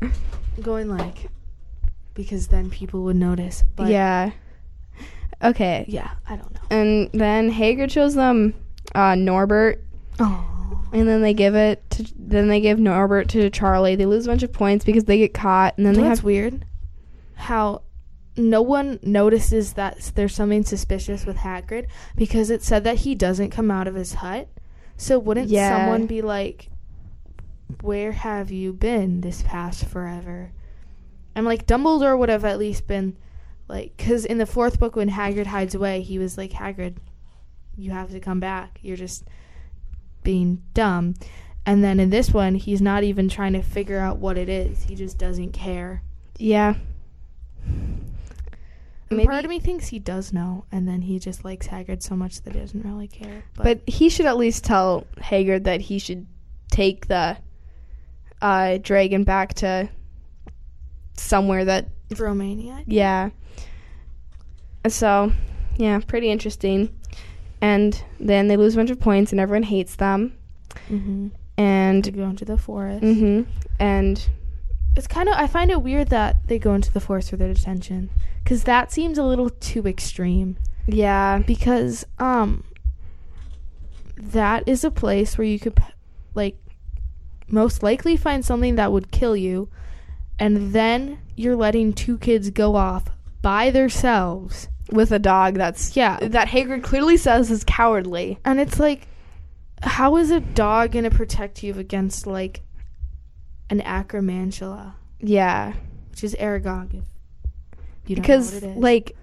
going 0.62 0.90
like 0.90 1.30
because 2.14 2.48
then 2.48 2.70
people 2.70 3.04
would 3.04 3.16
notice. 3.16 3.64
But 3.76 3.88
yeah. 3.90 4.32
Okay. 5.44 5.86
yeah, 5.88 6.12
I 6.28 6.36
don't 6.36 6.54
know. 6.54 6.62
And 6.70 7.10
then 7.14 7.52
Hagrid 7.52 7.92
shows 7.92 8.14
them 8.16 8.54
uh, 8.94 9.16
Norbert, 9.16 9.84
Oh, 10.20 10.84
and 10.94 11.08
then 11.08 11.22
they 11.22 11.34
give 11.34 11.56
it 11.56 11.84
to 11.92 12.06
then 12.16 12.48
they 12.48 12.62
give 12.62 12.80
Norbert 12.80 13.28
to 13.30 13.50
Charlie. 13.50 13.96
They 13.96 14.06
lose 14.06 14.26
a 14.26 14.30
bunch 14.30 14.44
of 14.44 14.54
points 14.54 14.86
because 14.86 15.06
they 15.06 15.18
get 15.18 15.34
caught, 15.34 15.78
and 15.78 15.86
then 15.86 15.94
they 15.96 16.02
that's 16.02 16.20
have 16.20 16.26
weird. 16.26 16.66
How 17.36 17.82
no 18.38 18.62
one 18.62 19.00
notices 19.02 19.74
that 19.74 20.12
there's 20.16 20.36
something 20.36 20.64
suspicious 20.64 21.26
with 21.26 21.38
Hagrid 21.38 21.88
because 22.16 22.50
it 22.50 22.62
said 22.64 22.84
that 22.84 23.00
he 23.00 23.16
doesn't 23.16 23.50
come 23.50 23.72
out 23.72 23.88
of 23.88 23.96
his 23.96 24.16
hut. 24.16 24.48
So 25.02 25.18
wouldn't 25.18 25.50
Yeah. 25.50 25.80
someone 25.80 26.06
be 26.06 26.22
like, 26.22 26.70
"Where 27.82 28.12
have 28.12 28.52
you 28.52 28.72
been 28.72 29.22
this 29.22 29.42
past 29.42 29.86
forever?" 29.86 30.52
And 31.34 31.44
like 31.46 31.66
Dumbledore 31.66 32.18
would 32.20 32.30
have 32.30 32.46
at 32.46 32.60
least 32.60 32.86
been 32.88 33.18
like, 33.68 33.96
because 33.98 34.26
in 34.26 34.38
the 34.38 34.46
fourth 34.46 34.80
book 34.80 34.96
when 34.96 35.10
Hagrid 35.10 35.48
hides 35.48 35.74
away, 35.74 36.02
he 36.02 36.20
was 36.20 36.38
like, 36.38 36.52
"Hagrid, 36.52 36.98
you 37.76 37.90
have 37.92 38.12
to 38.12 38.20
come 38.20 38.40
back. 38.40 38.80
You're 38.84 38.96
just 38.98 39.24
being 40.24 40.62
dumb." 40.76 41.16
And 41.66 41.84
then 41.84 42.00
in 42.00 42.12
this 42.12 42.32
one, 42.32 42.54
he's 42.56 42.82
not 42.82 43.04
even 43.04 43.28
trying 43.28 43.54
to 43.54 43.62
figure 43.64 44.00
out 44.00 44.18
what 44.20 44.38
it 44.38 44.50
is. 44.50 44.84
He 44.84 44.94
just 44.96 45.18
doesn't 45.18 45.52
care. 45.54 46.04
yeah. 46.38 46.76
Maybe- 49.18 49.28
part 49.28 49.44
of 49.46 49.50
me 49.50 49.60
thinks 49.60 49.88
he 49.88 50.00
does 50.00 50.32
know, 50.34 50.66
and 50.72 50.88
then 50.88 51.02
he 51.02 51.20
just 51.20 51.44
likes 51.46 51.68
Hagrid 51.68 52.02
so 52.02 52.16
much 52.16 52.42
that 52.42 52.54
he 52.54 52.60
doesn't 52.60 52.84
really 52.86 53.08
care. 53.08 53.44
But 53.56 53.82
he 53.88 54.10
should 54.10 54.26
at 54.26 54.38
least 54.38 54.64
tell 54.64 55.06
Hagrid 55.18 55.64
that 55.66 55.82
he 55.82 56.00
should 56.00 56.26
take 56.72 57.08
the 57.08 57.38
uh, 58.42 58.78
dragon 58.82 59.24
back 59.24 59.54
to 59.56 59.90
somewhere 61.18 61.66
that 61.66 61.88
Romania. 62.18 62.84
yeah. 62.88 63.30
So, 64.88 65.32
yeah, 65.78 66.00
pretty 66.00 66.30
interesting. 66.32 66.96
And 67.62 68.04
then 68.20 68.48
they 68.48 68.58
lose 68.58 68.74
a 68.74 68.78
bunch 68.78 68.90
of 68.90 69.00
points, 69.00 69.32
and 69.32 69.40
everyone 69.40 69.64
hates 69.64 69.96
them. 69.96 70.36
Mm-hmm. 70.90 71.28
And 71.58 72.16
go 72.16 72.24
into 72.24 72.46
the 72.46 72.58
forest. 72.58 73.02
hmm 73.04 73.42
and 73.80 74.28
It's 74.96 75.08
kind 75.08 75.30
of 75.30 75.36
I 75.36 75.48
find 75.48 75.72
it 75.72 75.82
weird 75.82 76.10
that 76.10 76.48
they 76.48 76.60
go 76.60 76.74
into 76.74 76.92
the 76.92 77.00
forest 77.00 77.30
for 77.30 77.38
their 77.38 77.54
detention, 77.54 78.10
because 78.44 78.64
that 78.66 78.92
seems 78.92 79.18
a 79.18 79.24
little 79.24 79.50
too 79.50 79.88
extreme. 79.88 80.58
yeah, 80.88 81.40
Because 81.40 82.06
um, 82.20 82.64
that 84.18 84.68
is 84.68 84.84
a 84.84 84.92
place 84.92 85.38
where 85.38 85.48
you 85.48 85.60
could 85.60 85.78
like 86.36 86.58
most 87.48 87.84
likely 87.84 88.16
find 88.18 88.46
something 88.46 88.76
that 88.76 88.92
would 88.92 89.12
kill 89.12 89.36
you, 89.36 89.70
and 90.40 90.74
then 90.74 91.20
you're 91.36 91.56
letting 91.56 91.94
two 91.94 92.18
kids 92.18 92.50
go 92.50 92.76
off 92.76 93.06
by 93.42 93.70
themselves. 93.70 94.68
with 94.92 95.12
a 95.12 95.20
dog 95.20 95.56
that's 95.56 95.96
Yeah, 95.96 96.18
that 96.22 96.50
Hagrid 96.50 96.84
clearly 96.84 97.16
says 97.18 97.50
is 97.50 97.64
cowardly. 97.64 98.38
And 98.44 98.60
it's 98.60 98.78
like, 98.80 99.08
how 99.82 100.18
is 100.18 100.32
a 100.32 100.42
dog 100.42 100.92
gonna 100.92 101.10
protect 101.10 101.64
you 101.64 101.74
against 101.76 102.28
like 102.28 102.62
an 103.72 103.80
acromantula, 103.82 104.94
Yeah, 105.20 105.74
which 106.12 106.24
is 106.24 106.36
Aragog? 106.36 106.94
If 108.04 108.10
you 108.10 108.16
don't 108.18 108.22
because 108.22 108.62
know 108.62 108.68
what 108.68 108.76
it 108.76 108.78
is. 108.78 108.84
like 108.84 109.16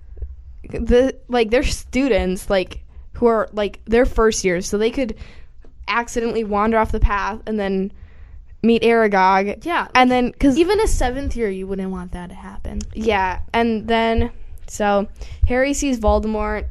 the 0.70 1.16
like 1.28 1.50
they're 1.50 1.62
students 1.62 2.50
like 2.50 2.82
who 3.12 3.26
are 3.26 3.48
like 3.52 3.80
their 3.84 4.04
first 4.04 4.44
years, 4.44 4.66
so 4.66 4.76
they 4.78 4.90
could 4.90 5.16
accidentally 5.86 6.42
wander 6.44 6.78
off 6.78 6.90
the 6.92 7.00
path 7.00 7.40
and 7.46 7.58
then 7.60 7.92
meet 8.62 8.82
Aragog, 8.82 9.64
yeah, 9.64 9.86
and 9.94 10.10
then 10.10 10.30
because 10.32 10.58
even 10.58 10.80
a 10.80 10.86
seventh 10.88 11.36
year, 11.36 11.48
you 11.50 11.66
wouldn't 11.66 11.90
want 11.90 12.12
that 12.12 12.28
to 12.30 12.34
happen. 12.34 12.80
Yeah, 12.94 13.40
and 13.52 13.86
then 13.86 14.32
so 14.66 15.08
Harry 15.46 15.74
sees 15.74 15.98
Voldemort, 16.00 16.66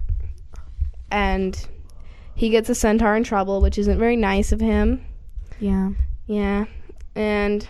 and 1.12 1.68
he 2.36 2.50
gets 2.50 2.70
a 2.70 2.76
centaur 2.76 3.16
in 3.16 3.24
trouble, 3.24 3.62
which 3.62 3.78
isn't 3.78 3.98
very 3.98 4.16
nice 4.16 4.52
of 4.52 4.60
him. 4.60 5.04
Yeah, 5.60 5.92
Yeah, 6.28 6.66
and 7.18 7.68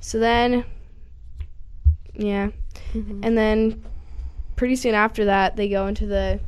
so 0.00 0.18
then, 0.18 0.64
yeah, 2.14 2.50
mm-hmm. 2.94 3.20
and 3.22 3.36
then 3.36 3.82
pretty 4.54 4.76
soon 4.76 4.94
after 4.94 5.24
that, 5.26 5.56
they 5.56 5.68
go 5.68 5.86
into 5.86 6.06
the 6.06 6.40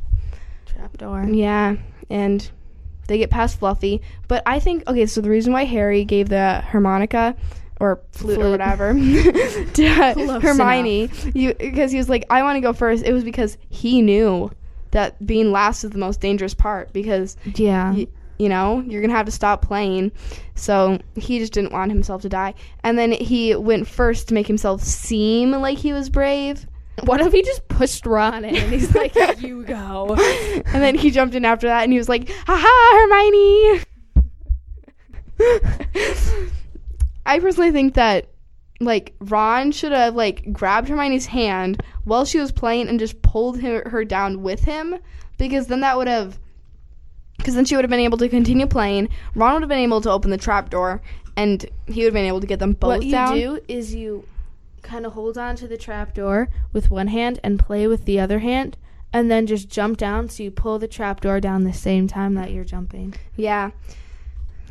trapdoor. 0.65 1.25
yeah, 1.25 1.75
and 2.09 2.49
they 3.07 3.17
get 3.17 3.29
past 3.29 3.59
Fluffy. 3.59 4.01
But 4.27 4.43
I 4.45 4.59
think 4.59 4.87
okay, 4.87 5.05
so 5.05 5.21
the 5.21 5.29
reason 5.29 5.51
why 5.53 5.65
Harry 5.65 6.05
gave 6.05 6.29
the 6.29 6.61
harmonica 6.61 7.35
or 7.79 8.01
flute, 8.11 8.39
or 8.39 8.49
whatever 8.49 8.93
to 9.73 10.39
Hermione, 10.41 11.09
because 11.33 11.91
he 11.91 11.97
was 11.97 12.09
like, 12.09 12.25
I 12.29 12.43
want 12.43 12.57
to 12.57 12.61
go 12.61 12.73
first. 12.73 13.03
It 13.03 13.13
was 13.13 13.23
because 13.23 13.57
he 13.69 14.01
knew 14.01 14.51
that 14.91 15.25
being 15.25 15.51
last 15.51 15.83
is 15.83 15.91
the 15.91 15.97
most 15.97 16.19
dangerous 16.21 16.53
part 16.53 16.91
because 16.93 17.37
Yeah, 17.55 17.93
y- 17.93 18.07
you 18.39 18.49
know 18.49 18.81
you're 18.87 19.01
gonna 19.01 19.13
have 19.13 19.27
to 19.27 19.31
stop 19.31 19.61
playing. 19.61 20.11
So 20.55 20.99
he 21.15 21.39
just 21.39 21.53
didn't 21.53 21.71
want 21.71 21.91
himself 21.91 22.23
to 22.23 22.29
die, 22.29 22.55
and 22.83 22.97
then 22.97 23.11
he 23.11 23.55
went 23.55 23.87
first 23.87 24.29
to 24.29 24.33
make 24.33 24.47
himself 24.47 24.81
seem 24.81 25.51
like 25.51 25.77
he 25.77 25.93
was 25.93 26.09
brave. 26.09 26.65
what 27.03 27.21
if 27.21 27.31
he 27.31 27.41
just 27.43 27.67
pushed 27.67 28.05
Ron 28.05 28.43
in 28.43 28.55
and 28.55 28.73
he's 28.73 28.95
like, 28.95 29.13
"You 29.39 29.63
go." 29.63 30.15
and 30.15 30.81
then 30.83 30.95
he 30.95 31.11
jumped 31.11 31.35
in 31.35 31.45
after 31.45 31.67
that 31.67 31.83
and 31.83 31.91
he 31.91 31.97
was 31.97 32.09
like, 32.09 32.29
haha, 32.47 32.97
Hermione. 32.97 33.83
I 37.25 37.39
personally 37.39 37.71
think 37.71 37.93
that 37.93 38.29
like 38.81 39.13
Ron 39.19 39.71
should 39.71 39.91
have 39.91 40.15
like 40.15 40.51
grabbed 40.51 40.89
Hermione's 40.89 41.25
hand 41.25 41.83
while 42.05 42.25
she 42.25 42.39
was 42.39 42.51
playing 42.51 42.87
and 42.87 42.99
just 42.99 43.21
pulled 43.21 43.61
her, 43.61 43.87
her 43.89 44.05
down 44.05 44.41
with 44.41 44.61
him 44.61 44.95
because 45.37 45.67
then 45.67 45.81
that 45.81 45.97
would 45.97 46.07
have 46.07 46.39
because 47.49 47.55
then 47.55 47.65
she 47.65 47.75
would 47.75 47.83
have 47.83 47.89
been 47.89 47.99
able 47.99 48.19
to 48.19 48.29
continue 48.29 48.67
playing. 48.67 49.09
Ron 49.33 49.53
would 49.53 49.63
have 49.63 49.69
been 49.69 49.79
able 49.79 50.01
to 50.01 50.11
open 50.11 50.29
the 50.29 50.37
trap 50.37 50.69
door, 50.69 51.01
and 51.35 51.65
he 51.87 52.01
would 52.01 52.09
have 52.09 52.13
been 52.13 52.27
able 52.27 52.39
to 52.39 52.45
get 52.45 52.59
them 52.59 52.73
both 52.73 52.99
what 52.99 53.03
you 53.03 53.11
do 53.33 53.59
is 53.67 53.95
you 53.95 54.23
kind 54.83 55.03
of 55.03 55.13
hold 55.13 55.35
on 55.35 55.55
to 55.55 55.67
the 55.67 55.75
trap 55.75 56.13
door 56.13 56.49
with 56.73 56.91
one 56.91 57.07
hand 57.07 57.39
and 57.43 57.57
play 57.57 57.87
with 57.87 58.05
the 58.05 58.19
other 58.19 58.37
hand, 58.37 58.77
and 59.11 59.31
then 59.31 59.47
just 59.47 59.67
jump 59.67 59.97
down. 59.97 60.29
So 60.29 60.43
you 60.43 60.51
pull 60.51 60.77
the 60.77 60.87
trap 60.87 61.21
door 61.21 61.39
down 61.39 61.63
the 61.63 61.73
same 61.73 62.07
time 62.07 62.35
that 62.35 62.51
you're 62.51 62.63
jumping. 62.63 63.15
Yeah. 63.35 63.71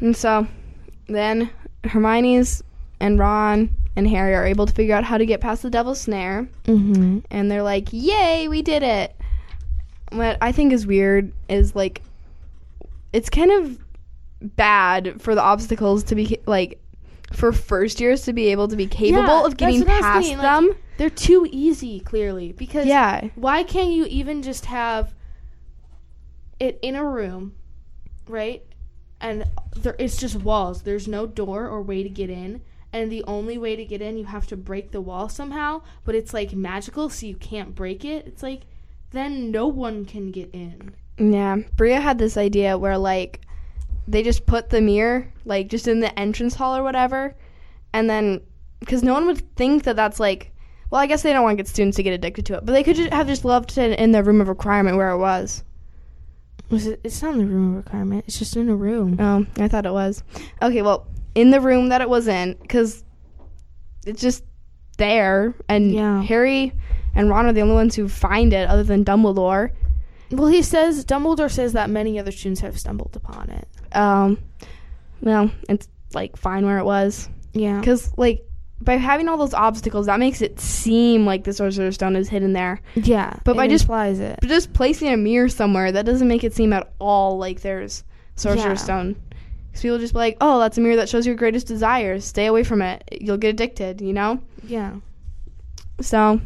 And 0.01 0.17
so 0.17 0.47
then 1.09 1.51
Hermione's 1.83 2.63
and 3.01 3.19
Ron 3.19 3.75
and 3.97 4.07
Harry 4.07 4.37
are 4.37 4.47
able 4.47 4.67
to 4.67 4.73
figure 4.73 4.95
out 4.95 5.03
how 5.03 5.19
to 5.19 5.27
get 5.27 5.41
past 5.41 5.63
the 5.63 5.71
devil's 5.71 6.01
snare. 6.01 6.49
Mm-hmm. 6.67 7.21
And 7.33 7.51
they're 7.51 7.65
like, 7.65 7.89
Yay, 7.91 8.47
we 8.47 8.63
did 8.63 8.85
it. 8.85 9.17
What 10.13 10.39
I 10.41 10.53
think 10.53 10.73
is 10.73 10.87
weird 10.87 11.33
is 11.49 11.75
like, 11.75 12.03
it's 13.13 13.31
kind 13.31 13.51
of 13.51 13.79
bad 14.57 15.21
for 15.21 15.35
the 15.35 15.43
obstacles 15.43 16.05
to 16.05 16.15
be 16.15 16.39
like, 16.47 16.81
for 17.33 17.53
first 17.53 18.01
years 18.01 18.23
to 18.23 18.33
be 18.33 18.49
able 18.49 18.69
to 18.69 18.77
be 18.77 18.87
capable 18.87 19.41
Yeah, 19.41 19.47
of 19.47 19.57
getting 19.57 19.81
that's 19.81 19.91
what 19.91 19.99
I 19.99 20.01
past 20.01 20.27
thinking, 20.27 20.39
like, 20.39 20.61
them. 20.61 20.77
They're 20.97 21.11
too 21.11 21.47
easy, 21.51 22.01
clearly, 22.01 22.53
because 22.53 22.87
yeah. 22.87 23.29
why 23.35 23.63
can't 23.63 23.91
you 23.91 24.07
even 24.07 24.43
just 24.43 24.67
have 24.67 25.15
it 26.59 26.79
in 26.83 26.97
a 26.97 27.05
room, 27.05 27.55
right? 28.27 28.63
and 29.21 29.45
there 29.77 29.97
it's 29.99 30.17
just 30.17 30.37
walls. 30.37 30.83
There's 30.83 31.09
no 31.09 31.27
door 31.27 31.67
or 31.67 31.83
way 31.83 32.03
to 32.03 32.09
get 32.09 32.31
in. 32.31 32.63
And 32.93 33.13
the 33.13 33.25
only 33.25 33.59
way 33.59 33.77
to 33.77 33.85
get 33.85 34.01
in, 34.01 34.17
you 34.17 34.25
have 34.25 34.47
to 34.47 34.57
break 34.57 34.93
the 34.93 35.01
wall 35.01 35.29
somehow. 35.29 35.83
But 36.05 36.15
it's 36.15 36.33
like 36.33 36.53
magical, 36.55 37.11
so 37.11 37.27
you 37.27 37.35
can't 37.35 37.75
break 37.75 38.05
it. 38.05 38.27
It's 38.27 38.43
like 38.43 38.63
then 39.11 39.51
no 39.51 39.67
one 39.67 40.05
can 40.05 40.31
get 40.31 40.51
in. 40.55 40.95
Yeah, 41.19 41.57
Bria 41.77 42.01
had 42.01 42.19
this 42.19 42.37
idea 42.37 42.79
where 42.79 42.99
like 42.99 43.41
they 44.07 44.23
just 44.23 44.47
put 44.47 44.71
the 44.71 44.81
mirror 44.81 45.33
like 45.45 45.69
just 45.69 45.89
in 45.89 46.01
the 46.01 46.17
entrance 46.19 46.55
hall 46.55 46.77
or 46.77 46.83
whatever, 46.83 47.35
and 47.93 48.09
then 48.09 48.41
because 48.81 49.03
no 49.03 49.13
one 49.15 49.27
would 49.27 49.57
think 49.57 49.85
that 49.85 49.97
that's 49.97 50.21
like. 50.21 50.53
Well, 50.91 51.03
I 51.03 51.07
guess 51.07 51.23
they 51.23 51.35
don't 51.35 51.43
want 51.43 51.53
to 51.59 51.63
get 51.63 51.69
students 51.69 51.97
to 51.97 52.03
get 52.03 52.15
addicted 52.15 52.47
to 52.47 52.55
it, 52.55 52.65
but 52.65 52.73
they 52.73 52.83
could 52.83 52.97
just 52.97 53.13
have 53.13 53.27
just 53.27 53.45
left 53.45 53.77
it 53.77 54.01
in 54.01 54.13
the 54.13 54.23
room 54.23 54.41
of 54.41 54.49
requirement 54.49 54.97
where 54.97 55.11
it 55.11 55.19
was. 55.19 55.63
Was 56.71 56.87
it? 56.87 57.01
It's 57.05 57.21
not 57.21 57.35
in 57.35 57.41
the 57.41 57.45
room 57.47 57.71
of 57.77 57.85
requirement. 57.85 58.25
It's 58.27 58.39
just 58.39 58.57
in 58.57 58.71
a 58.71 58.75
room. 58.75 59.17
Oh, 59.21 59.45
I 59.63 59.69
thought 59.69 59.85
it 59.85 59.93
was. 59.93 60.23
Okay, 60.63 60.81
well, 60.81 61.07
in 61.35 61.51
the 61.51 61.61
room 61.61 61.91
that 61.91 62.01
it 62.01 62.09
was 62.09 62.27
in, 62.27 62.57
because 62.63 63.05
it's 64.07 64.23
just 64.23 64.45
there, 64.97 65.55
and 65.69 65.93
Yeah. 65.93 66.23
Harry 66.23 66.73
and 67.15 67.29
Ron 67.29 67.45
are 67.45 67.53
the 67.53 67.61
only 67.61 67.75
ones 67.75 67.95
who 67.95 68.09
find 68.09 68.55
it, 68.55 68.67
other 68.67 68.83
than 68.83 69.05
Dumbledore. 69.05 69.73
Well, 70.31 70.49
he 70.49 70.63
says 70.63 71.05
Dumbledore 71.05 71.51
says 71.51 71.73
that 71.73 71.89
many 71.91 72.19
other 72.19 72.31
students 72.33 72.61
have 72.61 72.79
stumbled 72.79 73.17
upon 73.17 73.51
it. 73.51 73.69
Um, 73.97 74.39
well, 75.23 75.51
it's 75.69 75.89
like 76.15 76.37
fine 76.37 76.65
where 76.67 76.79
it 76.79 76.85
was, 76.85 77.29
Yeah. 77.55 77.81
because 77.81 78.13
like 78.17 78.45
by 78.81 78.95
having 78.97 79.29
all 79.29 79.37
those 79.37 79.55
obstacles, 79.55 80.07
that 80.07 80.21
makes 80.21 80.41
it 80.41 80.61
seem 80.61 81.27
like 81.27 81.43
the 81.45 81.53
Sorcerer's 81.53 81.97
Stone 81.97 82.15
is 82.15 82.29
hidden 82.29 82.53
there. 82.53 82.81
Yeah. 82.95 83.35
But 83.45 83.57
by 83.57 83.67
just- 83.69 83.85
implies 83.85 84.21
it. 84.21 84.39
But 84.41 84.49
just 84.49 84.73
placing 84.73 85.09
a 85.09 85.17
mirror 85.17 85.49
somewhere, 85.49 85.91
that 85.93 86.07
doesn't 86.07 86.29
make 86.29 86.45
it 86.45 86.55
seem 86.55 86.73
at 86.73 86.93
all 87.01 87.39
like 87.39 87.63
there's 87.63 88.05
Sorcerer's 88.37 88.65
Yeah. 88.79 88.85
Stone. 88.85 89.17
Because 89.67 89.83
people 89.83 89.99
just 89.99 90.13
be 90.13 90.19
like, 90.21 90.37
oh, 90.41 90.61
that's 90.61 90.79
a 90.79 90.81
mirror 90.81 90.97
that 90.97 91.09
shows 91.09 91.27
your 91.27 91.35
greatest 91.35 91.67
desires. 91.67 92.25
Stay 92.25 92.47
away 92.47 92.63
from 92.63 92.81
it. 92.83 93.03
You'll 93.21 93.37
get 93.37 93.49
addicted, 93.51 94.01
you 94.01 94.13
know? 94.13 94.41
Yeah. 94.65 94.95
So 96.01 96.41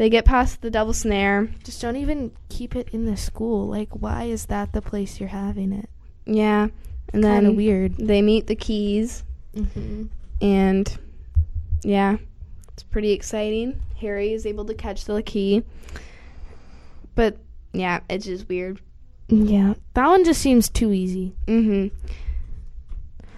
they 0.00 0.08
get 0.08 0.24
past 0.24 0.62
the 0.62 0.70
Devil's 0.70 0.96
Snare. 0.96 1.50
Just 1.62 1.82
don't 1.82 1.96
even 1.96 2.32
keep 2.48 2.74
it 2.74 2.88
in 2.88 3.04
the 3.04 3.18
school. 3.18 3.68
Like, 3.68 3.90
why 3.90 4.24
is 4.24 4.46
that 4.46 4.72
the 4.72 4.80
place 4.80 5.20
you're 5.20 5.28
having 5.28 5.74
it? 5.74 5.90
Yeah. 6.24 6.68
And 7.12 7.22
then 7.22 7.54
weird. 7.54 7.98
they 7.98 8.22
meet 8.22 8.46
the 8.46 8.56
keys. 8.56 9.24
Mm-hmm. 9.54 10.04
And 10.40 10.98
yeah, 11.82 12.16
it's 12.72 12.82
pretty 12.82 13.12
exciting. 13.12 13.82
Harry 14.00 14.32
is 14.32 14.46
able 14.46 14.64
to 14.64 14.74
catch 14.74 15.04
the 15.04 15.22
key. 15.22 15.64
But 17.14 17.36
yeah, 17.74 18.00
it's 18.08 18.24
just 18.24 18.48
weird. 18.48 18.80
Yeah. 19.28 19.74
That 19.92 20.08
one 20.08 20.24
just 20.24 20.40
seems 20.40 20.70
too 20.70 20.94
easy. 20.94 21.34
Mm 21.46 21.90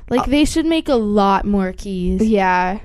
Like, 0.09 0.27
they 0.27 0.45
should 0.45 0.67
make 0.67 0.89
a 0.89 0.95
lot 0.95 1.45
more 1.45 1.73
keys. 1.73 2.21
hmm. 2.21 2.27
Yeah. 2.29 2.79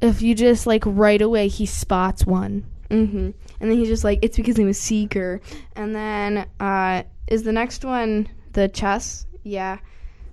If 0.00 0.22
you 0.22 0.36
just, 0.36 0.68
like, 0.68 0.84
right 0.86 1.20
away 1.20 1.48
he 1.48 1.66
spots 1.66 2.24
one. 2.24 2.64
Mm-hmm. 2.90 3.30
And 3.60 3.70
then 3.70 3.78
he's 3.78 3.88
just 3.88 4.04
like, 4.04 4.20
it's 4.22 4.36
because 4.36 4.58
I'm 4.58 4.68
a 4.68 4.74
seeker. 4.74 5.40
And 5.76 5.94
then 5.94 6.46
uh, 6.60 7.02
is 7.26 7.42
the 7.42 7.52
next 7.52 7.84
one 7.84 8.28
the 8.52 8.68
chess? 8.68 9.26
Yeah. 9.42 9.78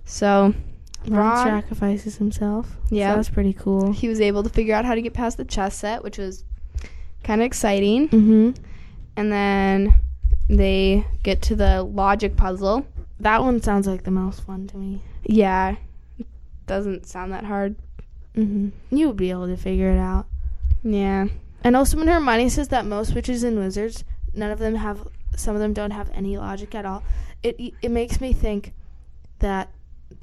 So 0.04 0.54
Ron 1.06 1.18
Ron, 1.18 1.46
sacrifices 1.46 2.16
himself. 2.16 2.76
Yeah. 2.90 3.12
So 3.12 3.16
that's 3.16 3.30
pretty 3.30 3.52
cool. 3.52 3.92
he 3.92 4.08
was 4.08 4.20
able 4.20 4.42
to 4.42 4.48
figure 4.48 4.74
out 4.74 4.84
how 4.84 4.94
to 4.94 5.02
get 5.02 5.14
past 5.14 5.36
the 5.36 5.44
chess 5.44 5.76
set, 5.78 6.02
which 6.02 6.18
was 6.18 6.44
kind 7.22 7.40
of 7.40 7.46
exciting. 7.46 8.08
Mm-hmm. 8.08 8.50
And 9.16 9.32
then 9.32 9.94
they 10.48 11.06
get 11.22 11.42
to 11.42 11.56
the 11.56 11.82
logic 11.82 12.36
puzzle. 12.36 12.86
That 13.20 13.42
one 13.42 13.62
sounds 13.62 13.86
like 13.86 14.04
the 14.04 14.10
most 14.10 14.44
fun 14.44 14.66
to 14.68 14.76
me. 14.76 15.02
Yeah. 15.24 15.76
Doesn't 16.66 17.06
sound 17.06 17.32
that 17.32 17.44
hard. 17.44 17.76
Mm-hmm. 18.36 18.96
You 18.96 19.08
would 19.08 19.16
be 19.16 19.30
able 19.30 19.46
to 19.46 19.56
figure 19.56 19.90
it 19.90 19.98
out. 19.98 20.26
Yeah. 20.82 21.28
And 21.66 21.74
also, 21.74 21.96
when 21.96 22.06
Hermione 22.06 22.48
says 22.48 22.68
that 22.68 22.86
most 22.86 23.12
witches 23.12 23.42
and 23.42 23.58
wizards, 23.58 24.04
none 24.32 24.52
of 24.52 24.60
them 24.60 24.76
have, 24.76 25.08
some 25.34 25.56
of 25.56 25.60
them 25.60 25.72
don't 25.72 25.90
have 25.90 26.08
any 26.14 26.38
logic 26.38 26.76
at 26.76 26.86
all. 26.86 27.02
It 27.42 27.74
it 27.82 27.90
makes 27.90 28.20
me 28.20 28.32
think 28.32 28.72
that 29.40 29.70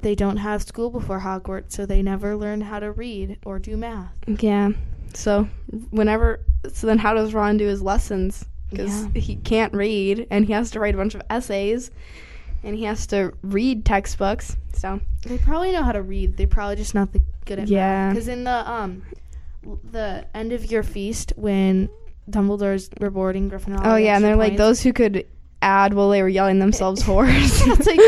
they 0.00 0.14
don't 0.14 0.38
have 0.38 0.62
school 0.62 0.88
before 0.88 1.20
Hogwarts, 1.20 1.72
so 1.72 1.84
they 1.84 2.00
never 2.00 2.34
learn 2.34 2.62
how 2.62 2.78
to 2.78 2.90
read 2.92 3.36
or 3.44 3.58
do 3.58 3.76
math. 3.76 4.08
Yeah. 4.26 4.70
So 5.12 5.46
whenever, 5.90 6.40
so 6.72 6.86
then 6.86 6.96
how 6.96 7.12
does 7.12 7.34
Ron 7.34 7.58
do 7.58 7.66
his 7.66 7.82
lessons? 7.82 8.46
Because 8.70 9.04
Yeah. 9.04 9.20
he 9.20 9.36
can't 9.36 9.74
read 9.74 10.26
and 10.30 10.46
he 10.46 10.54
has 10.54 10.70
to 10.70 10.80
write 10.80 10.94
a 10.94 10.96
bunch 10.96 11.14
of 11.14 11.20
essays 11.28 11.90
and 12.62 12.74
he 12.74 12.84
has 12.84 13.06
to 13.08 13.34
read 13.42 13.84
textbooks. 13.84 14.56
So 14.72 14.98
They 15.26 15.36
probably 15.36 15.72
know 15.72 15.82
how 15.82 15.92
to 15.92 16.00
read. 16.00 16.38
They're 16.38 16.46
probably 16.46 16.76
just 16.76 16.94
not 16.94 17.12
the 17.12 17.20
good 17.44 17.58
at 17.58 17.68
Yeah. 17.68 18.08
Because 18.08 18.28
in 18.28 18.44
the 18.44 18.70
um, 18.70 19.02
the 19.90 20.26
end 20.34 20.52
of 20.52 20.70
your 20.70 20.82
feast 20.82 21.32
when 21.36 21.88
Dumbledore's 22.30 22.90
rewarding 23.00 23.50
Gryffindor. 23.50 23.80
oh 23.84 23.96
yeah, 23.96 24.16
and 24.16 24.24
they're 24.24 24.36
like 24.36 24.56
those 24.56 24.82
who 24.82 24.92
could 24.92 25.26
add 25.62 25.94
while 25.94 26.10
they 26.10 26.22
were 26.22 26.28
yelling 26.28 26.58
themselves 26.58 27.02
hoarse. 27.06 27.62
It's 27.66 27.86
like 27.86 28.00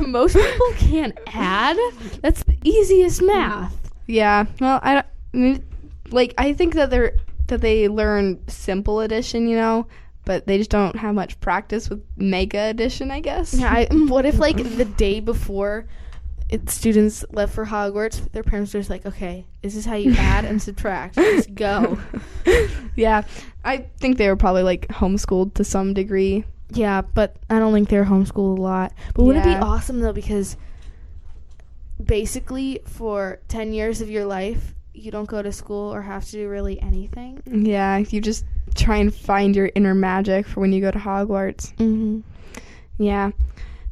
most 0.06 0.34
people 0.34 0.72
can't 0.76 1.18
add. 1.28 1.76
That's 2.20 2.42
the 2.44 2.56
easiest 2.64 3.18
mm-hmm. 3.20 3.26
math. 3.26 3.92
yeah. 4.06 4.46
Well, 4.60 4.80
I 4.82 4.94
don't. 4.94 5.06
I 5.32 5.36
mean, 5.36 5.64
like 6.10 6.34
I 6.38 6.52
think 6.52 6.74
that 6.74 6.90
they're 6.90 7.14
that 7.48 7.60
they 7.60 7.88
learn 7.88 8.40
simple 8.48 9.00
addition, 9.00 9.48
you 9.48 9.56
know, 9.56 9.86
but 10.24 10.46
they 10.46 10.58
just 10.58 10.70
don't 10.70 10.96
have 10.96 11.14
much 11.14 11.38
practice 11.40 11.90
with 11.90 12.02
mega 12.16 12.70
addition, 12.70 13.10
I 13.10 13.20
guess. 13.20 13.54
Yeah, 13.54 13.70
I, 13.70 13.86
what 13.92 14.24
if 14.24 14.38
like 14.38 14.56
the 14.56 14.84
day 14.84 15.20
before 15.20 15.86
it, 16.54 16.70
students 16.70 17.24
left 17.32 17.52
for 17.52 17.66
Hogwarts, 17.66 18.30
their 18.30 18.44
parents 18.44 18.72
were 18.72 18.80
just 18.80 18.90
like, 18.90 19.04
"Okay, 19.04 19.44
this 19.62 19.74
is 19.74 19.84
how 19.84 19.96
you 19.96 20.14
add 20.16 20.44
and 20.44 20.62
subtract. 20.68 21.16
Let's 21.16 21.46
go." 21.48 21.98
yeah, 22.96 23.22
I 23.64 23.78
think 23.98 24.18
they 24.18 24.28
were 24.28 24.36
probably 24.36 24.62
like 24.62 24.86
homeschooled 24.88 25.54
to 25.54 25.64
some 25.64 25.94
degree. 25.94 26.44
Yeah, 26.70 27.02
but 27.02 27.36
I 27.50 27.58
don't 27.58 27.72
think 27.72 27.88
they're 27.88 28.04
homeschooled 28.04 28.58
a 28.58 28.62
lot. 28.62 28.92
But 29.14 29.24
wouldn't 29.24 29.44
it 29.44 29.48
be 29.48 29.54
awesome 29.56 30.00
though? 30.00 30.12
Because 30.12 30.56
basically, 32.02 32.80
for 32.86 33.40
ten 33.48 33.72
years 33.72 34.00
of 34.00 34.08
your 34.08 34.24
life, 34.24 34.74
you 34.92 35.10
don't 35.10 35.28
go 35.28 35.42
to 35.42 35.50
school 35.50 35.92
or 35.92 36.02
have 36.02 36.24
to 36.26 36.30
do 36.32 36.48
really 36.48 36.80
anything. 36.80 37.42
Yeah, 37.46 37.98
you 37.98 38.20
just 38.20 38.44
try 38.76 38.98
and 38.98 39.12
find 39.12 39.56
your 39.56 39.70
inner 39.74 39.94
magic 39.94 40.46
for 40.46 40.60
when 40.60 40.72
you 40.72 40.80
go 40.80 40.92
to 40.92 40.98
Hogwarts. 40.98 41.74
Mm-hmm. 41.76 42.20
Yeah. 42.98 43.32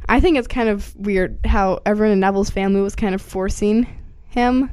I 0.08 0.20
think 0.20 0.36
it's 0.36 0.48
kind 0.48 0.68
of 0.68 0.94
weird 0.96 1.38
how 1.44 1.80
everyone 1.86 2.12
in 2.12 2.20
Neville's 2.20 2.50
family 2.50 2.80
was 2.80 2.94
kind 2.94 3.14
of 3.14 3.22
forcing 3.22 3.86
him 4.28 4.70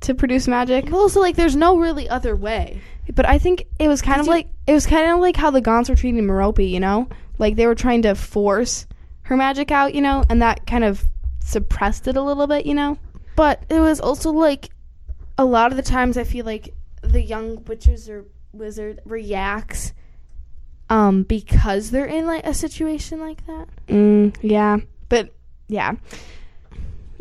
to 0.00 0.14
produce 0.14 0.46
magic. 0.46 0.86
Well, 0.86 1.00
also 1.00 1.20
like, 1.20 1.36
there's 1.36 1.56
no 1.56 1.78
really 1.78 2.08
other 2.08 2.36
way. 2.36 2.80
But 3.14 3.28
I 3.28 3.38
think 3.38 3.66
it 3.78 3.88
was 3.88 4.02
kind 4.02 4.20
of 4.20 4.26
like 4.26 4.48
it 4.66 4.72
was 4.72 4.86
kind 4.86 5.10
of 5.10 5.20
like 5.20 5.36
how 5.36 5.50
the 5.50 5.60
Gaunts 5.60 5.88
were 5.88 5.96
treating 5.96 6.24
Merope, 6.26 6.68
you 6.68 6.80
know? 6.80 7.08
Like 7.38 7.56
they 7.56 7.66
were 7.66 7.74
trying 7.74 8.02
to 8.02 8.14
force 8.14 8.86
her 9.22 9.36
magic 9.36 9.70
out, 9.70 9.94
you 9.94 10.00
know, 10.00 10.24
and 10.28 10.42
that 10.42 10.66
kind 10.66 10.84
of 10.84 11.04
suppressed 11.40 12.08
it 12.08 12.16
a 12.16 12.22
little 12.22 12.46
bit, 12.46 12.66
you 12.66 12.74
know? 12.74 12.98
But 13.36 13.62
it 13.68 13.80
was 13.80 14.00
also 14.00 14.32
like 14.32 14.70
a 15.38 15.44
lot 15.44 15.70
of 15.70 15.76
the 15.76 15.82
times 15.82 16.16
I 16.16 16.24
feel 16.24 16.44
like 16.44 16.74
the 17.02 17.22
young 17.22 17.62
witches 17.64 18.08
or 18.08 18.24
wizard 18.52 19.00
reacts 19.04 19.92
um 20.88 21.24
because 21.24 21.90
they're 21.90 22.06
in 22.06 22.26
like 22.26 22.46
a 22.46 22.54
situation 22.54 23.20
like 23.20 23.46
that. 23.46 23.68
Mm, 23.88 24.36
yeah. 24.42 24.78
But 25.08 25.34
yeah. 25.68 25.94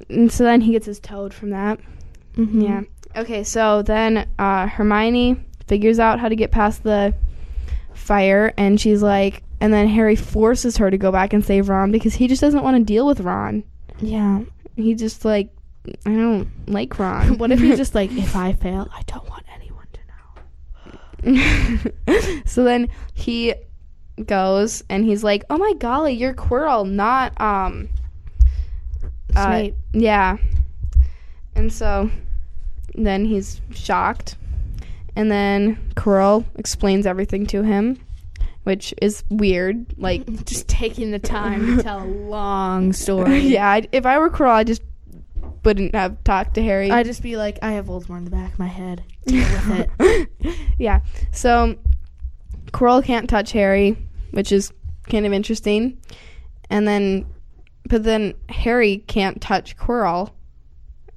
And 0.09 0.31
so 0.31 0.43
then 0.43 0.61
he 0.61 0.73
gets 0.73 0.85
his 0.85 0.99
toad 0.99 1.33
from 1.33 1.51
that. 1.51 1.79
Mm-hmm. 2.35 2.61
Yeah. 2.61 2.81
Okay, 3.15 3.43
so 3.43 3.81
then 3.81 4.27
uh, 4.37 4.67
Hermione 4.67 5.37
figures 5.67 5.99
out 5.99 6.19
how 6.19 6.27
to 6.27 6.35
get 6.35 6.51
past 6.51 6.83
the 6.83 7.15
fire, 7.93 8.53
and 8.57 8.79
she's 8.79 9.01
like, 9.01 9.41
and 9.61 9.73
then 9.73 9.87
Harry 9.87 10.17
forces 10.17 10.77
her 10.77 10.91
to 10.91 10.97
go 10.97 11.11
back 11.11 11.31
and 11.31 11.43
save 11.43 11.69
Ron 11.69 11.91
because 11.91 12.15
he 12.15 12.27
just 12.27 12.41
doesn't 12.41 12.63
want 12.63 12.77
to 12.77 12.83
deal 12.83 13.07
with 13.07 13.21
Ron. 13.21 13.63
Yeah. 13.99 14.41
He 14.75 14.93
just 14.95 15.23
like, 15.23 15.49
I 16.05 16.09
don't 16.09 16.49
like 16.67 16.99
Ron. 16.99 17.37
What 17.37 17.51
if 17.51 17.59
he's 17.59 17.77
just 17.77 17.95
like, 17.95 18.11
if 18.13 18.35
I 18.35 18.53
fail, 18.53 18.89
I 18.93 19.01
don't 19.03 19.27
want 19.29 19.44
anyone 19.44 19.44
to 19.44 19.44
know. 19.44 19.44
so 22.45 22.63
then 22.63 22.87
he 23.13 23.53
goes 24.25 24.83
and 24.89 25.03
he's 25.05 25.23
like, 25.23 25.43
"Oh 25.49 25.57
my 25.57 25.73
golly, 25.79 26.13
you're 26.13 26.33
Quirrell, 26.33 26.89
not 26.89 27.39
um, 27.41 27.89
uh, 29.35 29.47
Snape. 29.49 29.75
yeah." 29.93 30.37
And 31.55 31.71
so 31.71 32.09
then 32.95 33.25
he's 33.25 33.61
shocked, 33.73 34.35
and 35.15 35.31
then 35.31 35.77
Quirrell 35.95 36.45
explains 36.55 37.05
everything 37.05 37.45
to 37.47 37.63
him, 37.63 37.99
which 38.63 38.93
is 39.01 39.23
weird. 39.29 39.85
Like, 39.97 40.25
just 40.45 40.67
taking 40.67 41.11
the 41.11 41.19
time 41.19 41.77
to 41.77 41.83
tell 41.83 42.03
a 42.03 42.05
long 42.05 42.93
story. 42.93 43.39
yeah, 43.39 43.69
I'd, 43.71 43.89
if 43.91 44.05
I 44.05 44.17
were 44.19 44.29
Quirrell, 44.29 44.51
I'd 44.55 44.67
just 44.67 44.81
wouldn't 45.65 45.95
have 45.95 46.23
talked 46.23 46.53
to 46.55 46.63
Harry. 46.63 46.91
I'd 46.91 47.05
just 47.05 47.21
be 47.21 47.35
like, 47.35 47.59
I 47.61 47.71
have 47.73 47.87
Voldemort 47.87 48.19
in 48.19 48.25
the 48.25 48.31
back 48.31 48.53
of 48.53 48.59
my 48.59 48.67
head. 48.67 49.03
Deal 49.25 49.41
with 49.41 49.89
it. 49.99 50.29
yeah. 50.79 51.01
So 51.31 51.75
Quirrell 52.67 53.03
can't 53.03 53.29
touch 53.29 53.51
Harry, 53.51 53.97
which 54.31 54.51
is 54.51 54.71
kind 55.09 55.25
of 55.25 55.33
interesting. 55.33 55.97
And 56.69 56.87
then 56.87 57.25
but 57.87 58.03
then 58.03 58.33
Harry 58.49 58.97
can't 59.07 59.41
touch 59.41 59.77
Quirrell, 59.77 60.31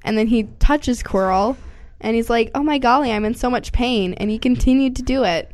and 0.03 0.19
then 0.19 0.27
he 0.27 0.45
touches 0.59 1.03
Quirrell, 1.03 1.57
and 2.01 2.15
he's 2.15 2.31
like, 2.31 2.51
"Oh 2.55 2.63
my 2.63 2.79
golly, 2.79 3.11
I'm 3.11 3.25
in 3.25 3.35
so 3.35 3.51
much 3.51 3.73
pain," 3.73 4.15
and 4.15 4.31
he 4.31 4.39
continued 4.39 4.97
to 4.97 5.03
do 5.03 5.25
it. 5.25 5.51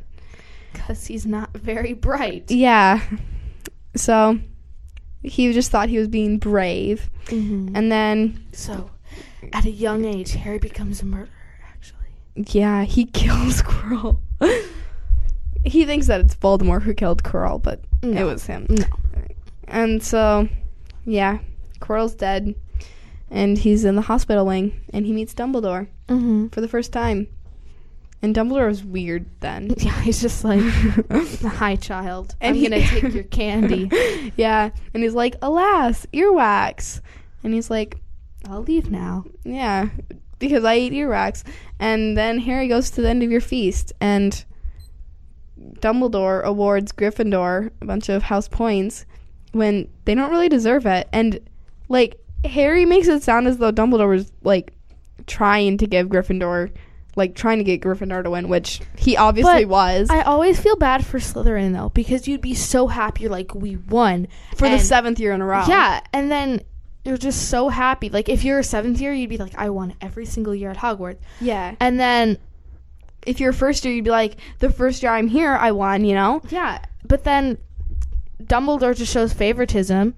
Because 0.72 1.06
he's 1.06 1.24
not 1.24 1.52
very 1.56 1.92
bright. 1.92 2.50
Yeah, 2.50 3.00
so 3.94 4.40
he 5.24 5.52
just 5.52 5.70
thought 5.70 5.88
he 5.88 5.98
was 5.98 6.08
being 6.08 6.38
brave, 6.38 7.10
Mm-hmm. 7.26 7.74
and 7.74 7.90
then 7.90 8.44
So, 8.52 8.90
at 9.52 9.64
a 9.64 9.70
young 9.70 10.04
age, 10.04 10.32
Harry 10.32 10.58
becomes 10.58 11.00
a 11.02 11.06
murderer, 11.06 11.28
actually. 11.68 12.12
yeah, 12.36 12.84
he 12.84 13.06
kills 13.20 13.62
Quirrell. 13.62 14.18
he 15.64 15.84
thinks 15.86 16.06
that 16.08 16.20
it's 16.20 16.34
Voldemort 16.36 16.82
who 16.82 16.92
killed 16.94 17.22
Quirrell, 17.22 17.62
but 17.62 17.80
it 18.02 18.24
was 18.24 18.46
him. 18.46 18.66
No. 18.68 18.84
And 19.66 20.02
so, 20.02 20.48
yeah, 21.06 21.38
Quirrell's 21.80 22.14
dead, 22.14 22.54
and 23.30 23.56
he's 23.56 23.84
in 23.86 23.96
the 23.96 24.02
hospital 24.02 24.44
wing, 24.44 24.78
and 24.92 25.06
he 25.06 25.12
meets 25.12 25.34
Dumbledore 25.34 25.88
Mm-hmm. 26.08 26.48
for 26.48 26.60
the 26.60 26.68
first 26.68 26.92
time. 26.92 27.26
And 28.24 28.34
Dumbledore 28.34 28.68
was 28.68 28.82
weird 28.82 29.26
then. 29.40 29.74
Yeah, 29.78 30.00
he's 30.00 30.22
just 30.22 30.44
like, 30.44 30.62
hi, 31.42 31.76
child. 31.76 32.34
And 32.40 32.56
I'm 32.56 32.62
he- 32.62 32.68
going 32.70 32.82
to 32.82 32.88
take 32.88 33.12
your 33.12 33.22
candy. 33.40 33.90
yeah, 34.36 34.70
and 34.94 35.02
he's 35.02 35.12
like, 35.12 35.36
"Alas, 35.42 36.06
earwax," 36.10 37.02
and 37.42 37.52
he's 37.52 37.68
like, 37.68 37.98
I'll 38.48 38.62
leave 38.62 38.90
now. 38.90 39.24
"Yeah, 39.44 39.90
because 40.38 40.64
I 40.64 40.76
eat 40.76 40.94
earwax." 40.94 41.44
And 41.78 42.16
then 42.16 42.38
Harry 42.38 42.66
goes 42.66 42.90
to 42.92 43.02
the 43.02 43.10
end 43.10 43.22
of 43.22 43.30
your 43.30 43.42
feast, 43.42 43.92
and 44.00 44.42
Dumbledore 45.80 46.42
awards 46.44 46.92
Gryffindor 46.92 47.70
a 47.82 47.84
bunch 47.84 48.08
of 48.08 48.22
house 48.22 48.48
points 48.48 49.04
when 49.52 49.86
they 50.06 50.14
don't 50.14 50.30
really 50.30 50.48
deserve 50.48 50.86
it. 50.86 51.08
And 51.12 51.40
like 51.90 52.18
Harry 52.44 52.86
makes 52.86 53.06
it 53.08 53.22
sound 53.22 53.46
as 53.48 53.58
though 53.58 53.70
Dumbledore 53.72 54.08
was 54.08 54.32
like 54.42 54.72
trying 55.26 55.76
to 55.78 55.86
give 55.86 56.08
Gryffindor, 56.08 56.70
like 57.16 57.34
trying 57.34 57.58
to 57.58 57.64
get 57.64 57.80
Gryffindor 57.80 58.22
to 58.24 58.30
win, 58.30 58.48
which 58.48 58.80
he 58.96 59.16
obviously 59.16 59.64
But 59.64 59.68
was 59.70 60.10
I 60.10 60.22
always 60.22 60.58
feel 60.60 60.76
bad 60.76 61.04
for 61.06 61.18
Slytherin, 61.18 61.72
though, 61.72 61.90
because 61.90 62.26
you'd 62.26 62.40
be 62.40 62.54
so 62.54 62.86
happy, 62.88 63.28
like, 63.28 63.54
we 63.54 63.76
won. 63.76 64.28
for 64.56 64.68
the 64.68 64.78
seventh 64.78 65.20
year 65.20 65.32
in 65.32 65.40
a 65.40 65.46
row. 65.46 65.64
Yeah, 65.68 66.00
and 66.12 66.30
then 66.30 66.62
you're 67.04 67.16
just 67.18 67.48
so 67.50 67.68
happy. 67.68 68.08
Like, 68.08 68.28
if 68.28 68.44
you're 68.44 68.58
a 68.58 68.64
seventh 68.64 69.00
year, 69.00 69.12
you'd 69.12 69.30
be 69.30 69.36
like, 69.36 69.54
I 69.56 69.70
won 69.70 69.94
every 70.00 70.24
single 70.26 70.54
year 70.54 70.70
at 70.70 70.76
Hogwarts. 70.78 71.18
yeah. 71.40 71.74
And 71.80 72.00
then, 72.00 72.38
If 73.26 73.40
you're 73.40 73.52
first 73.52 73.84
year, 73.84 73.94
you'd 73.94 74.04
be 74.04 74.10
like, 74.10 74.36
the 74.58 74.70
first 74.70 75.02
year 75.02 75.12
I'm 75.12 75.28
here, 75.28 75.54
I 75.54 75.70
won. 75.72 76.04
You 76.04 76.14
know. 76.14 76.42
yeah, 76.50 76.82
but 77.06 77.24
then 77.24 77.58
Dumbledore 78.42 78.96
just 78.96 79.12
shows 79.12 79.32
favoritism, 79.32 80.14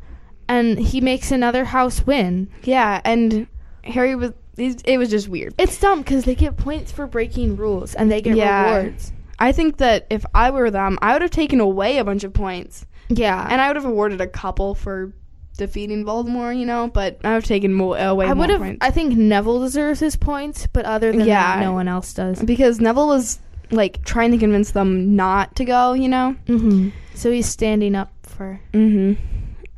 and 0.49 0.79
he 0.79 1.01
makes 1.01 1.31
another 1.31 1.65
house 1.67 2.07
win. 2.07 2.49
Yeah, 2.65 3.01
and 3.05 3.47
Harry 3.85 4.15
was. 4.17 4.33
It 4.59 4.99
was 4.99 5.11
just 5.11 5.29
weird. 5.29 5.55
It's 5.59 5.79
dumb 5.79 6.01
because 6.01 6.25
they 6.25 6.35
get 6.35 6.57
points 6.57 6.91
for 6.93 7.07
breaking 7.07 7.57
rules, 7.57 7.95
and 7.95 8.11
they 8.11 8.21
get 8.23 8.37
Yeah. 8.37 8.77
rewards. 8.77 9.13
I 9.39 9.53
think 9.53 9.77
that 9.79 10.07
if 10.09 10.25
I 10.35 10.51
were 10.51 10.71
them, 10.71 10.99
I 11.03 11.13
would 11.13 11.21
have 11.23 11.31
taken 11.31 11.61
away 11.61 11.99
a 11.99 12.05
bunch 12.05 12.25
of 12.25 12.33
points, 12.33 12.87
Yeah, 13.11 13.47
and 13.51 13.61
I 13.61 13.69
would 13.69 13.77
have 13.77 13.85
awarded 13.85 14.21
a 14.23 14.27
couple 14.27 14.75
for 14.75 15.13
defeating 15.59 16.05
Voldemort. 16.05 16.59
You 16.59 16.65
know, 16.67 16.89
but 16.93 17.19
I 17.23 17.29
would 17.29 17.35
have 17.35 17.45
taken 17.45 17.75
mo- 17.75 17.95
away 17.95 18.27
I 18.27 18.35
more 18.35 18.43
would 18.45 18.51
have. 18.51 18.61
points 18.61 18.79
I 18.81 18.91
think 18.91 19.17
Neville 19.17 19.61
deserves 19.61 20.01
his 20.01 20.17
points, 20.17 20.67
but 20.73 20.85
other 20.87 21.13
than 21.13 21.27
Yeah. 21.27 21.57
that, 21.59 21.65
no 21.65 21.73
one 21.73 21.87
else 21.89 22.15
does. 22.15 22.43
because 22.43 22.81
Neville 22.81 23.09
was 23.09 23.39
like 23.71 24.03
trying 24.05 24.31
to 24.31 24.39
convince 24.39 24.71
them 24.71 25.17
not 25.17 25.55
to 25.57 25.65
go. 25.67 25.93
You 25.93 26.09
know. 26.09 26.37
Mm-hmm. 26.47 26.89
So 27.15 27.31
he's 27.31 27.47
standing 27.47 27.95
up 27.95 28.11
for 28.23 28.61
Mm-hmm. 28.73 29.21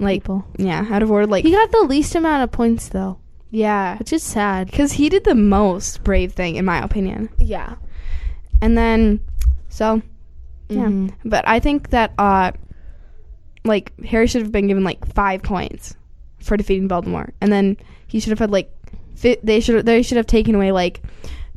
Like, 0.01 0.23
people. 0.23 0.45
yeah, 0.57 0.81
I'd 0.89 1.03
have 1.03 1.11
awarded 1.11 1.31
like 1.31 1.45
He 1.45 1.51
got 1.51 1.73
the 1.73 1.83
least 1.89 2.15
amount 2.15 2.45
of 2.45 2.53
points 2.53 2.89
though, 2.91 3.19
yeah, 3.51 3.97
which 3.99 4.13
is 4.13 4.23
sad. 4.23 4.71
because 4.71 4.93
he 4.93 5.09
did 5.09 5.25
the 5.25 5.35
most 5.35 6.03
brave 6.05 6.33
thing 6.33 6.57
in 6.57 6.65
my 6.65 6.83
opinion. 6.83 7.29
Yeah. 7.39 7.77
And 8.61 8.77
then, 8.77 9.21
so 9.69 10.03
Yeah. 10.69 10.87
Mhm. 10.89 11.13
But 11.25 11.47
I 11.49 11.61
think 11.61 11.91
that 11.91 12.13
uh 12.19 12.53
like 13.65 13.93
Harry 14.05 14.27
should 14.27 14.43
have 14.43 14.53
been 14.53 14.67
given 14.69 14.85
like 14.85 15.05
five 15.15 15.43
points 15.43 15.95
for 16.41 16.57
defeating 16.57 16.89
Voldemort, 16.89 17.33
and 17.41 17.53
then 17.53 17.77
he 18.07 18.21
should 18.21 18.31
have 18.31 18.39
had 18.39 18.51
like 18.51 18.71
fi- 19.15 19.39
they 19.43 19.61
should 19.61 19.85
they 19.87 20.03
should 20.03 20.17
have 20.17 20.27
taken 20.27 20.55
away 20.55 20.73
like 20.73 21.03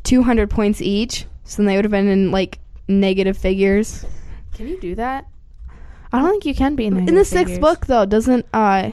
two 0.03 0.23
hundred 0.23 0.49
points 0.49 0.81
each, 0.81 1.25
so 1.43 1.57
then 1.57 1.65
they 1.67 1.75
would 1.75 1.85
have 1.85 1.91
been 1.91 2.07
in 2.07 2.31
like 2.31 2.59
negative 2.87 3.37
figures. 3.37 4.05
Can 4.53 4.67
you 4.67 4.79
do 4.79 4.95
that? 4.95 5.25
I 6.11 6.19
don't 6.19 6.29
think 6.31 6.45
you 6.45 6.55
can 6.55 6.75
be 6.75 6.85
in, 6.85 7.07
in 7.07 7.15
the 7.15 7.23
sixth 7.25 7.59
book 7.61 7.85
though, 7.85 8.05
doesn't 8.05 8.45
uh 8.53 8.91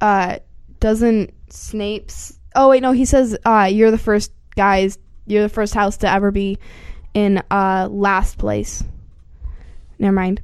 uh 0.00 0.38
doesn't 0.80 1.32
Snape's 1.48 2.38
oh 2.54 2.70
wait 2.70 2.82
no 2.82 2.92
he 2.92 3.04
says 3.04 3.36
uh 3.44 3.68
you're 3.70 3.90
the 3.90 3.98
first 3.98 4.32
guys 4.56 4.98
you're 5.26 5.42
the 5.42 5.48
first 5.48 5.74
house 5.74 5.96
to 5.98 6.10
ever 6.10 6.30
be 6.30 6.58
in 7.14 7.42
uh 7.50 7.88
last 7.90 8.38
place. 8.38 8.84
Never 9.98 10.14
mind. 10.14 10.42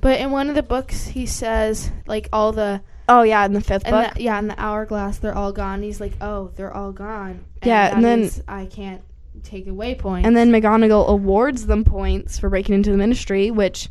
But 0.00 0.20
in 0.20 0.30
one 0.30 0.48
of 0.48 0.54
the 0.54 0.62
books, 0.62 1.06
he 1.08 1.26
says 1.26 1.90
like 2.06 2.28
all 2.32 2.52
the 2.52 2.82
Oh 3.08 3.22
yeah, 3.22 3.44
in 3.44 3.52
the 3.54 3.60
fifth 3.60 3.86
and 3.86 3.92
book. 3.92 4.14
the, 4.14 4.22
yeah, 4.22 4.38
in 4.38 4.46
the 4.46 4.60
hourglass, 4.60 5.18
they're 5.18 5.34
all 5.34 5.52
gone. 5.52 5.82
He's 5.82 6.00
like, 6.00 6.12
oh, 6.20 6.52
they're 6.54 6.72
all 6.72 6.92
gone. 6.92 7.44
Yeah, 7.64 7.88
that 7.88 7.96
and 7.96 8.04
then- 8.04 8.30
I 8.46 8.66
can't 8.66 9.02
take 9.42 9.66
away 9.66 9.94
points. 9.94 10.26
and 10.26 10.36
then 10.36 10.50
McGonagall 10.50 11.08
awards 11.08 11.66
them 11.66 11.82
points 11.84 12.38
for 12.38 12.48
breaking 12.50 12.74
into 12.74 12.90
the 12.92 12.96
ministry, 12.96 13.50
which 13.50 13.88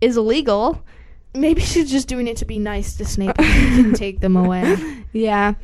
is 0.00 0.16
illegal. 0.16 0.82
Maybe 1.40 1.60
she's 1.62 1.90
just 1.90 2.08
doing 2.08 2.26
it 2.26 2.36
to 2.38 2.44
be 2.44 2.58
nice 2.58 2.96
to 2.96 3.04
Snape. 3.04 3.38
and 3.38 3.46
he 3.46 3.82
can 3.82 3.92
take 3.94 4.20
them 4.20 4.36
away. 4.36 4.76
Yeah. 5.12 5.54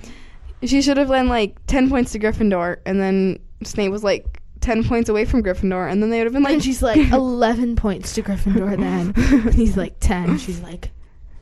She 0.63 0.81
should 0.83 0.97
have 0.97 1.09
been 1.09 1.29
like 1.29 1.57
10 1.67 1.89
points 1.91 2.13
to 2.13 2.19
Gryffindor, 2.19 2.79
and 2.87 3.01
then 3.01 3.39
Snape 3.65 3.91
was 3.93 4.03
like 4.03 4.41
10 4.61 4.85
points 4.85 5.09
away 5.11 5.25
from 5.27 5.43
Gryffindor, 5.43 5.91
and 5.91 6.03
then 6.03 6.09
they 6.11 6.19
would 6.19 6.25
have 6.27 6.33
been 6.33 6.43
like. 6.43 6.55
And 6.55 6.65
she's 6.65 6.83
like 6.83 6.97
eleven 7.13 7.77
points 7.77 8.15
to 8.15 8.23
Gryffindor. 8.23 8.79
Then 8.79 9.13
and 9.45 9.55
he's 9.55 9.77
like 9.77 9.97
ten. 10.01 10.39
She's 10.45 10.61
like 10.61 10.91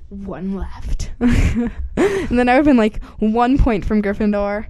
one 0.08 0.54
left. 0.56 1.12
and 1.20 1.70
then 1.96 2.48
I 2.48 2.54
would 2.54 2.58
have 2.58 2.64
been 2.64 2.76
like 2.76 3.02
one 3.20 3.58
point 3.58 3.84
from 3.84 4.02
Gryffindor. 4.02 4.66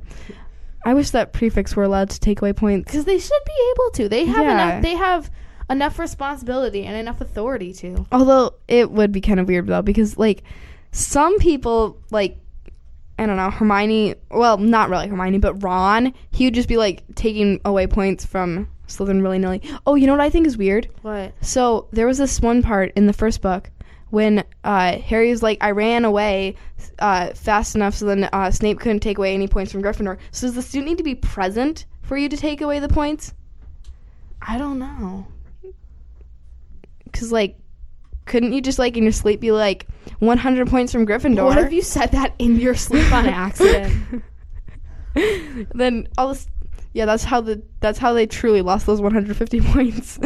I 0.84 0.94
wish 0.94 1.10
that 1.10 1.32
prefix 1.32 1.74
were 1.74 1.84
allowed 1.84 2.10
to 2.10 2.20
take 2.20 2.42
away 2.42 2.52
points. 2.52 2.90
Because 2.92 3.04
they 3.06 3.18
should 3.18 3.44
be 3.46 3.72
able 3.74 3.90
to. 3.92 4.08
They 4.08 4.24
have 4.26 4.44
Yeah. 4.44 4.52
enough. 4.70 4.82
They 4.82 4.96
have 4.96 5.30
enough 5.73 5.99
responsibility 5.99 6.85
and 6.85 6.97
enough 6.97 7.20
authority 7.20 7.73
to. 7.75 8.07
Although 8.12 8.55
it 8.68 8.91
would 8.91 9.11
be 9.11 9.20
kind 9.20 9.41
of 9.41 9.49
weird 9.49 9.66
though, 9.66 9.83
because 9.83 10.16
like 10.16 10.45
some 10.93 11.39
people 11.39 11.99
like 12.11 12.37
I 13.18 13.27
don't 13.27 13.37
know 13.37 13.51
Hermione. 13.51 14.14
Well, 14.31 14.59
not 14.59 14.91
really 14.91 15.09
Hermione, 15.09 15.39
but 15.39 15.62
Ron. 15.62 16.12
He 16.31 16.47
would 16.47 16.55
just 16.55 16.68
be 16.68 16.77
like 16.77 17.03
taking 17.14 17.61
away 17.64 17.87
points 17.87 18.25
from 18.25 18.68
Slytherin 18.89 19.23
willy 19.23 19.39
nilly. 19.39 19.62
Oh, 19.87 19.95
you 19.95 20.07
know 20.07 20.12
what 20.12 20.20
I 20.20 20.31
think 20.31 20.47
is 20.47 20.57
weird? 20.57 20.89
What? 21.03 21.33
So 21.41 21.89
there 21.93 22.07
was 22.07 22.18
this 22.18 22.41
one 22.41 22.62
part 22.62 22.93
in 22.97 23.07
the 23.07 23.12
first 23.12 23.41
book 23.41 23.70
when 24.11 24.45
uh, 24.64 24.99
Harry 24.99 25.31
was 25.31 25.43
like, 25.43 25.59
"I 25.61 25.70
ran 25.70 26.05
away 26.05 26.57
uh, 26.99 27.33
fast 27.35 27.75
enough 27.75 27.95
so 27.95 28.07
then 28.07 28.29
uh, 28.33 28.51
Snape 28.51 28.81
couldn't 28.81 29.01
take 29.01 29.18
away 29.18 29.35
any 29.35 29.49
points 29.49 29.73
from 29.73 29.83
Gryffindor." 29.83 30.18
So 30.31 30.47
does 30.47 30.55
the 30.55 30.62
student 30.62 30.91
need 30.91 30.99
to 30.99 31.05
be 31.05 31.14
present 31.14 31.87
for 32.03 32.16
you 32.16 32.29
to 32.29 32.37
take 32.37 32.61
away 32.61 32.79
the 32.79 32.89
points? 32.89 33.35
I 34.41 34.59
don't 34.59 34.79
know. 34.79 35.27
Because 37.12 37.30
like, 37.30 37.58
couldn't 38.24 38.52
you 38.52 38.60
just 38.60 38.78
like 38.78 38.96
in 38.96 39.02
your 39.02 39.12
sleep 39.12 39.40
be 39.40 39.52
like 39.52 39.86
100 40.20 40.68
points 40.68 40.92
from 40.92 41.06
Gryffindor? 41.06 41.44
What 41.44 41.58
if 41.58 41.72
you 41.72 41.82
said 41.82 42.12
that 42.12 42.34
in 42.38 42.56
your 42.56 42.74
sleep 42.74 43.12
on 43.12 43.26
accident? 43.26 44.24
then 45.74 46.08
all 46.16 46.28
this, 46.28 46.46
yeah, 46.92 47.04
that's 47.04 47.24
how 47.24 47.40
the 47.40 47.62
that's 47.80 47.98
how 47.98 48.12
they 48.12 48.26
truly 48.26 48.62
lost 48.62 48.86
those 48.86 49.00
150 49.00 49.60
points, 49.72 50.18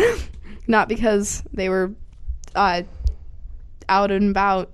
not 0.66 0.88
because 0.88 1.42
they 1.52 1.68
were 1.68 1.94
uh, 2.54 2.82
out 3.88 4.10
and 4.10 4.30
about, 4.30 4.72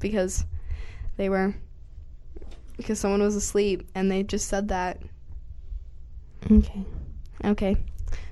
because 0.00 0.44
they 1.16 1.28
were 1.28 1.54
because 2.76 2.98
someone 2.98 3.22
was 3.22 3.36
asleep 3.36 3.88
and 3.94 4.10
they 4.10 4.22
just 4.22 4.48
said 4.48 4.68
that. 4.68 5.00
okay. 6.50 6.84
Okay, 7.44 7.76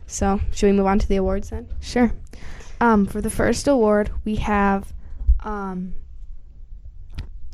so 0.06 0.40
should 0.52 0.66
we 0.66 0.72
move 0.72 0.86
on 0.86 0.98
to 0.98 1.08
the 1.08 1.16
awards 1.16 1.50
then? 1.50 1.68
Sure. 1.80 2.12
Um, 2.84 3.06
for 3.06 3.22
the 3.22 3.30
first 3.30 3.66
award, 3.66 4.10
we 4.26 4.34
have 4.34 4.92
um, 5.42 5.94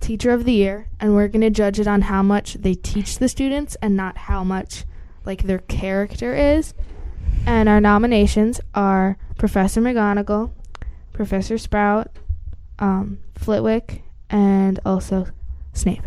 Teacher 0.00 0.32
of 0.32 0.44
the 0.44 0.50
Year, 0.50 0.88
and 0.98 1.14
we're 1.14 1.28
going 1.28 1.42
to 1.42 1.50
judge 1.50 1.78
it 1.78 1.86
on 1.86 2.02
how 2.02 2.20
much 2.20 2.54
they 2.54 2.74
teach 2.74 3.20
the 3.20 3.28
students 3.28 3.76
and 3.80 3.96
not 3.96 4.16
how 4.16 4.42
much 4.42 4.84
like 5.24 5.44
their 5.44 5.60
character 5.60 6.34
is. 6.34 6.74
And 7.46 7.68
our 7.68 7.80
nominations 7.80 8.60
are 8.74 9.18
Professor 9.38 9.80
McGonagall, 9.80 10.50
Professor 11.12 11.58
Sprout, 11.58 12.10
um, 12.80 13.20
Flitwick, 13.36 14.02
and 14.30 14.80
also 14.84 15.28
Snape. 15.72 16.02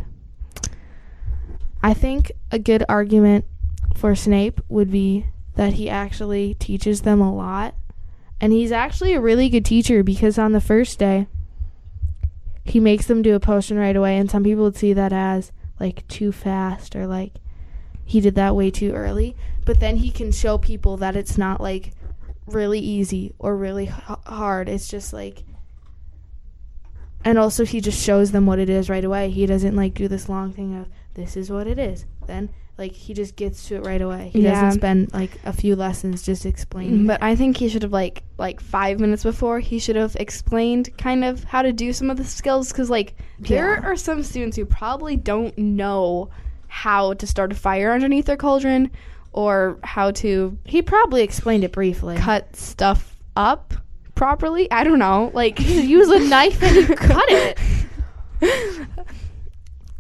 I 1.81 1.93
think 1.93 2.29
a 2.51 2.59
good 2.59 2.83
argument 2.89 3.45
for 3.95 4.15
Snape 4.15 4.59
would 4.67 4.91
be 4.91 5.27
that 5.55 5.75
he 5.75 5.89
actually 5.89 6.55
teaches 6.55 7.03
them 7.03 7.21
a 7.21 7.33
lot. 7.33 7.73
And 8.39 8.51
he's 8.51 8.71
actually 8.71 9.13
a 9.13 9.21
really 9.21 9.49
good 9.49 9.65
teacher 9.65 10.03
because 10.03 10.37
on 10.37 10.51
the 10.51 10.61
first 10.61 10.99
day, 10.99 11.27
he 12.65 12.79
makes 12.79 13.07
them 13.07 13.21
do 13.21 13.35
a 13.35 13.39
potion 13.39 13.77
right 13.77 13.95
away, 13.95 14.17
and 14.17 14.29
some 14.29 14.43
people 14.43 14.63
would 14.63 14.77
see 14.77 14.93
that 14.93 15.13
as 15.13 15.51
like 15.79 16.07
too 16.07 16.31
fast 16.31 16.95
or 16.95 17.07
like 17.07 17.33
he 18.05 18.19
did 18.19 18.35
that 18.35 18.55
way 18.55 18.71
too 18.71 18.91
early. 18.93 19.35
But 19.65 19.79
then 19.79 19.97
he 19.97 20.11
can 20.11 20.31
show 20.31 20.57
people 20.57 20.97
that 20.97 21.15
it's 21.15 21.37
not 21.37 21.61
like 21.61 21.91
really 22.45 22.79
easy 22.79 23.33
or 23.39 23.55
really 23.55 23.85
h- 23.85 24.17
hard. 24.25 24.67
It's 24.69 24.87
just 24.87 25.13
like 25.13 25.43
and 27.25 27.37
also 27.37 27.63
he 27.63 27.79
just 27.79 28.03
shows 28.03 28.31
them 28.31 28.45
what 28.45 28.59
it 28.59 28.69
is 28.69 28.89
right 28.89 29.03
away. 29.03 29.29
He 29.29 29.45
doesn't 29.45 29.75
like 29.75 29.93
do 29.93 30.07
this 30.07 30.27
long 30.27 30.51
thing 30.51 30.75
of 30.77 30.87
this 31.13 31.37
is 31.37 31.49
what 31.49 31.67
it 31.67 31.79
is. 31.79 32.05
Then 32.27 32.49
like 32.77 32.91
he 32.93 33.13
just 33.13 33.35
gets 33.35 33.67
to 33.67 33.75
it 33.75 33.85
right 33.85 34.01
away. 34.01 34.29
He 34.33 34.41
Yeah. 34.41 34.53
doesn't 34.53 34.79
spend 34.79 35.13
like 35.13 35.31
a 35.45 35.53
few 35.53 35.75
lessons 35.75 36.23
just 36.23 36.45
explaining. 36.45 37.01
Mm, 37.01 37.07
but 37.07 37.21
I 37.21 37.35
think 37.35 37.57
he 37.57 37.69
should 37.69 37.83
have 37.83 37.91
like 37.91 38.23
like 38.37 38.59
five 38.59 38.99
minutes 38.99 39.23
before 39.23 39.59
he 39.59 39.77
should 39.79 39.95
have 39.95 40.15
explained 40.19 40.89
kind 40.97 41.23
of 41.23 41.43
how 41.43 41.61
to 41.61 41.71
do 41.71 41.93
some 41.93 42.09
of 42.09 42.17
the 42.17 42.23
skills 42.25 42.71
because 42.71 42.89
like 42.89 43.13
there 43.39 43.83
are 43.85 43.95
some 43.95 44.23
students 44.23 44.57
who 44.57 44.65
probably 44.65 45.15
don't 45.15 45.55
know 45.57 46.29
how 46.67 47.13
to 47.13 47.27
start 47.27 47.51
a 47.51 47.55
fire 47.55 47.91
underneath 47.93 48.25
their 48.25 48.37
cauldron 48.37 48.89
or 49.33 49.77
how 49.83 50.09
to 50.09 50.57
he 50.65 50.81
probably 50.81 51.21
explained 51.21 51.63
it 51.63 51.71
briefly. 51.71 52.15
cut 52.17 52.55
stuff 52.55 53.15
up 53.35 53.75
properly. 54.15 54.69
I 54.71 54.83
don't 54.83 54.99
know. 54.99 55.29
Like 55.33 55.59
use 55.61 56.09
a 56.09 56.19
knife 56.27 56.61
and 56.63 56.97
cut 56.97 57.25
it. 57.29 57.59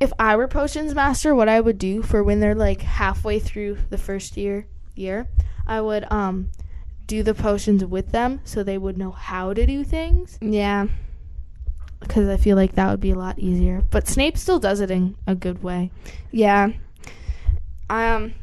if 0.03 0.13
I 0.19 0.35
were 0.35 0.47
potions 0.47 0.93
master, 0.93 1.33
what 1.33 1.49
I 1.49 1.59
would 1.61 1.77
do 1.77 2.01
for 2.03 2.23
when 2.23 2.39
they're 2.39 2.53
like 2.55 2.81
halfway 2.81 3.39
through 3.39 3.77
the 3.89 3.97
first 3.97 4.37
year 4.37 4.67
year, 4.95 5.27
I 5.65 5.81
would 5.81 6.05
um 6.11 6.51
do 7.07 7.23
the 7.23 7.33
potions 7.33 7.83
with 7.83 8.11
them 8.11 8.39
so 8.43 8.63
they 8.63 8.77
would 8.77 8.97
know 8.97 9.11
how 9.11 9.53
to 9.53 9.65
do 9.65 9.83
things 9.83 10.37
yeah. 10.41 10.87
because 11.99 12.29
I 12.29 12.37
feel 12.37 12.55
like 12.55 12.73
that 12.75 12.89
would 12.91 13.01
be 13.01 13.11
a 13.11 13.15
lot 13.15 13.37
easier. 13.39 13.81
But 13.91 14.07
Snape 14.07 14.37
still 14.37 14.59
does 14.59 14.79
it 14.79 14.89
in 14.89 15.15
a 15.27 15.35
good 15.35 15.63
way. 15.63 15.91
Yeah. 16.31 16.69
Um 17.89 18.33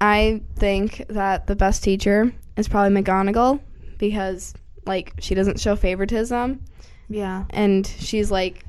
I 0.00 0.42
think 0.56 1.04
that 1.08 1.46
the 1.46 1.56
best 1.56 1.82
teacher 1.84 2.32
is 2.56 2.68
probably 2.68 3.02
McGonagall 3.02 3.60
because 3.98 4.54
like 4.86 5.12
she 5.18 5.34
doesn't 5.34 5.60
show 5.60 5.76
favoritism 5.76 6.62
Yeah. 7.08 7.44
and 7.50 7.86
she's 7.86 8.30
like 8.30 8.64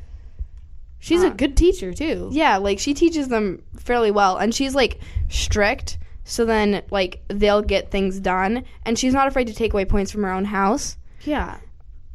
She's 1.02 1.24
a 1.24 1.30
good 1.32 1.58
teacher 1.58 1.93
too. 1.93 2.30
yeah, 2.32 2.56
like 2.58 2.80
she 2.80 2.93
teaches 2.93 3.28
them 3.28 3.62
fairly 3.78 4.12
well 4.12 4.38
and 4.38 4.56
she's 4.56 4.74
like 4.76 4.99
strict 5.30 5.97
so 6.24 6.45
then 6.45 6.84
like 6.91 7.22
they'll 7.28 7.62
get 7.64 7.91
things 7.91 8.20
done 8.20 8.64
and 8.86 8.97
she's 8.97 9.14
not 9.14 9.28
afraid 9.28 9.47
to 9.47 9.54
take 9.54 9.74
away 9.74 9.84
points 9.84 10.12
from 10.12 10.22
her 10.24 10.32
own 10.32 10.45
house. 10.45 10.97
Yeah. 11.26 11.58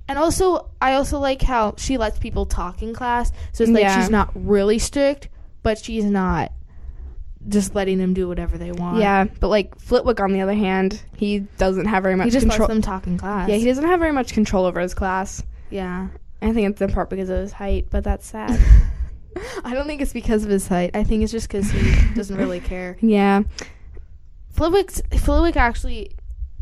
And 0.08 0.18
also, 0.18 0.70
I 0.80 0.92
also 0.94 1.18
like 1.18 1.42
how 1.42 1.74
she 1.76 1.98
lets 1.98 2.18
people 2.20 2.46
talk 2.46 2.80
in 2.80 2.94
class. 2.94 3.32
So 3.52 3.64
it's 3.64 3.72
like 3.72 3.82
Yeah. 3.82 4.00
she's 4.00 4.08
not 4.08 4.30
really 4.34 4.78
strict, 4.78 5.28
but 5.64 5.78
she's 5.78 6.04
not 6.04 6.52
just 7.48 7.74
letting 7.74 7.98
them 7.98 8.14
do 8.14 8.28
whatever 8.28 8.56
they 8.56 8.70
want. 8.72 8.98
Yeah, 8.98 9.24
but 9.40 9.48
like 9.48 9.76
Flitwick 9.80 10.20
on 10.20 10.32
the 10.32 10.40
other 10.42 10.54
hand, 10.54 11.02
he 11.16 11.40
doesn't 11.58 11.86
have 11.86 12.04
very 12.04 12.14
much 12.14 12.26
He 12.26 12.30
just 12.30 12.46
control. 12.46 12.68
lets 12.68 12.74
them 12.74 12.82
talk 12.82 13.06
in 13.08 13.18
class. 13.18 13.48
yeah, 13.48 13.56
he 13.56 13.64
doesn't 13.64 13.84
have 13.84 13.98
very 13.98 14.12
much 14.12 14.32
control 14.32 14.64
over 14.64 14.78
his 14.80 14.94
class. 14.94 15.42
yeah. 15.70 16.06
I 16.42 16.52
think 16.52 16.70
it's 16.70 16.80
in 16.80 16.92
part 16.92 17.10
because 17.10 17.28
of 17.30 17.38
his 17.38 17.52
height, 17.52 17.86
but 17.90 18.04
that's 18.04 18.26
sad. 18.26 18.58
I 19.64 19.74
don't 19.74 19.86
think 19.86 20.00
it's 20.00 20.12
because 20.12 20.44
of 20.44 20.50
his 20.50 20.68
height. 20.68 20.90
I 20.94 21.04
think 21.04 21.22
it's 21.22 21.32
just 21.32 21.48
because 21.48 21.70
he 21.70 22.14
doesn't 22.14 22.36
really 22.36 22.60
care. 22.60 22.96
yeah. 23.02 23.42
Flitwick's, 24.50 25.02
Flitwick 25.18 25.56
actually 25.56 26.10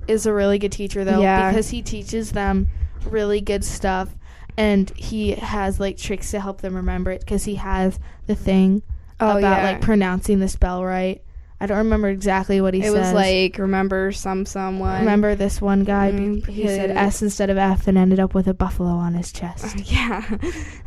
is 0.08 0.26
a 0.26 0.32
really 0.32 0.58
good 0.58 0.72
teacher, 0.72 1.04
though, 1.04 1.20
Yeah. 1.20 1.50
because 1.50 1.70
he 1.70 1.82
teaches 1.82 2.32
them 2.32 2.68
really 3.08 3.40
good 3.40 3.64
stuff. 3.64 4.10
And 4.56 4.90
he 4.96 5.32
has 5.32 5.80
like 5.80 5.96
tricks 5.96 6.30
to 6.30 6.40
help 6.40 6.60
them 6.60 6.76
remember 6.76 7.10
it 7.10 7.20
because 7.20 7.44
he 7.44 7.56
has 7.56 7.98
the 8.26 8.34
thing 8.36 8.82
Oh, 9.20 9.38
about 9.38 9.40
yeah. 9.62 9.62
like 9.72 9.80
pronouncing 9.80 10.38
the 10.40 10.48
spell 10.48 10.84
right. 10.84 11.22
I 11.60 11.66
don't 11.66 11.78
remember 11.78 12.08
exactly 12.08 12.60
what 12.60 12.74
he 12.74 12.82
said. 12.82 12.88
it 12.94 12.98
was 12.98 13.12
like 13.12 13.58
remember 13.58 14.12
some 14.12 14.44
someone. 14.44 15.00
remember 15.00 15.34
this 15.34 15.60
one 15.60 15.84
guy? 15.84 16.10
Mm, 16.10 16.46
he 16.46 16.66
said 16.66 16.90
S 16.90 17.22
instead 17.22 17.48
of 17.50 17.56
F 17.56 17.86
and 17.88 17.96
ended 17.96 18.20
up 18.20 18.34
with 18.34 18.46
a 18.48 18.54
buffalo 18.54 18.90
on 18.90 19.14
his 19.14 19.32
chest. 19.32 19.76
Yeah, 19.90 20.24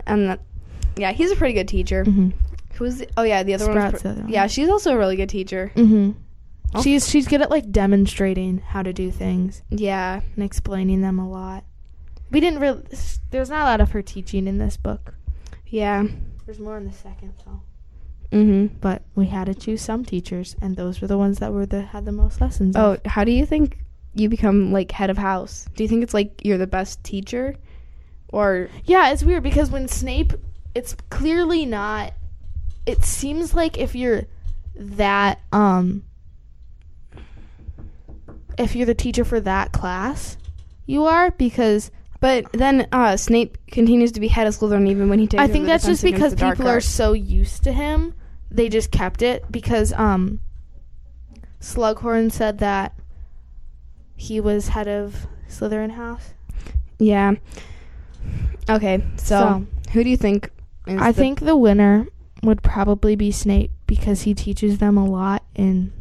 and 0.05 0.29
that, 0.29 0.39
yeah, 0.95 1.11
he's 1.13 1.31
a 1.31 1.35
pretty 1.35 1.53
good 1.53 1.67
teacher. 1.67 2.03
hmm 2.03 2.29
Who's 2.75 2.97
the, 2.99 3.07
oh 3.17 3.23
yeah, 3.23 3.41
the 3.43 3.55
other 3.55 3.65
Sprout's 3.65 4.03
one. 4.03 4.03
the 4.03 4.09
other 4.09 4.21
one. 4.23 4.29
Yeah, 4.31 4.47
she's 4.47 4.69
also 4.69 4.93
a 4.93 4.97
really 4.97 5.15
good 5.15 5.29
teacher. 5.29 5.71
hmm 5.75 6.11
Oh. 6.73 6.81
She's 6.83 7.07
she's 7.09 7.29
good 7.29 7.41
at 7.41 7.49
like 7.49 7.71
demonstrating 7.71 8.57
how 8.59 8.83
to 8.83 8.91
do 8.91 9.09
things 9.09 9.61
Yeah, 9.69 10.19
and 10.35 10.43
explaining 10.43 10.99
them 11.01 11.17
a 11.17 11.27
lot. 11.27 11.63
We 12.29 12.41
didn't 12.41 12.59
really. 12.59 12.83
There's 13.31 13.49
not 13.49 13.61
a 13.61 13.63
lot 13.63 13.79
of 13.81 13.91
her 13.91 14.01
teaching 14.01 14.47
in 14.47 14.57
this 14.57 14.75
book. 14.75 15.13
yeah. 15.65 16.03
There's 16.45 16.59
more 16.59 16.77
in 16.77 16.85
the 16.85 16.91
second, 16.93 17.33
though. 17.45 17.61
Mhm. 18.31 18.71
But 18.81 19.03
we 19.15 19.27
had 19.27 19.45
to 19.45 19.55
choose 19.55 19.81
some 19.81 20.03
teachers, 20.03 20.55
and 20.61 20.75
those 20.75 21.01
were 21.01 21.07
the 21.07 21.17
ones 21.17 21.39
that 21.39 21.53
were 21.53 21.65
the 21.65 21.81
had 21.81 22.05
the 22.05 22.11
most 22.11 22.41
lessons. 22.41 22.75
Oh, 22.75 22.93
of. 22.93 23.05
how 23.05 23.23
do 23.23 23.31
you 23.31 23.45
think 23.45 23.79
you 24.13 24.29
become 24.29 24.73
like 24.73 24.91
head 24.91 25.09
of 25.09 25.17
house? 25.17 25.65
Do 25.75 25.83
you 25.83 25.87
think 25.87 26.03
it's 26.03 26.13
like 26.13 26.41
you're 26.43 26.57
the 26.57 26.67
best 26.67 27.03
teacher, 27.03 27.55
or 28.29 28.69
yeah, 28.85 29.11
it's 29.11 29.23
weird 29.23 29.43
because 29.43 29.71
when 29.71 29.87
Snape, 29.87 30.33
it's 30.75 30.95
clearly 31.09 31.65
not. 31.65 32.13
It 32.85 33.03
seems 33.03 33.53
like 33.53 33.77
if 33.77 33.95
you're 33.95 34.23
that 34.75 35.39
um. 35.51 36.03
If 38.57 38.75
you're 38.75 38.87
the 38.87 38.95
teacher 38.95 39.23
for 39.23 39.39
that 39.41 39.71
class, 39.71 40.35
you 40.87 41.05
are 41.05 41.29
because 41.31 41.91
But 42.19 42.51
then 42.51 42.87
uh, 42.91 43.15
Snape 43.17 43.57
continues 43.67 44.11
to 44.13 44.19
be 44.19 44.27
head 44.27 44.47
of 44.47 44.55
Slytherin 44.55 44.89
even 44.89 45.09
when 45.09 45.19
he 45.19 45.27
takes. 45.27 45.41
I 45.41 45.47
think 45.47 45.67
that's 45.67 45.85
just 45.85 46.03
because 46.03 46.33
people 46.33 46.67
are 46.67 46.81
so 46.81 47.13
used 47.13 47.63
to 47.65 47.71
him, 47.71 48.13
they 48.49 48.69
just 48.69 48.91
kept 48.91 49.21
it 49.21 49.43
because 49.51 49.93
um 49.93 50.39
Slughorn 51.59 52.31
said 52.31 52.59
that 52.59 52.93
he 54.15 54.39
was 54.39 54.69
head 54.69 54.87
of 54.87 55.27
Slytherin 55.49 55.91
House. 55.91 56.33
Yeah. 56.99 57.33
Okay, 58.69 59.03
so, 59.15 59.65
who 59.93 60.03
do 60.03 60.09
you 60.09 60.17
think? 60.17 60.49
Is 60.87 60.99
I 61.01 61.11
the- 61.11 61.17
think 61.21 61.39
the 61.39 61.55
winner 61.57 62.07
would 62.43 62.61
probably 62.61 63.15
be 63.15 63.31
Snape 63.31 63.71
because 63.87 64.23
he 64.23 64.33
teaches 64.33 64.77
them 64.79 64.97
a 64.97 65.05
lot 65.05 65.43
in 65.55 65.93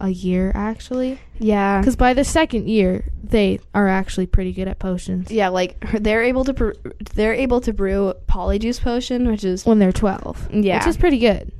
a 0.00 0.10
year 0.10 0.52
actually. 0.54 1.18
Yeah. 1.38 1.80
Because 1.80 1.96
by 1.96 2.12
the 2.12 2.24
second 2.24 2.68
year, 2.68 3.04
they 3.24 3.58
are 3.74 3.88
actually 3.88 4.26
pretty 4.26 4.52
good 4.52 4.68
at 4.68 4.78
potions 4.78 5.30
Yeah, 5.30 5.48
like 5.48 5.80
they're 6.02 6.22
able 6.22 6.44
to 6.44 6.52
brew, 6.52 6.74
they're 7.14 7.32
able 7.34 7.60
to 7.62 7.72
brew 7.72 8.12
polyjuice 8.28 8.80
potion, 8.82 9.26
which 9.28 9.42
is 9.42 9.64
when 9.64 9.78
they're 9.78 9.92
twelve. 9.92 10.48
yeah, 10.52 10.78
which 10.78 10.86
is 10.86 10.96
pretty 10.98 11.18
good. 11.18 11.50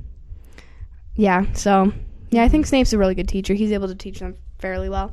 Yeah. 1.17 1.45
So 1.53 1.91
yeah, 2.29 2.43
I 2.43 2.47
think 2.47 2.65
Snape's 2.65 2.93
a 2.93 2.97
really 2.97 3.15
good 3.15 3.27
teacher. 3.27 3.53
He's 3.53 3.71
able 3.73 3.87
to 3.89 3.95
teach 3.95 4.19
them 4.19 4.35
fairly 4.59 4.87
well. 4.89 5.11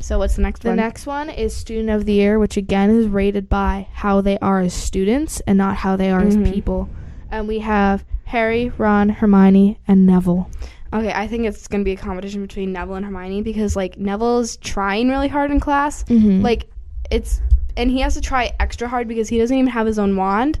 So 0.00 0.18
what's 0.18 0.36
the 0.36 0.42
next 0.42 0.60
The 0.62 0.68
one? 0.68 0.76
The 0.76 0.82
next 0.82 1.06
one 1.06 1.30
is 1.30 1.54
Student 1.56 1.88
of 1.90 2.04
the 2.04 2.12
Year, 2.12 2.38
which 2.38 2.56
again 2.58 2.90
is 2.90 3.06
rated 3.06 3.48
by 3.48 3.86
how 3.92 4.20
they 4.20 4.38
are 4.40 4.60
as 4.60 4.74
students 4.74 5.40
and 5.46 5.56
not 5.56 5.76
how 5.76 5.96
they 5.96 6.10
are 6.10 6.20
Mhm. 6.20 6.44
as 6.44 6.52
people. 6.52 6.88
And 7.30 7.48
we 7.48 7.60
have 7.60 8.04
Harry, 8.24 8.70
Ron, 8.76 9.08
Hermione, 9.08 9.78
and 9.88 10.06
Neville. 10.06 10.50
Okay, 10.92 11.12
I 11.12 11.26
think 11.26 11.44
it's 11.46 11.66
gonna 11.68 11.84
be 11.84 11.92
a 11.92 11.96
competition 11.96 12.40
between 12.42 12.72
Neville 12.72 12.94
and 12.96 13.04
Hermione 13.06 13.42
because 13.42 13.76
like 13.76 13.98
Neville's 13.98 14.56
trying 14.58 15.08
really 15.08 15.28
hard 15.28 15.50
in 15.50 15.58
class. 15.60 16.04
Mm-hmm. 16.04 16.42
Like 16.42 16.66
it's 17.10 17.40
and 17.76 17.90
he 17.90 18.00
has 18.00 18.14
to 18.14 18.20
try 18.20 18.52
extra 18.60 18.86
hard 18.88 19.08
because 19.08 19.28
he 19.28 19.38
doesn't 19.38 19.56
even 19.56 19.66
have 19.70 19.86
his 19.86 19.98
own 19.98 20.16
wand. 20.16 20.60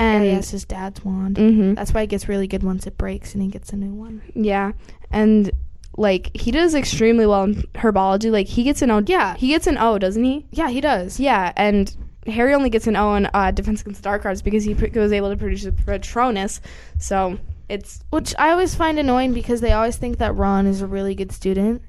And 0.00 0.24
he 0.24 0.30
has 0.30 0.50
his 0.50 0.64
dad's 0.64 1.04
wand. 1.04 1.36
Mhm. 1.36 1.76
That's 1.76 1.92
why 1.94 2.02
it 2.02 2.08
gets 2.08 2.28
really 2.28 2.46
good 2.46 2.62
once 2.62 2.86
it 2.86 2.96
breaks 2.98 3.34
and 3.34 3.42
he 3.42 3.48
gets 3.48 3.72
a 3.72 3.76
new 3.76 3.92
one. 3.94 4.22
Yeah, 4.34 4.72
and 5.10 5.50
like 5.96 6.30
he 6.34 6.50
does 6.50 6.74
extremely 6.74 7.26
well 7.26 7.44
in 7.44 7.54
herbology. 7.74 8.30
Like 8.30 8.46
he 8.46 8.62
gets 8.62 8.80
an 8.82 8.90
O. 8.90 9.02
Yeah. 9.06 9.36
he 9.36 9.48
gets 9.48 9.66
an 9.66 9.76
O, 9.78 9.98
doesn't 9.98 10.24
he? 10.24 10.46
Yeah, 10.50 10.70
he 10.70 10.80
does. 10.80 11.20
Yeah, 11.20 11.52
and 11.56 11.94
Harry 12.26 12.54
only 12.54 12.70
gets 12.70 12.86
an 12.86 12.96
O 12.96 13.14
in 13.14 13.28
uh, 13.34 13.50
Defense 13.50 13.80
Against 13.80 14.02
the 14.02 14.04
Dark 14.04 14.24
Arts 14.24 14.42
because 14.42 14.62
he 14.64 14.74
pr- 14.74 14.86
was 14.98 15.12
able 15.12 15.30
to 15.30 15.36
produce 15.36 15.64
a 15.64 15.72
Patronus. 15.72 16.60
So 16.98 17.38
it's 17.68 18.00
Which 18.10 18.34
I 18.38 18.50
always 18.50 18.74
find 18.74 18.98
annoying 18.98 19.32
because 19.32 19.60
they 19.60 19.72
always 19.72 19.96
think 19.96 20.18
that 20.18 20.34
Ron 20.36 20.66
is 20.66 20.80
a 20.82 20.86
really 20.86 21.14
good 21.14 21.32
student, 21.32 21.82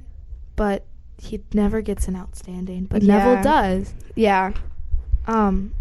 but 0.56 0.86
he 1.22 1.42
never 1.54 1.82
gets 1.82 2.08
an 2.08 2.16
outstanding. 2.16 2.86
But 2.86 3.04
Yeah. 3.04 3.18
Neville 3.18 3.44
does. 3.44 3.94
yeah, 4.16 4.54
Um, 5.28 5.74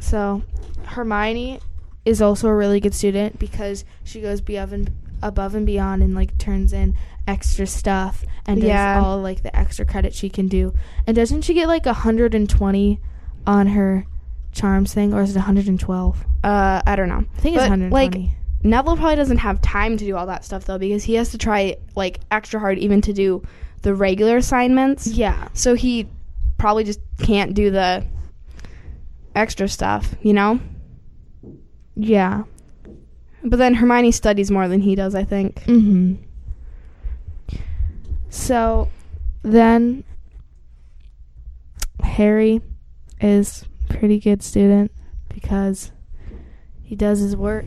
so 0.00 0.42
Hermione 0.84 1.60
is 2.04 2.22
also 2.22 2.48
a 2.48 2.54
really 2.54 2.80
good 2.80 2.94
student 2.94 3.38
because 3.38 3.84
she 4.04 4.20
goes 4.20 4.40
above 4.40 4.72
and 4.72 4.90
above 5.22 5.54
and 5.54 5.66
beyond 5.66 6.02
and 6.02 6.14
like 6.14 6.36
turns 6.38 6.72
in 6.72 6.96
extra 7.26 7.66
stuff 7.66 8.24
and 8.46 8.60
does 8.60 8.68
Yeah. 8.68 9.02
all 9.02 9.18
like 9.20 9.42
the 9.42 9.54
extra 9.56 9.84
credit 9.84 10.14
she 10.14 10.28
can 10.30 10.48
do. 10.48 10.72
And 11.06 11.14
doesn't 11.14 11.42
she 11.42 11.54
get 11.54 11.68
like 11.68 11.84
120 11.86 13.00
on 13.46 13.66
her 13.68 14.06
charms 14.52 14.94
thing, 14.94 15.12
or 15.12 15.22
is 15.22 15.30
it 15.30 15.38
112? 15.38 16.24
uh, 16.44 16.82
I 16.86 16.96
don't 16.96 17.08
know. 17.08 17.24
I 17.36 17.40
think 17.40 17.56
it's 17.56 17.64
But, 17.64 17.70
120. 17.70 17.90
like, 18.18 18.30
Neville 18.62 18.96
probably 18.96 19.16
doesn't 19.16 19.38
have 19.38 19.60
time 19.60 19.96
to 19.98 20.04
do 20.04 20.16
all 20.16 20.26
that 20.26 20.44
stuff 20.44 20.64
though 20.64 20.78
because 20.78 21.04
he 21.04 21.14
has 21.14 21.30
to 21.30 21.38
try 21.38 21.76
like 21.94 22.20
extra 22.30 22.58
hard 22.58 22.78
even 22.78 23.00
to 23.02 23.12
do 23.12 23.42
the 23.82 23.94
regular 23.94 24.36
assignments. 24.36 25.06
yeah, 25.06 25.48
So 25.52 25.74
he 25.74 26.08
probably 26.58 26.82
just 26.84 27.00
can't 27.20 27.54
do 27.54 27.70
the 27.70 28.04
extra 29.38 29.68
stuff, 29.68 30.14
you 30.22 30.32
know? 30.32 30.60
Yeah. 31.94 32.44
But 33.44 33.56
then 33.58 33.74
Hermione 33.74 34.12
studies 34.12 34.50
more 34.50 34.68
than 34.68 34.80
he 34.80 34.94
does, 34.94 35.14
I 35.14 35.24
think. 35.24 35.56
Mm-hmm. 35.64 36.14
So 38.30 38.88
then 39.42 40.04
Harry 42.02 42.60
is 43.20 43.64
pretty 43.88 44.18
good 44.18 44.42
student 44.42 44.92
because 45.28 45.92
he 46.82 46.94
does 46.94 47.20
his 47.20 47.36
work 47.36 47.64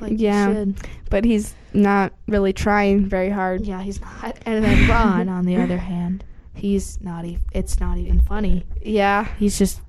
like 0.00 0.14
Yeah. 0.16 0.48
he 0.48 0.54
should. 0.54 0.76
But 1.10 1.24
he's 1.24 1.54
not 1.72 2.12
really 2.26 2.52
trying 2.52 3.04
very 3.06 3.30
hard. 3.30 3.62
Yeah, 3.62 3.82
he's 3.82 4.00
not. 4.00 4.36
And 4.46 4.64
then 4.64 4.88
Ron, 4.88 5.28
on 5.28 5.44
the 5.44 5.56
other 5.56 5.78
hand, 5.78 6.24
he's 6.54 7.00
not. 7.00 7.24
E- 7.24 7.38
it's 7.52 7.78
not 7.80 7.98
even 7.98 8.20
funny. 8.20 8.64
Yeah. 8.82 9.26
He's 9.38 9.58
just 9.58 9.80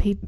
he. 0.00 0.18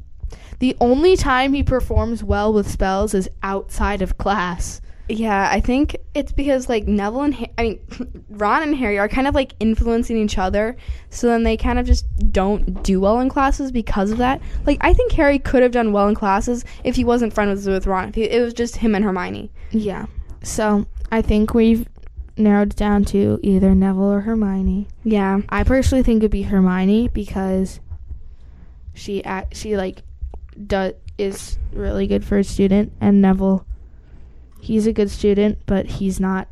The 0.59 0.77
only 0.81 1.17
time 1.17 1.53
he 1.53 1.63
performs 1.63 2.25
well 2.25 2.53
with 2.53 2.71
spells 2.71 3.15
is 3.15 3.29
outside 3.43 4.03
of 4.03 4.19
class. 4.19 4.81
Yeah, 5.11 5.49
I 5.51 5.61
think 5.61 5.97
it's 6.15 6.33
because 6.33 6.69
like 6.69 6.87
Neville 6.87 7.23
and 7.23 7.35
ha- 7.35 7.53
I 7.57 7.63
mean 7.63 8.25
Ron 8.29 8.63
and 8.63 8.77
Harry 8.77 8.99
are 8.99 9.09
kind 9.09 9.27
of 9.27 9.35
like 9.35 9.55
influencing 9.59 10.19
each 10.19 10.37
other, 10.37 10.77
so 11.09 11.29
then 11.29 11.45
they 11.45 11.57
kind 11.57 11.79
of 11.79 11.87
just 11.87 12.05
don't 12.31 12.83
do 12.83 13.01
well 13.01 13.19
in 13.21 13.31
classes 13.31 13.73
because 13.73 14.11
of 14.11 14.19
that. 14.19 14.43
Like 14.67 14.79
I 14.83 14.93
think 14.93 15.13
Harry 15.13 15.39
could 15.39 15.63
have 15.63 15.73
done 15.73 15.93
well 15.93 16.09
in 16.09 16.15
classes 16.15 16.65
if 16.85 16.97
he 16.97 17.05
wasn't 17.05 17.33
friends 17.33 17.67
with 17.67 17.87
Ron. 17.87 18.11
If 18.11 18.17
he, 18.17 18.25
it 18.25 18.43
was 18.43 18.53
just 18.53 18.77
him 18.77 18.95
and 18.95 19.05
Hermione. 19.05 19.51
Yeah. 19.71 20.07
So 20.43 20.85
I 21.11 21.23
think 21.23 21.55
we've 21.55 21.89
narrowed 22.37 22.73
it 22.73 22.77
down 22.77 23.05
to 23.07 23.41
either 23.43 23.75
Neville 23.75 24.13
or 24.13 24.21
Hermione. 24.21 24.89
Yeah. 25.05 25.41
I 25.49 25.65
personally 25.65 26.03
think 26.03 26.19
it'd 26.19 26.31
be 26.31 26.43
Hermione 26.43 27.09
because 27.09 27.81
she 28.93 29.25
act, 29.25 29.57
she 29.57 29.77
like 29.77 30.03
does 30.67 30.95
is 31.19 31.59
really 31.73 32.07
good 32.07 32.25
for 32.25 32.39
a 32.39 32.45
student, 32.45 32.93
and 33.01 33.21
Neville, 33.21 33.67
he's 34.61 34.87
a 34.87 34.93
good 34.93 35.11
student, 35.11 35.59
but 35.67 35.87
he's 35.87 36.21
not 36.21 36.49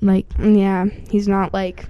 like 0.00 0.26
Yeah, 0.38 0.86
he's 1.10 1.28
not 1.28 1.52
like 1.52 1.86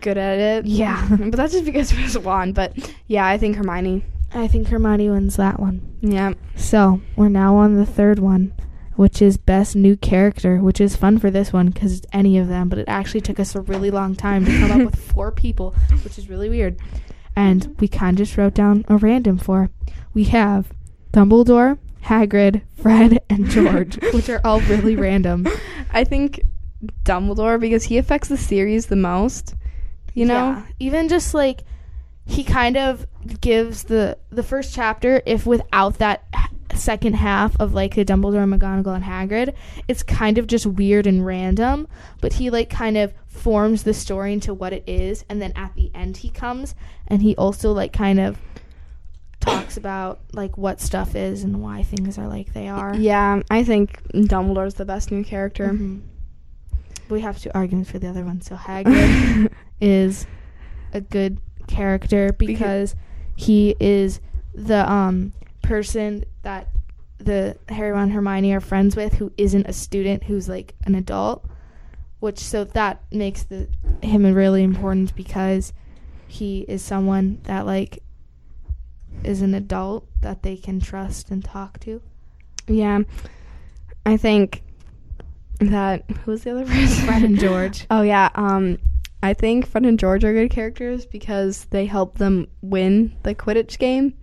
good 0.00 0.18
at 0.18 0.38
it. 0.38 0.66
Yeah. 0.66 1.06
but 1.20 1.36
that's 1.36 1.52
just 1.52 1.64
because 1.64 1.92
of 1.92 1.98
his 1.98 2.18
wand. 2.18 2.54
But 2.54 2.76
yeah, 3.06 3.26
I 3.26 3.38
think 3.38 3.56
Hermione. 3.56 4.04
I 4.32 4.48
think 4.48 4.68
Hermione 4.68 5.10
wins 5.10 5.36
that 5.36 5.60
one. 5.60 5.96
Yeah. 6.00 6.34
So 6.56 7.00
we're 7.16 7.28
now 7.28 7.56
on 7.56 7.76
the 7.76 7.86
third 7.86 8.18
one, 8.18 8.52
which 8.94 9.20
is 9.20 9.36
best 9.36 9.74
new 9.74 9.96
character, 9.96 10.58
which 10.58 10.80
is 10.80 10.96
fun 10.96 11.18
for 11.18 11.30
this 11.30 11.52
one 11.52 11.70
because 11.70 11.98
it's 11.98 12.06
any 12.12 12.38
of 12.38 12.48
them, 12.48 12.68
but 12.68 12.78
it 12.78 12.88
actually 12.88 13.20
took 13.20 13.40
us 13.40 13.54
a 13.54 13.60
really 13.60 13.90
long 13.90 14.14
time 14.14 14.44
to 14.44 14.58
come 14.58 14.70
up 14.70 14.86
with 14.90 14.96
four 14.96 15.32
people, 15.32 15.74
which 16.04 16.18
is 16.18 16.28
really 16.28 16.48
weird. 16.48 16.78
And 17.36 17.76
we 17.80 17.88
kind 17.88 18.18
of 18.20 18.26
just 18.26 18.36
wrote 18.36 18.54
down 18.54 18.84
a 18.88 18.96
random 18.96 19.38
four. 19.38 19.70
We 20.12 20.24
have 20.24 20.72
Dumbledore, 21.12 21.78
Hagrid, 22.04 22.62
Fred, 22.80 23.20
and 23.28 23.48
George, 23.48 23.98
which 24.12 24.28
are 24.28 24.40
all 24.44 24.60
really 24.62 24.96
random. 24.96 25.46
I 25.90 26.04
think 26.04 26.40
Dumbledore 27.04 27.60
because 27.60 27.84
he 27.84 27.98
affects 27.98 28.28
the 28.28 28.36
series 28.36 28.86
the 28.86 28.96
most. 28.96 29.54
You 30.14 30.26
know? 30.26 30.34
Yeah. 30.34 30.62
even 30.80 31.08
just 31.08 31.34
like 31.34 31.60
he 32.30 32.44
kind 32.44 32.76
of 32.76 33.06
gives 33.40 33.82
the 33.84 34.16
the 34.30 34.42
first 34.42 34.72
chapter 34.74 35.20
if 35.26 35.46
without 35.46 35.98
that 35.98 36.24
second 36.74 37.14
half 37.14 37.60
of 37.60 37.74
like 37.74 37.96
the 37.96 38.04
Dumbledore, 38.04 38.46
McGonagall, 38.56 38.94
and 38.94 39.04
Hagrid, 39.04 39.54
it's 39.88 40.04
kind 40.04 40.38
of 40.38 40.46
just 40.46 40.64
weird 40.64 41.06
and 41.08 41.26
random. 41.26 41.88
But 42.20 42.34
he 42.34 42.48
like 42.48 42.70
kind 42.70 42.96
of 42.96 43.12
forms 43.26 43.82
the 43.82 43.92
story 43.92 44.32
into 44.32 44.54
what 44.54 44.72
it 44.72 44.84
is, 44.86 45.24
and 45.28 45.42
then 45.42 45.52
at 45.56 45.74
the 45.74 45.90
end 45.94 46.18
he 46.18 46.30
comes 46.30 46.74
and 47.08 47.20
he 47.22 47.34
also 47.36 47.72
like 47.72 47.92
kind 47.92 48.20
of 48.20 48.38
talks 49.40 49.76
about 49.76 50.20
like 50.32 50.56
what 50.56 50.80
stuff 50.80 51.14
is 51.16 51.42
and 51.42 51.60
why 51.62 51.82
things 51.82 52.16
are 52.16 52.28
like 52.28 52.52
they 52.52 52.68
are. 52.68 52.94
Yeah, 52.94 53.42
I 53.50 53.64
think 53.64 54.00
Dumbledore's 54.12 54.74
the 54.74 54.84
best 54.84 55.10
new 55.10 55.24
character. 55.24 55.70
Mhm. 55.70 56.02
We 57.08 57.22
have 57.22 57.40
two 57.40 57.50
arguments 57.54 57.90
for 57.90 57.98
the 57.98 58.06
other 58.08 58.24
one. 58.24 58.40
So 58.40 58.54
Hagrid 58.66 59.50
is 59.80 60.26
a 60.92 61.00
good 61.00 61.40
character 61.70 62.32
because 62.32 62.94
he 63.36 63.76
is 63.80 64.20
the 64.54 64.90
um 64.90 65.32
person 65.62 66.24
that 66.42 66.68
the 67.18 67.56
Harry 67.68 67.96
and 67.96 68.12
Hermione 68.12 68.52
are 68.52 68.60
friends 68.60 68.96
with 68.96 69.14
who 69.14 69.32
isn't 69.36 69.66
a 69.66 69.72
student 69.72 70.24
who's 70.24 70.48
like 70.48 70.74
an 70.84 70.94
adult 70.94 71.44
which 72.20 72.38
so 72.38 72.64
that 72.64 73.02
makes 73.10 73.42
the 73.44 73.68
him 74.02 74.24
really 74.34 74.62
important 74.62 75.14
because 75.16 75.72
he 76.28 76.60
is 76.68 76.82
someone 76.82 77.40
that 77.44 77.66
like 77.66 78.02
is 79.24 79.42
an 79.42 79.54
adult 79.54 80.06
that 80.20 80.42
they 80.42 80.56
can 80.56 80.80
trust 80.80 81.30
and 81.30 81.44
talk 81.44 81.80
to. 81.80 82.00
Yeah. 82.68 83.00
I 84.06 84.16
think 84.16 84.62
that 85.58 86.08
who 86.10 86.30
was 86.30 86.44
the 86.44 86.52
other 86.52 86.64
person? 86.66 87.06
Fred 87.06 87.22
and 87.22 87.38
George. 87.38 87.86
Oh 87.90 88.02
yeah. 88.02 88.30
Um 88.34 88.78
I 89.22 89.34
think 89.34 89.66
Fred 89.66 89.84
and 89.84 89.98
George 89.98 90.24
are 90.24 90.32
good 90.32 90.50
characters 90.50 91.04
because 91.06 91.66
they 91.66 91.86
help 91.86 92.18
them 92.18 92.48
win 92.62 93.14
the 93.22 93.34
Quidditch 93.34 93.78
game. 93.78 94.14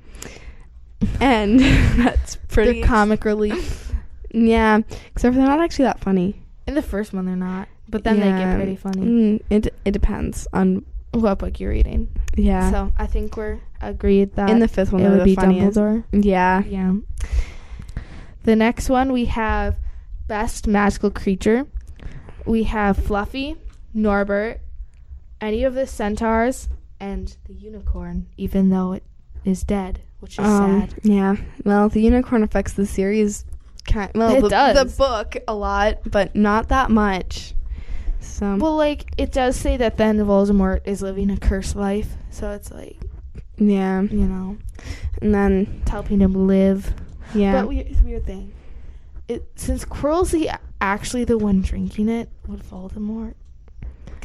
And 1.21 1.59
that's 1.97 2.37
pretty 2.47 2.79
They're 2.79 2.87
comic 2.87 3.23
relief. 3.25 3.91
Yeah, 4.31 4.79
except 5.11 5.33
for 5.35 5.39
they're 5.39 5.47
not 5.47 5.61
actually 5.61 5.85
that 5.85 5.99
funny. 5.99 6.41
In 6.65 6.73
the 6.73 6.81
first 6.81 7.13
one, 7.13 7.25
they're 7.25 7.35
not, 7.35 7.67
but 7.87 8.03
then 8.03 8.19
they 8.19 8.27
get 8.29 8.55
pretty 8.55 8.75
funny. 8.75 9.01
Mm, 9.01 9.43
it 9.49 9.73
it 9.85 9.91
depends 9.91 10.47
on 10.51 10.85
What 11.11 11.39
book 11.39 11.59
you're 11.59 11.69
reading? 11.71 12.09
yeah. 12.35 12.71
So 12.71 12.91
I 12.97 13.05
think 13.07 13.37
we're 13.37 13.59
agreed 13.81 14.33
that 14.35 14.49
In 14.49 14.59
the 14.59 14.67
fifth 14.67 14.91
one, 14.91 15.01
it 15.03 15.09
would 15.09 15.23
be 15.23 15.35
funniest. 15.35 15.77
Dumbledore. 15.77 16.03
Yeah. 16.11 16.63
Yeah. 16.65 16.95
The 18.43 18.55
next 18.55 18.89
one 18.89 19.11
we 19.13 19.25
have 19.25 19.75
best 20.27 20.67
magical 20.67 21.11
creature. 21.11 21.67
We 22.45 22.63
have 22.63 22.97
Fluffy, 22.97 23.55
Norbert, 23.93 24.59
any 25.41 25.63
of 25.63 25.73
the 25.73 25.87
centaurs, 25.87 26.69
and 26.99 27.35
the 27.45 27.53
unicorn, 27.53 28.27
even 28.37 28.69
though 28.69 28.93
it 28.93 29.03
is 29.45 29.63
dead, 29.63 30.01
which 30.19 30.33
is 30.39 30.45
Um, 30.45 30.81
sad. 30.89 30.93
Yeah. 31.03 31.35
Well, 31.63 31.89
the 31.89 32.01
unicorn 32.01 32.43
affects 32.43 32.73
the 32.73 32.85
series. 32.85 33.45
Kind 33.85 34.11
well, 34.15 34.35
It 34.35 34.41
the, 34.41 34.49
does. 34.49 34.75
the 34.75 34.97
book 34.97 35.37
a 35.47 35.55
lot, 35.55 35.99
but 36.09 36.35
not 36.35 36.67
that 36.69 36.89
much. 36.91 37.53
So 38.19 38.57
Well, 38.57 38.75
like 38.75 39.11
it 39.17 39.31
does 39.31 39.55
say 39.55 39.77
that 39.77 39.97
then 39.97 40.17
Voldemort 40.17 40.81
is 40.85 41.01
living 41.01 41.29
a 41.31 41.37
cursed 41.37 41.75
life, 41.75 42.15
so 42.29 42.51
it's 42.51 42.71
like 42.71 42.97
yeah, 43.57 44.01
you 44.01 44.25
know 44.27 44.57
and 45.21 45.33
then 45.33 45.79
it's 45.81 45.89
helping 45.89 46.19
him 46.19 46.33
live. 46.47 46.93
yeah, 47.33 47.61
But 47.61 47.69
we, 47.69 47.79
it's 47.79 48.01
a 48.01 48.03
weird 48.03 48.25
thing. 48.25 48.51
It 49.27 49.47
since 49.55 49.85
Quirrell's 49.85 50.31
the 50.31 50.49
actually 50.81 51.23
the 51.23 51.37
one 51.37 51.61
drinking 51.61 52.09
it, 52.09 52.29
would 52.47 52.61
Voldemort? 52.63 53.33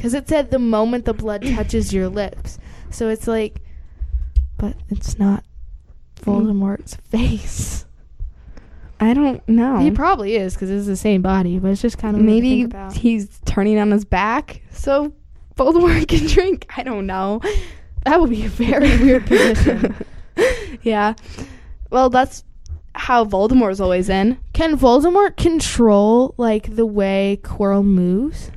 Because 0.03 0.15
it 0.15 0.27
said 0.27 0.51
the 0.51 0.59
moment 0.59 1.05
the 1.05 1.13
blood 1.13 1.43
touches 1.55 1.93
your 1.93 2.09
lips, 2.09 2.59
so 2.89 3.07
it's 3.07 3.25
like, 3.25 3.61
but 4.57 4.75
it's 4.89 5.17
not 5.17 5.45
Voldemort's 6.17 6.95
face. 6.95 7.85
I 8.99 9.13
don't 9.13 9.47
know. 9.47 9.77
He 9.77 9.91
probably 9.91 10.35
is 10.35 10.55
because 10.55 10.69
it's 10.69 10.87
the 10.87 10.97
same 10.97 11.21
body, 11.21 11.57
but 11.57 11.69
it's 11.71 11.81
just 11.81 11.99
kind 11.99 12.17
of 12.17 12.21
Maybe 12.21 12.67
he's 12.93 13.39
turning 13.45 13.79
on 13.79 13.91
his 13.91 14.03
back 14.03 14.61
so 14.71 15.13
Voldemort 15.55 16.05
can 16.09 16.27
drink. 16.27 16.65
I 16.75 16.83
don't 16.83 17.05
know. 17.07 17.39
that 18.03 18.19
would 18.19 18.29
be 18.29 18.43
a 18.43 18.49
very 18.49 18.97
weird 19.01 19.25
position. 19.25 19.95
yeah. 20.81 21.13
Well, 21.91 22.09
that's 22.09 22.43
how 22.93 23.23
Voldemort's 23.23 23.79
always 23.79 24.09
in. 24.09 24.37
Can 24.51 24.77
Voldemort 24.77 25.37
control 25.37 26.35
like 26.37 26.75
the 26.75 26.85
way 26.85 27.39
Quirrell 27.41 27.85
moves? 27.85 28.51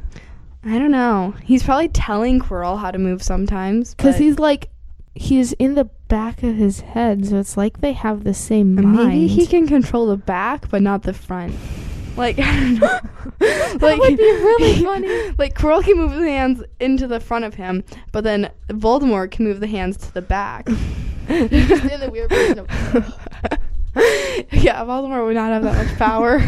I 0.66 0.78
don't 0.78 0.90
know. 0.90 1.34
He's 1.44 1.62
probably 1.62 1.88
telling 1.88 2.40
Quirrell 2.40 2.80
how 2.80 2.90
to 2.90 2.98
move 2.98 3.22
sometimes. 3.22 3.94
Because 3.94 4.18
he's 4.18 4.38
like, 4.40 4.68
he's 5.14 5.52
in 5.54 5.74
the 5.76 5.84
back 6.08 6.42
of 6.42 6.56
his 6.56 6.80
head, 6.80 7.24
so 7.26 7.38
it's 7.38 7.56
like 7.56 7.80
they 7.80 7.92
have 7.92 8.24
the 8.24 8.34
same 8.34 8.74
mind. 8.74 8.96
maybe 8.96 9.26
he 9.28 9.46
can 9.46 9.68
control 9.68 10.06
the 10.06 10.16
back, 10.16 10.68
but 10.68 10.82
not 10.82 11.04
the 11.04 11.12
front. 11.12 11.54
Like, 12.16 12.38
I 12.40 12.60
don't 12.60 12.74
know. 12.80 13.00
That 13.78 13.98
would 13.98 14.16
be 14.16 14.22
really 14.24 14.82
funny. 14.84 15.30
Like, 15.38 15.54
Quirrell 15.56 15.84
can 15.84 15.98
move 15.98 16.12
his 16.12 16.22
hands 16.24 16.62
into 16.80 17.06
the 17.06 17.20
front 17.20 17.44
of 17.44 17.54
him, 17.54 17.84
but 18.10 18.24
then 18.24 18.50
Voldemort 18.68 19.30
can 19.30 19.44
move 19.44 19.60
the 19.60 19.66
hands 19.66 19.96
to 19.98 20.14
the 20.14 20.22
back. 20.22 20.66
Just 21.28 21.84
in 21.84 22.00
the 22.00 22.08
weird 22.10 22.30
position 22.30 22.60
of. 22.60 22.68
yeah, 24.52 24.82
Voldemort 24.84 25.26
would 25.26 25.34
not 25.34 25.52
have 25.52 25.62
that 25.64 25.86
much 25.86 25.98
power. 25.98 26.42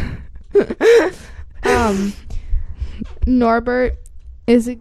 Um, 1.64 2.12
Norbert 3.26 3.98
is 4.48 4.68
a 4.68 4.78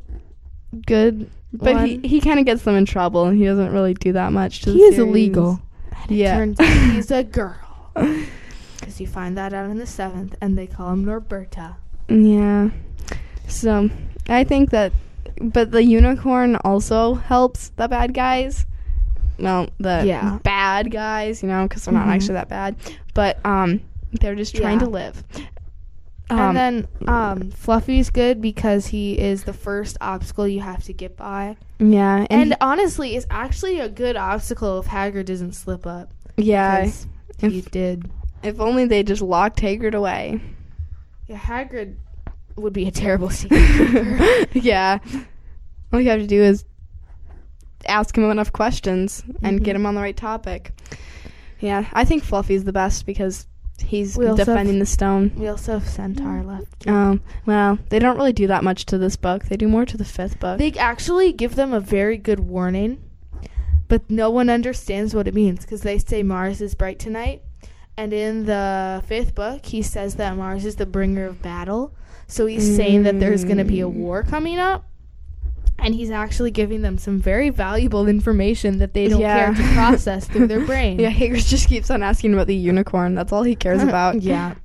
good, 0.85 1.29
but 1.53 1.75
one. 1.75 1.85
he, 1.85 1.97
he 2.07 2.21
kind 2.21 2.39
of 2.39 2.45
gets 2.45 2.63
them 2.63 2.75
in 2.75 2.85
trouble, 2.85 3.25
and 3.25 3.37
he 3.37 3.45
doesn't 3.45 3.71
really 3.71 3.93
do 3.93 4.13
that 4.13 4.31
much 4.33 4.61
to 4.61 4.71
he 4.71 4.81
is 4.81 4.95
series. 4.95 5.09
illegal. 5.09 5.61
And 6.03 6.11
it 6.11 6.15
Yeah. 6.15 6.37
turns 6.37 6.59
out 6.59 6.67
he's 6.93 7.11
a 7.11 7.23
girl. 7.23 7.55
Because 8.79 9.01
you 9.01 9.07
find 9.07 9.35
that 9.37 9.53
out 9.53 9.69
in 9.69 9.77
the 9.79 9.87
seventh, 9.87 10.35
and 10.39 10.57
they 10.57 10.67
call 10.67 10.93
him 10.93 11.03
Norberta. 11.03 11.75
Yeah. 12.07 12.69
So 13.47 13.89
I 14.29 14.43
think 14.43 14.69
that, 14.69 14.93
but 15.41 15.71
the 15.71 15.83
unicorn 15.83 16.55
also 16.57 17.15
helps 17.15 17.69
the 17.69 17.87
bad 17.87 18.13
guys 18.13 18.65
well, 19.39 19.69
the 19.79 20.03
Yeah. 20.05 20.39
bad 20.43 20.89
guys, 20.91 21.43
you 21.43 21.49
know, 21.49 21.67
because 21.67 21.85
they're 21.85 21.93
not 21.93 22.07
Mhm. 22.07 22.11
actually 22.11 22.33
that 22.35 22.49
bad, 22.49 22.75
but 23.13 23.43
um, 23.45 23.81
they're 24.19 24.33
just 24.35 24.55
trying 24.55 24.79
Yeah. 24.79 24.85
to 24.85 24.89
live. 24.91 25.23
Um, 26.29 26.39
and 26.39 26.57
then 26.57 26.87
um, 27.07 27.51
Fluffy's 27.51 28.09
good 28.09 28.41
because 28.41 28.87
he 28.87 29.17
is 29.17 29.45
the 29.45 29.53
first 29.53 29.97
obstacle 30.01 30.47
you 30.47 30.59
have 30.59 30.83
to 30.83 30.93
get 30.93 31.15
by. 31.15 31.55
yeah, 31.79 32.25
and, 32.29 32.41
And, 32.51 32.57
honestly, 32.59 33.15
it's 33.15 33.25
actually 33.29 33.79
a 33.79 33.87
good 33.87 34.17
obstacle 34.17 34.79
if 34.79 34.87
Hagrid 34.87 35.25
doesn't 35.25 35.53
slip 35.53 35.85
up. 35.87 36.11
Yeah, 36.35 36.85
if- 36.85 37.05
he 37.39 37.61
did. 37.61 38.09
if 38.43 38.59
only 38.59 38.85
they 38.85 39.03
just 39.03 39.21
locked 39.21 39.59
Hagrid 39.61 39.93
away. 39.93 40.41
Yeah, 41.27 41.37
Hagrid 41.37 41.95
would 42.57 42.73
be 42.73 42.87
a 42.87 42.91
terrible 42.91 43.29
secret 43.31 44.49
yeah, 44.53 44.97
all 45.93 46.01
you 46.01 46.09
have 46.09 46.19
to 46.19 46.27
do 46.27 46.41
is 46.43 46.65
ask 47.87 48.17
him 48.17 48.29
enough 48.29 48.51
questions 48.51 49.23
and 49.43 49.59
Mhm. 49.59 49.63
get 49.63 49.75
him 49.75 49.85
on 49.85 49.95
the 49.95 50.01
right 50.01 50.17
topic. 50.17 50.73
Yeah, 51.59 51.85
I 51.93 52.03
think 52.05 52.23
Fluffy's 52.23 52.63
the 52.65 52.73
best 52.73 53.05
because 53.05 53.47
he's 53.81 54.17
We 54.17 54.25
defending 54.35 54.75
have- 54.75 54.79
the 54.79 54.85
stone. 54.85 55.31
we 55.37 55.47
also 55.47 55.73
have 55.73 55.87
Centaur 55.87 56.43
left. 56.43 56.79
too. 56.81 56.89
Um, 56.91 57.21
well, 57.45 57.77
they 57.89 57.99
don't 57.99 58.17
really 58.17 58.33
do 58.33 58.47
that 58.47 58.63
much 58.63 58.85
to 58.87 58.97
this 58.97 59.15
book. 59.15 59.45
They 59.45 59.57
do 59.57 59.67
more 59.67 59.85
to 59.85 59.97
the 59.97 60.05
fifth 60.05 60.39
book. 60.39 60.57
They 60.59 60.71
actually 60.73 61.31
give 61.33 61.55
them 61.55 61.73
a 61.73 61.79
very 61.79 62.17
good 62.17 62.39
warning, 62.41 62.99
but 63.87 64.09
no 64.09 64.29
one 64.29 64.49
understands 64.49 65.13
what 65.15 65.27
it 65.27 65.33
means 65.33 65.61
because 65.61 65.81
they 65.81 65.97
say 65.97 66.23
Mars 66.23 66.61
is 66.61 66.75
bright 66.75 66.99
tonight. 66.99 67.41
And 67.99 68.13
in 68.13 68.45
the 68.45 69.01
fifth 69.07 69.33
book, 69.33 69.65
he 69.65 69.81
says 69.81 70.15
that 70.15 70.35
Mars 70.37 70.65
is 70.65 70.75
the 70.75 70.85
bringer 70.85 71.25
of 71.25 71.41
battle. 71.41 71.93
So 72.27 72.45
he's 72.45 72.75
saying 72.75 73.03
that 73.03 73.19
there's 73.19 73.43
going 73.45 73.57
to 73.57 73.63
be 73.63 73.79
a 73.81 73.85
Mm. 73.87 73.93
war 73.93 74.21
coming 74.21 74.59
up. 74.59 74.85
And 75.79 75.93
he's 75.93 76.09
actually 76.11 76.51
giving 76.51 76.81
them 76.81 76.97
some 76.97 77.19
very 77.19 77.49
valuable 77.49 78.07
information 78.07 78.79
that 78.79 78.93
they 78.93 79.07
don't 79.09 79.21
Yeah. 79.21 79.53
care 79.53 79.53
to 79.53 79.73
process 79.75 80.25
through 80.27 80.47
their 80.47 80.65
brain. 80.65 80.99
yeah, 80.99 81.11
Hagrid 81.11 81.47
just 81.47 81.69
keeps 81.69 81.91
on 81.91 82.01
asking 82.01 82.33
about 82.33 82.47
the 82.47 82.55
unicorn. 82.55 83.13
That's 83.15 83.31
all 83.31 83.43
he 83.43 83.55
cares 83.55 83.83
about. 83.89 84.21
yeah. 84.21 84.55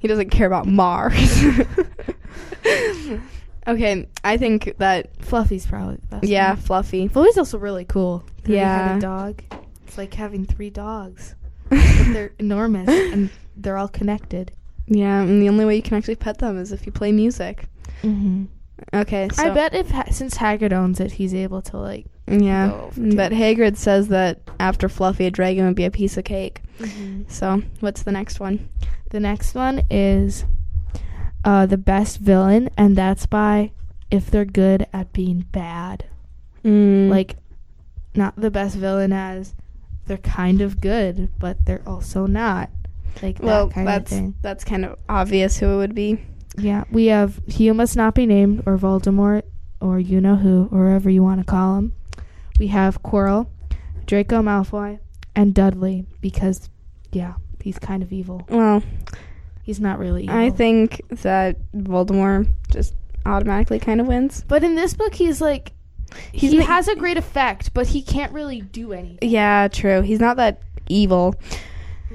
He 0.00 0.08
doesn't 0.08 0.30
care 0.30 0.46
about 0.46 0.66
Mars. 0.66 1.14
okay, 3.66 4.06
I 4.24 4.36
think 4.36 4.74
that 4.78 5.10
Fluffy's 5.24 5.66
probably 5.66 5.96
the 5.96 6.06
best. 6.08 6.24
yeah, 6.24 6.50
one. 6.50 6.56
Fluffy. 6.58 7.08
Fluffy's 7.08 7.38
also 7.38 7.58
really 7.58 7.84
cool. 7.84 8.24
Three 8.44 8.56
Yeah. 8.56 8.88
headed 8.88 9.02
dog. 9.02 9.42
It's 9.86 9.98
like 9.98 10.14
having 10.14 10.44
three 10.44 10.70
dogs. 10.70 11.34
but 11.68 11.78
they're 12.12 12.32
enormous 12.38 12.88
and 12.88 13.30
they're 13.56 13.76
all 13.76 13.88
connected. 13.88 14.52
Yeah, 14.86 15.20
and 15.20 15.42
the 15.42 15.48
only 15.48 15.64
way 15.66 15.76
you 15.76 15.82
can 15.82 15.96
actually 15.98 16.16
pet 16.16 16.38
them 16.38 16.56
is 16.58 16.72
if 16.72 16.86
you 16.86 16.92
play 16.92 17.12
music. 17.12 17.66
Mm-hmm. 18.02 18.44
Okay, 18.94 19.28
so 19.32 19.44
I 19.44 19.50
bet 19.50 19.74
if 19.74 19.90
ha- 19.90 20.10
since 20.10 20.36
Hagrid 20.36 20.72
owns 20.72 21.00
it, 21.00 21.12
he's 21.12 21.34
able 21.34 21.62
to 21.62 21.76
like. 21.78 22.06
yeah, 22.26 22.68
go 22.68 22.80
over 22.86 22.94
to 23.10 23.16
but. 23.16 23.32
Hagrid 23.32 23.76
says 23.76 24.08
that 24.08 24.40
after 24.60 24.88
Fluffy, 24.88 25.26
a 25.26 25.30
dragon 25.30 25.66
would 25.66 25.74
be 25.76 25.84
a 25.84 25.90
piece 25.90 26.16
of 26.16 26.24
cake. 26.24 26.62
Mm-hmm. 26.78 27.22
So, 27.28 27.62
what's 27.80 28.02
the 28.02 28.12
next 28.12 28.40
one? 28.40 28.68
The 29.10 29.20
next 29.20 29.54
one 29.54 29.82
is 29.90 30.44
uh, 31.44 31.66
the 31.66 31.78
best 31.78 32.18
villain, 32.18 32.70
and 32.76 32.94
that's 32.96 33.26
by 33.26 33.72
if 34.10 34.30
they're 34.30 34.44
good 34.44 34.86
at 34.92 35.12
being 35.12 35.40
bad. 35.52 36.06
Mm, 36.64 37.08
Like, 37.08 37.36
not 38.14 38.36
the 38.36 38.50
best 38.50 38.76
villain 38.76 39.12
as 39.12 39.54
they're 40.06 40.16
kind 40.18 40.60
of 40.60 40.80
good, 40.80 41.28
but 41.38 41.64
they're 41.66 41.82
also 41.86 42.26
not. 42.26 42.70
Like 43.22 43.38
well, 43.40 43.66
that 43.68 43.84
that's 43.84 44.12
of 44.12 44.18
thing. 44.18 44.34
that's 44.42 44.64
kind 44.64 44.84
of 44.84 44.96
obvious 45.08 45.58
who 45.58 45.66
it 45.74 45.76
would 45.78 45.94
be. 45.94 46.20
Yeah, 46.58 46.84
we 46.90 47.06
have 47.06 47.40
He 47.46 47.68
Who 47.68 47.74
Must 47.74 47.96
Not 47.96 48.14
Be 48.14 48.26
Named, 48.26 48.62
or 48.66 48.76
Voldemort, 48.76 49.42
or 49.80 49.98
you 49.98 50.20
know 50.20 50.36
who, 50.36 50.68
or 50.72 50.84
whatever 50.86 51.10
you 51.10 51.22
want 51.22 51.40
to 51.40 51.44
call 51.44 51.76
him. 51.76 51.94
We 52.58 52.68
have 52.68 53.02
Quirrell, 53.02 53.48
Draco 54.06 54.42
Malfoy, 54.42 54.98
and 55.34 55.54
Dudley, 55.54 56.06
because, 56.20 56.68
yeah, 57.12 57.34
he's 57.62 57.78
kind 57.78 58.02
of 58.02 58.12
evil. 58.12 58.46
Well, 58.48 58.82
He's 59.62 59.80
not 59.80 59.98
really 59.98 60.22
evil. 60.22 60.34
I 60.34 60.48
think 60.48 61.02
that 61.10 61.58
Voldemort 61.72 62.48
just 62.70 62.94
automatically 63.26 63.78
kind 63.78 64.00
of 64.00 64.06
wins. 64.06 64.42
But 64.48 64.64
in 64.64 64.76
this 64.76 64.94
book, 64.94 65.14
he's 65.14 65.42
like, 65.42 65.72
He's 66.32 66.52
he 66.52 66.62
has 66.62 66.88
a 66.88 66.96
great 66.96 67.18
effect, 67.18 67.74
but 67.74 67.88
he 67.88 68.00
can't 68.00 68.32
really 68.32 68.62
do 68.62 68.94
anything. 68.94 69.28
Yeah, 69.28 69.68
true. 69.68 70.00
He's 70.00 70.20
not 70.20 70.38
that 70.38 70.62
evil. 70.88 71.34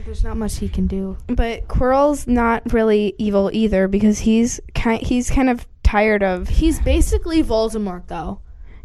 There's 0.05 0.23
not 0.23 0.37
much 0.37 0.57
he 0.57 0.67
can 0.69 0.87
do. 0.87 1.17
But 1.27 1.67
Quirrell's 1.67 2.27
not 2.27 2.73
really 2.73 3.13
evil 3.17 3.49
either 3.53 3.87
because 3.87 4.19
he's 4.19 4.59
kind 4.73 5.01
he's 5.01 5.29
kind 5.29 5.49
of 5.49 5.65
tired 5.83 6.23
of 6.23 6.47
He's 6.49 6.79
basically 6.81 7.43
Voldemort, 7.43 8.07
though. 8.07 8.39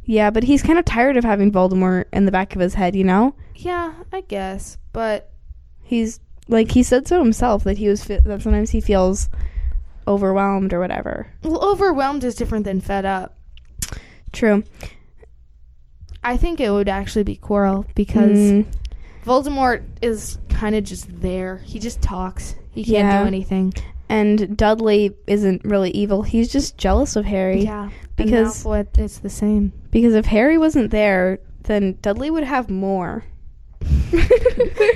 yeah, 0.04 0.30
but 0.30 0.44
he's 0.44 0.62
kind 0.62 0.78
of 0.78 0.84
tired 0.84 1.16
of 1.16 1.24
having 1.24 1.50
Voldemort 1.50 2.04
in 2.12 2.24
the 2.26 2.32
back 2.32 2.54
of 2.54 2.60
his 2.60 2.74
head, 2.74 2.94
you 2.94 3.04
know? 3.04 3.34
Yeah, 3.54 3.94
I 4.12 4.20
guess. 4.22 4.76
But 4.92 5.30
He's 5.82 6.20
like 6.48 6.70
he 6.72 6.82
said 6.82 7.08
so 7.08 7.18
himself 7.18 7.64
that 7.64 7.78
he 7.78 7.88
was 7.88 8.04
fe- 8.04 8.20
that 8.24 8.42
sometimes 8.42 8.70
he 8.70 8.80
feels 8.82 9.28
overwhelmed 10.06 10.72
or 10.74 10.80
whatever. 10.80 11.28
well, 11.42 11.62
overwhelmed 11.64 12.24
is 12.24 12.34
different 12.34 12.64
than 12.66 12.80
fed 12.82 13.04
up. 13.06 13.36
True. 14.32 14.64
I 16.22 16.36
think 16.36 16.60
it 16.60 16.70
would 16.70 16.88
actually 16.88 17.22
be 17.24 17.36
Quirrell 17.36 17.86
because 17.94 18.38
Mm, 18.38 18.66
Voldemort 19.28 19.82
is 20.02 20.38
kind 20.48 20.74
of 20.74 20.84
just 20.84 21.06
there. 21.20 21.58
He 21.58 21.78
just 21.78 22.00
talks. 22.02 22.54
He 22.72 22.82
can't 22.84 23.06
Yeah. 23.08 23.22
do 23.22 23.26
anything. 23.26 23.72
and 24.10 24.56
Dudley 24.56 25.14
isn't 25.26 25.62
really 25.66 25.90
evil. 25.90 26.22
He's 26.22 26.50
just 26.50 26.78
jealous 26.78 27.14
of 27.14 27.26
Harry. 27.26 27.62
Yeah, 27.62 27.90
because- 28.16 28.30
because 28.30 28.64
Malfoy, 28.64 28.86
it's 28.98 29.18
the 29.18 29.28
same. 29.28 29.70
Because 29.90 30.14
if 30.14 30.24
Harry 30.26 30.56
wasn't 30.56 30.90
there, 30.90 31.40
then 31.64 31.98
Dudley 32.00 32.30
would 32.30 32.44
have 32.44 32.70
more. 32.70 33.24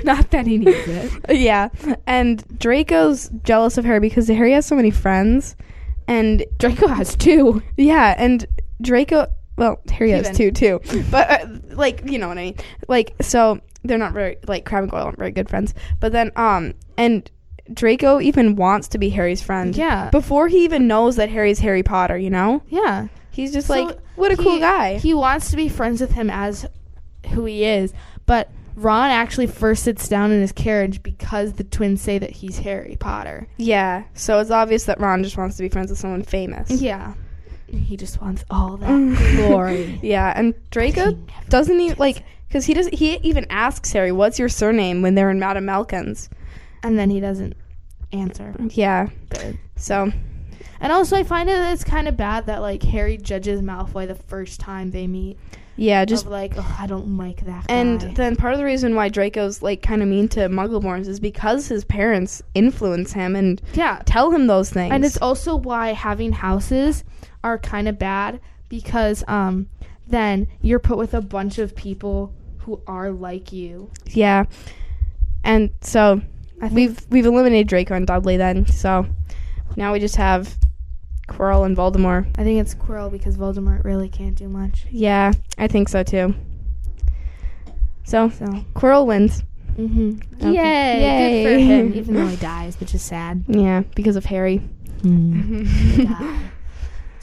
Not 0.03 0.31
that 0.31 0.45
he 0.47 0.57
needs 0.57 0.87
it. 0.87 1.11
yeah. 1.37 1.69
And 2.07 2.43
Draco's 2.59 3.29
jealous 3.43 3.77
of 3.77 3.85
Harry 3.85 3.99
because 3.99 4.27
Harry 4.27 4.53
has 4.53 4.65
so 4.65 4.75
many 4.75 4.89
friends. 4.91 5.55
And 6.07 6.43
Draco 6.57 6.87
has 6.87 7.15
two. 7.15 7.61
yeah, 7.77 8.15
and 8.17 8.45
Draco, 8.81 9.27
well, 9.57 9.79
Harry 9.91 10.11
has 10.11 10.25
Even. 10.29 10.35
two 10.35 10.51
too. 10.51 11.03
But 11.11 11.29
uh, 11.29 11.47
like, 11.75 12.01
you 12.09 12.17
know 12.19 12.27
what 12.27 12.37
I 12.37 12.43
mean? 12.45 12.55
Like 12.87 13.13
so 13.21 13.59
they're 13.83 13.97
not 13.97 14.13
very 14.13 14.37
like 14.47 14.65
Crabbe 14.65 14.83
and 14.83 14.91
Goyle 14.91 15.03
aren't 15.03 15.17
very 15.17 15.31
good 15.31 15.49
friends. 15.49 15.73
But 15.99 16.11
then 16.11 16.31
um 16.35 16.73
and 16.97 17.29
Draco 17.73 18.19
even 18.19 18.55
wants 18.55 18.87
to 18.89 18.97
be 18.97 19.09
Harry's 19.09 19.41
friend. 19.41 19.75
Yeah. 19.75 20.09
Before 20.09 20.47
he 20.47 20.63
even 20.65 20.87
knows 20.87 21.15
that 21.15 21.29
Harry's 21.29 21.59
Harry 21.59 21.81
Potter, 21.83 22.17
you 22.17 22.29
know? 22.29 22.61
Yeah. 22.67 23.07
He's 23.31 23.53
just 23.53 23.67
So 23.67 23.83
like, 23.85 23.97
what 24.15 24.31
a 24.31 24.37
cool 24.37 24.59
guy. 24.59 24.97
He 24.97 25.13
wants 25.13 25.49
to 25.51 25.55
be 25.55 25.69
friends 25.69 26.01
with 26.01 26.11
him 26.11 26.29
as 26.29 26.65
who 27.31 27.45
he 27.45 27.63
is, 27.63 27.93
but 28.25 28.49
Ron 28.75 29.11
actually 29.11 29.47
first 29.47 29.83
sits 29.83 30.07
down 30.09 30.31
in 30.31 30.41
his 30.41 30.51
carriage 30.51 31.01
because 31.03 31.53
the 31.53 31.63
twins 31.63 32.01
say 32.01 32.17
that 32.19 32.31
he's 32.31 32.57
Harry 32.59 32.97
Potter. 32.99 33.47
yeah. 33.57 34.03
So 34.13 34.39
it's 34.39 34.51
obvious 34.51 34.83
that 34.85 34.99
Ron 34.99 35.23
just 35.23 35.37
wants 35.37 35.55
to 35.57 35.63
be 35.63 35.69
friends 35.69 35.89
with 35.89 35.99
someone 35.99 36.23
famous. 36.23 36.69
Yeah. 36.69 37.13
He 37.67 37.95
just 37.97 38.21
wants 38.21 38.43
all 38.51 38.77
that 38.77 39.35
glory. 39.37 39.99
Yeah, 40.03 40.31
and 40.35 40.53
Draco 40.69 41.17
doesn't 41.49 41.79
even 41.79 41.97
like 41.97 42.23
because 42.53 42.65
he 42.65 42.75
does. 42.75 42.87
He 42.89 43.15
even 43.23 43.47
asks 43.49 43.91
Harry, 43.93 44.11
"What's 44.11 44.37
your 44.37 44.47
surname?" 44.49 45.01
when 45.01 45.15
they're 45.15 45.31
in 45.31 45.39
Madame 45.39 45.65
Malkin's. 45.65 46.29
And 46.83 46.99
then 46.99 47.09
he 47.09 47.19
doesn't 47.19 47.55
answer. 48.11 48.53
Yeah. 48.69 49.07
Good. 49.29 49.57
So 49.75 50.11
And 50.79 50.91
also, 50.91 51.15
I 51.15 51.23
find 51.23 51.49
it 51.49 51.53
it's 51.73 51.83
kind 51.83 52.07
of 52.07 52.15
bad 52.15 52.45
that 52.45 52.61
like 52.61 52.83
Harry 52.83 53.17
judges 53.17 53.61
Malfoy 53.61 54.07
the 54.07 54.13
first 54.13 54.59
time 54.59 54.91
they 54.91 55.07
meet. 55.07 55.39
yeah, 55.77 56.05
Just 56.05 56.25
just 56.25 56.31
like, 56.31 56.53
oh, 56.55 56.75
I 56.79 56.85
don't 56.85 57.17
like 57.17 57.43
that 57.45 57.65
guy. 57.67 57.73
and 57.73 58.01
then 58.15 58.35
part 58.35 58.53
of 58.53 58.59
the 58.59 58.65
reason 58.65 58.93
why 58.93 59.09
Draco's 59.09 59.63
like 59.63 59.81
kind 59.81 60.03
of 60.03 60.07
mean 60.07 60.27
to 60.29 60.41
Muggleborns 60.41 61.07
is 61.07 61.19
because 61.19 61.67
his 61.69 61.83
parents 61.85 62.43
influence 62.53 63.13
him 63.13 63.35
and 63.35 63.59
yeah, 63.73 64.03
tell 64.05 64.29
him 64.29 64.45
those 64.45 64.69
things. 64.69 64.93
and 64.93 65.03
it's 65.03 65.17
also 65.17 65.55
why 65.55 65.93
having 65.93 66.33
houses 66.33 67.03
are 67.43 67.57
kind 67.57 67.87
of 67.87 67.97
bad 67.97 68.39
because 68.69 69.23
um 69.27 69.67
then 70.07 70.45
you're 70.61 70.77
put 70.79 70.99
with 70.99 71.15
a 71.15 71.21
bunch 71.21 71.57
of 71.57 71.75
people 71.75 72.31
who 72.65 72.81
are 72.87 73.11
like 73.11 73.51
you. 73.53 73.89
yeah, 74.07 74.45
and 75.43 75.69
so 75.81 76.21
I 76.61 76.67
we've 76.67 76.99
we've 77.09 77.25
eliminated 77.25 77.67
Draco 77.67 77.93
and 77.95 78.07
Dudley 78.07 78.37
then. 78.37 78.65
So 78.67 79.05
now 79.75 79.93
we 79.93 79.99
just 79.99 80.15
have 80.17 80.57
Quirrell 81.27 81.65
and 81.65 81.75
Voldemort. 81.75 82.27
I 82.37 82.43
think 82.43 82.59
it's 82.61 82.75
Quirrell 82.75 83.11
because 83.11 83.37
Voldemort 83.37 83.83
really 83.83 84.09
can't 84.09 84.35
do 84.35 84.47
much. 84.49 84.85
Yeah, 84.89 85.31
I 85.57 85.67
think 85.67 85.89
so 85.89 86.03
too. 86.03 86.35
So 88.05 88.29
So, 88.29 88.45
Quirrell 88.75 89.05
wins. 89.05 89.43
mm-hmm. 89.77 90.19
Okay. 90.45 90.53
yay, 90.53 91.43
good 91.43 91.53
for 91.53 91.59
him, 91.59 91.93
even 91.95 92.15
though 92.15 92.27
he 92.27 92.35
dies, 92.53 92.77
which 92.79 92.93
is 92.93 93.01
sad. 93.01 93.45
Yeah, 93.47 93.83
because 93.95 94.15
of 94.17 94.25
Harry. 94.25 94.61
Die. 95.03 96.39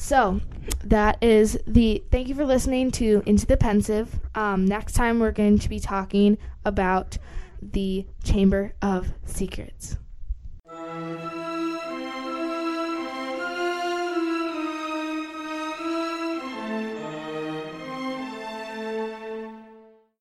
So 0.00 0.40
that 0.82 1.22
is 1.22 1.58
the 1.66 2.02
thank 2.10 2.28
you 2.28 2.34
for 2.34 2.46
listening 2.46 2.90
to 2.92 3.22
Into 3.26 3.44
the 3.44 3.58
Pensieve. 3.58 4.08
Um, 4.34 4.64
next 4.64 4.94
time 4.94 5.20
we're 5.20 5.30
going 5.30 5.58
to 5.58 5.68
be 5.68 5.78
talking 5.78 6.38
about 6.64 7.18
the 7.60 8.06
Chamber 8.24 8.72
of 8.80 9.12
Secrets. 9.26 9.98